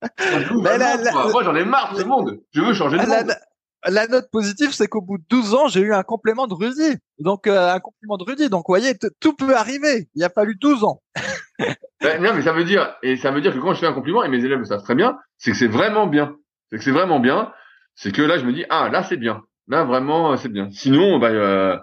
moi, 0.52 1.42
j'en 1.42 1.56
ai 1.56 1.64
marre 1.64 1.94
de 1.94 2.00
ce 2.00 2.04
monde. 2.04 2.38
Je 2.52 2.60
veux 2.60 2.74
changer 2.74 2.96
de 2.96 3.02
monde 3.02 3.26
la 3.26 3.36
note 3.86 4.30
positive, 4.30 4.72
c'est 4.72 4.88
qu'au 4.88 5.00
bout 5.00 5.18
de 5.18 5.24
12 5.30 5.54
ans, 5.54 5.68
j'ai 5.68 5.80
eu 5.80 5.92
un 5.92 6.02
complément 6.02 6.46
de 6.46 6.54
Rudy. 6.54 6.98
Donc, 7.18 7.46
euh, 7.46 7.74
un 7.74 7.80
compliment 7.80 8.16
de 8.16 8.24
Rudy. 8.24 8.48
Donc, 8.48 8.64
vous 8.68 8.72
voyez, 8.72 8.94
tout 9.20 9.34
peut 9.34 9.54
arriver. 9.56 10.08
Il 10.14 10.24
a 10.24 10.30
fallu 10.30 10.56
12 10.60 10.84
ans. 10.84 11.02
ben, 12.00 12.22
non, 12.22 12.34
mais 12.34 12.42
ça 12.42 12.52
veut 12.52 12.64
dire, 12.64 12.96
et 13.02 13.16
ça 13.16 13.30
veut 13.30 13.40
dire 13.40 13.52
que 13.52 13.58
quand 13.58 13.74
je 13.74 13.80
fais 13.80 13.86
un 13.86 13.92
compliment, 13.92 14.24
et 14.24 14.28
mes 14.28 14.44
élèves 14.44 14.58
le 14.58 14.64
savent 14.64 14.82
très 14.82 14.94
bien, 14.94 15.18
c'est 15.36 15.52
que 15.52 15.56
c'est 15.56 15.68
vraiment 15.68 16.06
bien. 16.06 16.36
C'est 16.70 16.78
que 16.78 16.84
c'est 16.84 16.92
vraiment 16.92 17.20
bien. 17.20 17.52
C'est 17.94 18.12
que 18.12 18.22
là, 18.22 18.38
je 18.38 18.44
me 18.44 18.52
dis, 18.52 18.64
ah, 18.70 18.88
là, 18.90 19.02
c'est 19.02 19.16
bien. 19.16 19.42
Là, 19.68 19.84
vraiment, 19.84 20.36
c'est 20.36 20.48
bien. 20.48 20.70
Sinon, 20.70 21.18
bah, 21.18 21.28
euh, 21.28 21.76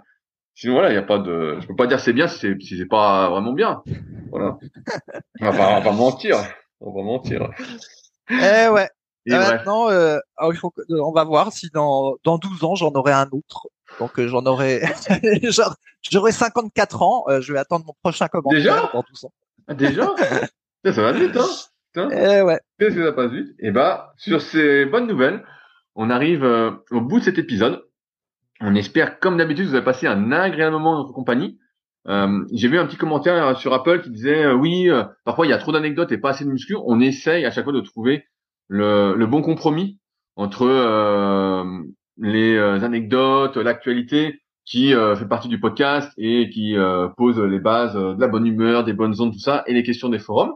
sinon, 0.56 0.74
voilà, 0.74 0.90
il 0.90 0.94
n'y 0.94 1.00
a 1.00 1.04
pas 1.04 1.20
de, 1.20 1.58
je 1.60 1.68
peux 1.68 1.76
pas 1.76 1.88
dire 1.88 2.00
c'est 2.00 2.14
bien 2.14 2.28
si 2.28 2.40
c'est, 2.40 2.60
si 2.62 2.78
c'est 2.78 2.88
pas 2.88 3.30
vraiment 3.30 3.54
bien. 3.54 3.84
Voilà. 4.32 4.58
On 5.42 5.46
va 5.46 5.52
pas, 5.52 5.70
on 5.70 5.76
va 5.76 5.82
pas 5.82 5.92
mentir. 5.92 6.38
On 6.82 6.94
va 6.94 7.04
mentir. 7.04 7.50
Eh 8.30 8.70
ouais. 8.70 8.90
Et 9.28 9.32
maintenant, 9.32 9.90
euh, 9.90 10.20
il 10.52 10.58
faut 10.58 10.72
on 10.90 11.12
va 11.12 11.24
voir 11.24 11.52
si 11.52 11.70
dans, 11.74 12.16
dans 12.24 12.38
12 12.38 12.64
ans, 12.64 12.76
j'en 12.76 12.92
aurai 12.92 13.12
un 13.12 13.28
autre. 13.32 13.68
Donc, 14.00 14.20
euh, 14.20 14.28
j'en 14.28 14.46
aurai, 14.46 14.82
j'aurai 16.12 16.32
54 16.32 17.02
ans. 17.02 17.24
Euh, 17.28 17.42
je 17.42 17.54
vais 17.54 17.60
attendre 17.60 17.86
mon 17.86 17.94
prochain 18.04 18.28
commentaire 18.28 18.60
Déjà? 18.60 18.90
dans 18.94 19.04
12 19.10 19.26
ans. 19.26 19.32
Ah, 19.68 19.74
déjà? 19.74 20.14
Ça 20.86 21.02
va 21.02 21.12
vite, 21.14 21.36
hein 21.96 22.10
Eh 22.12 22.42
ouais. 22.42 22.60
Qu'est-ce 22.78 22.96
que 22.96 23.04
ça 23.04 23.14
passe 23.14 23.32
vite? 23.32 23.50
Et 23.58 23.70
eh 23.70 23.72
bah, 23.72 24.14
sur 24.18 24.40
ces 24.40 24.86
bonnes 24.86 25.08
nouvelles, 25.08 25.44
on 25.96 26.12
arrive 26.12 26.44
euh, 26.44 26.72
au 26.92 27.02
bout 27.02 27.18
de 27.20 27.24
cet 27.24 27.40
épisode. 27.40 27.84
On 28.62 28.76
espère, 28.76 29.20
comme 29.20 29.38
d'habitude, 29.38 29.66
vous 29.66 29.74
avez 29.74 29.84
passé 29.84 30.06
un 30.06 30.32
agréable 30.32 30.74
moment 30.74 30.94
dans 30.94 31.00
notre 31.00 31.14
compagnie. 31.14 31.58
Euh, 32.08 32.46
J'ai 32.54 32.68
vu 32.68 32.78
un 32.78 32.86
petit 32.86 32.98
commentaire 32.98 33.58
sur 33.58 33.74
Apple 33.74 34.04
qui 34.04 34.12
disait 34.12 34.52
oui, 34.52 34.88
parfois 35.24 35.48
il 35.48 35.50
y 35.50 35.54
a 35.54 35.58
trop 35.58 35.72
d'anecdotes 35.72 36.12
et 36.12 36.20
pas 36.20 36.30
assez 36.30 36.46
de 36.46 36.52
muscu. 36.52 36.76
On 36.86 37.00
essaye 37.00 37.46
à 37.46 37.50
chaque 37.50 37.64
fois 37.64 37.74
de 37.74 37.82
trouver 37.82 38.26
le, 38.68 39.16
le 39.16 39.28
bon 39.28 39.42
compromis 39.42 40.00
entre 40.36 40.66
euh, 40.66 41.64
les 42.18 42.56
euh, 42.56 42.82
anecdotes, 42.82 43.58
l'actualité 43.58 44.42
qui 44.66 44.94
euh, 44.94 45.16
fait 45.16 45.28
partie 45.28 45.48
du 45.48 45.60
podcast 45.60 46.12
et 46.18 46.50
qui 46.50 46.76
pose 47.18 47.40
les 47.40 47.60
bases 47.60 47.94
de 47.94 48.20
la 48.20 48.28
bonne 48.28 48.48
humeur, 48.48 48.84
des 48.84 48.94
bonnes 48.94 49.20
ondes, 49.22 49.34
tout 49.34 49.40
ça, 49.40 49.64
et 49.68 49.74
les 49.74 49.84
questions 49.84 50.10
des 50.10 50.20
forums. 50.20 50.56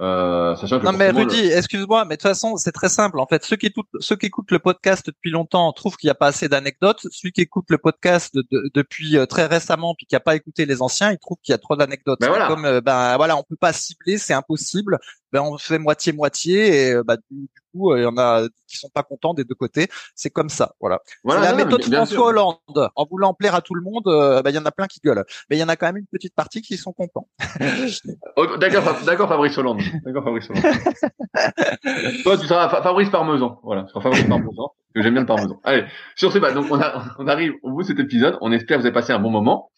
Euh, 0.00 0.54
sachant 0.54 0.78
que 0.78 0.84
non 0.84 0.92
mais 0.92 1.10
Rudy, 1.10 1.46
excuse-moi, 1.46 2.04
mais 2.04 2.14
de 2.14 2.20
toute 2.20 2.28
façon 2.28 2.56
c'est 2.56 2.70
très 2.70 2.88
simple. 2.88 3.18
En 3.18 3.26
fait, 3.26 3.44
ceux 3.44 3.56
qui 3.56 3.66
écoutent, 3.66 3.88
ceux 3.98 4.14
qui 4.14 4.26
écoutent 4.26 4.52
le 4.52 4.60
podcast 4.60 5.04
depuis 5.04 5.30
longtemps 5.30 5.72
trouvent 5.72 5.96
qu'il 5.96 6.06
n'y 6.06 6.12
a 6.12 6.14
pas 6.14 6.28
assez 6.28 6.48
d'anecdotes. 6.48 7.00
Celui 7.10 7.32
qui 7.32 7.40
écoute 7.40 7.64
le 7.68 7.78
podcast 7.78 8.32
de, 8.32 8.70
depuis 8.74 9.16
très 9.28 9.46
récemment 9.46 9.96
puis 9.96 10.06
qui 10.06 10.14
n'a 10.14 10.20
pas 10.20 10.36
écouté 10.36 10.66
les 10.66 10.82
anciens, 10.82 11.10
il 11.10 11.18
trouve 11.18 11.38
qu'il 11.42 11.52
y 11.52 11.54
a 11.54 11.58
trop 11.58 11.74
d'anecdotes. 11.74 12.20
Ben 12.20 12.28
voilà. 12.28 12.46
Comme 12.46 12.80
ben 12.80 13.16
voilà, 13.16 13.36
on 13.36 13.42
peut 13.42 13.56
pas 13.56 13.72
cibler, 13.72 14.18
c'est 14.18 14.34
impossible. 14.34 14.98
Ben 15.32 15.42
on 15.42 15.58
fait 15.58 15.78
moitié 15.78 16.12
moitié 16.12 16.88
et 16.88 17.02
bah, 17.04 17.16
du, 17.30 17.48
il 17.74 18.02
y 18.02 18.06
en 18.06 18.16
a 18.18 18.46
qui 18.66 18.76
sont 18.76 18.88
pas 18.88 19.02
contents 19.02 19.34
des 19.34 19.44
deux 19.44 19.54
côtés. 19.54 19.88
C'est 20.14 20.30
comme 20.30 20.48
ça, 20.48 20.74
voilà. 20.80 21.00
c'est 21.26 21.40
la 21.40 21.54
méthode 21.54 21.84
François 21.84 22.26
Hollande. 22.26 22.90
En 22.94 23.06
voulant 23.10 23.34
plaire 23.34 23.54
à 23.54 23.60
tout 23.60 23.74
le 23.74 23.82
monde, 23.82 24.06
euh, 24.06 24.42
bah, 24.42 24.50
il 24.50 24.56
y 24.56 24.58
en 24.58 24.66
a 24.66 24.70
plein 24.70 24.86
qui 24.86 25.00
gueulent. 25.00 25.24
Mais 25.50 25.56
il 25.56 25.60
y 25.60 25.64
en 25.64 25.68
a 25.68 25.76
quand 25.76 25.86
même 25.86 25.96
une 25.96 26.06
petite 26.06 26.34
partie 26.34 26.62
qui 26.62 26.76
sont 26.76 26.92
contents. 26.92 27.28
D'accord, 28.58 28.98
d'accord, 29.04 29.28
Fabrice 29.28 29.56
Hollande. 29.58 29.80
D'accord, 30.04 30.24
Fabrice 30.24 30.50
Hollande. 30.50 30.64
Toi, 32.22 32.38
tu 32.38 32.46
seras 32.46 32.82
Fabrice 32.82 33.10
Parmesan. 33.10 33.60
Voilà, 33.62 33.84
tu 33.84 33.90
seras 33.90 34.02
Fabrice 34.02 34.24
Parmesan. 34.24 34.72
Que 34.94 35.02
j'aime 35.02 35.14
bien 35.14 35.22
le 35.22 35.26
Parmesan. 35.26 35.60
Allez, 35.64 35.84
sur 36.16 36.32
ce, 36.32 36.38
bah, 36.38 36.52
donc 36.52 36.66
on, 36.70 36.80
a, 36.80 37.14
on 37.18 37.28
arrive 37.28 37.52
au 37.62 37.70
bout 37.70 37.82
de 37.82 37.86
cet 37.88 37.98
épisode. 37.98 38.38
On 38.40 38.52
espère 38.52 38.76
que 38.76 38.82
vous 38.82 38.86
avez 38.86 38.94
passé 38.94 39.12
un 39.12 39.18
bon 39.18 39.30
moment 39.30 39.70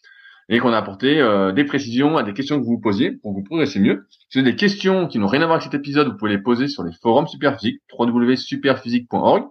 et 0.51 0.59
qu'on 0.59 0.73
a 0.73 0.77
apporté 0.77 1.19
euh, 1.21 1.53
des 1.53 1.63
précisions 1.63 2.17
à 2.17 2.23
des 2.23 2.33
questions 2.33 2.59
que 2.59 2.65
vous 2.65 2.73
vous 2.73 2.81
posiez 2.81 3.11
pour 3.11 3.31
que 3.31 3.37
vous 3.37 3.43
progressiez 3.43 3.79
mieux. 3.79 4.05
Si 4.29 4.37
vous 4.37 4.41
avez 4.41 4.51
des 4.51 4.57
questions 4.57 5.07
qui 5.07 5.17
n'ont 5.17 5.27
rien 5.27 5.41
à 5.41 5.45
voir 5.45 5.55
avec 5.55 5.63
cet 5.63 5.73
épisode, 5.73 6.09
vous 6.09 6.17
pouvez 6.17 6.31
les 6.31 6.41
poser 6.41 6.67
sur 6.67 6.83
les 6.83 6.91
forums 7.01 7.25
Superphysique, 7.25 7.81
www.superphysique.org, 7.97 9.45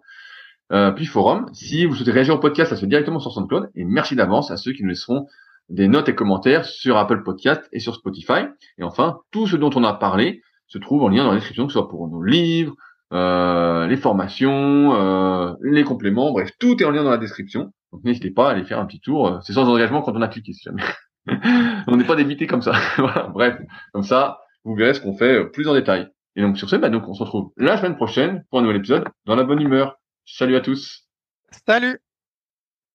euh, 0.72 0.92
puis 0.92 1.07
forum. 1.07 1.46
Si 1.55 1.86
vous 1.86 1.94
souhaitez 1.94 2.12
réagir 2.12 2.34
au 2.34 2.38
podcast, 2.38 2.68
ça 2.68 2.76
se 2.76 2.82
fait 2.82 2.86
directement 2.86 3.18
sur 3.18 3.32
SoundCloud. 3.32 3.70
Et 3.74 3.84
merci 3.84 4.14
d'avance 4.14 4.51
à 4.51 4.59
ceux 4.59 4.72
qui 4.72 4.82
nous 4.82 4.90
laisseront 4.90 5.26
des 5.70 5.88
notes 5.88 6.11
et 6.11 6.14
commentaires 6.14 6.66
sur 6.66 6.98
Apple 6.98 7.22
Podcast 7.22 7.66
et 7.72 7.80
sur 7.80 7.94
Spotify. 7.94 8.42
Et 8.76 8.82
enfin, 8.82 9.20
tout 9.30 9.46
ce 9.46 9.57
dont 9.57 9.70
on 9.74 9.84
a 9.84 9.94
parlé 9.94 10.42
se 10.66 10.76
trouve 10.76 11.03
en 11.03 11.09
lien 11.09 11.24
dans 11.24 11.30
la 11.30 11.36
description, 11.36 11.66
que 11.66 11.72
ce 11.72 11.78
soit 11.78 11.88
pour 11.88 12.09
nos 12.09 12.22
livres, 12.22 12.74
euh, 13.14 13.86
les 13.86 13.96
formations, 13.96 14.94
euh, 14.94 15.55
les 15.62 15.82
compléments, 15.82 16.30
bref, 16.30 16.51
tout 16.59 16.80
est 16.82 16.84
en 16.84 16.90
lien 16.90 17.05
dans 17.05 17.11
la 17.11 17.16
description. 17.16 17.72
Donc 17.93 18.05
n'hésitez 18.05 18.30
pas 18.30 18.49
à 18.49 18.53
aller 18.53 18.64
faire 18.64 18.78
un 18.78 18.86
petit 18.86 19.01
tour. 19.01 19.41
C'est 19.43 19.53
sans 19.53 19.68
engagement 19.68 20.03
quand 20.03 20.16
on 20.16 20.22
a 20.22 20.28
cliqué, 20.28 20.53
si 20.53 20.62
jamais. 20.62 20.82
on 21.86 21.97
n'est 21.97 22.05
pas 22.05 22.16
débité 22.16 22.47
comme 22.47 22.62
ça. 22.62 22.72
voilà, 22.97 23.28
bref, 23.28 23.59
comme 23.93 24.03
ça, 24.03 24.41
vous 24.64 24.74
verrez 24.74 24.95
ce 24.95 25.01
qu'on 25.01 25.16
fait 25.16 25.45
plus 25.51 25.68
en 25.68 25.74
détail. 25.74 26.09
Et 26.36 26.43
donc 26.43 26.59
sur 26.59 26.70
ce, 26.70 26.76
bah, 26.76 26.91
donc 26.91 27.09
on 27.09 27.14
se 27.14 27.22
retrouve 27.22 27.53
la 27.57 27.76
semaine 27.76 27.97
prochaine 27.97 28.45
pour 28.51 28.61
un 28.61 28.62
nouvel 28.62 28.78
épisode 28.78 29.09
dans 29.26 29.36
la 29.36 29.45
bonne 29.45 29.61
humeur. 29.61 29.99
Salut 30.24 30.57
à 30.57 30.61
tous. 30.61 31.09
Salut. 31.66 32.01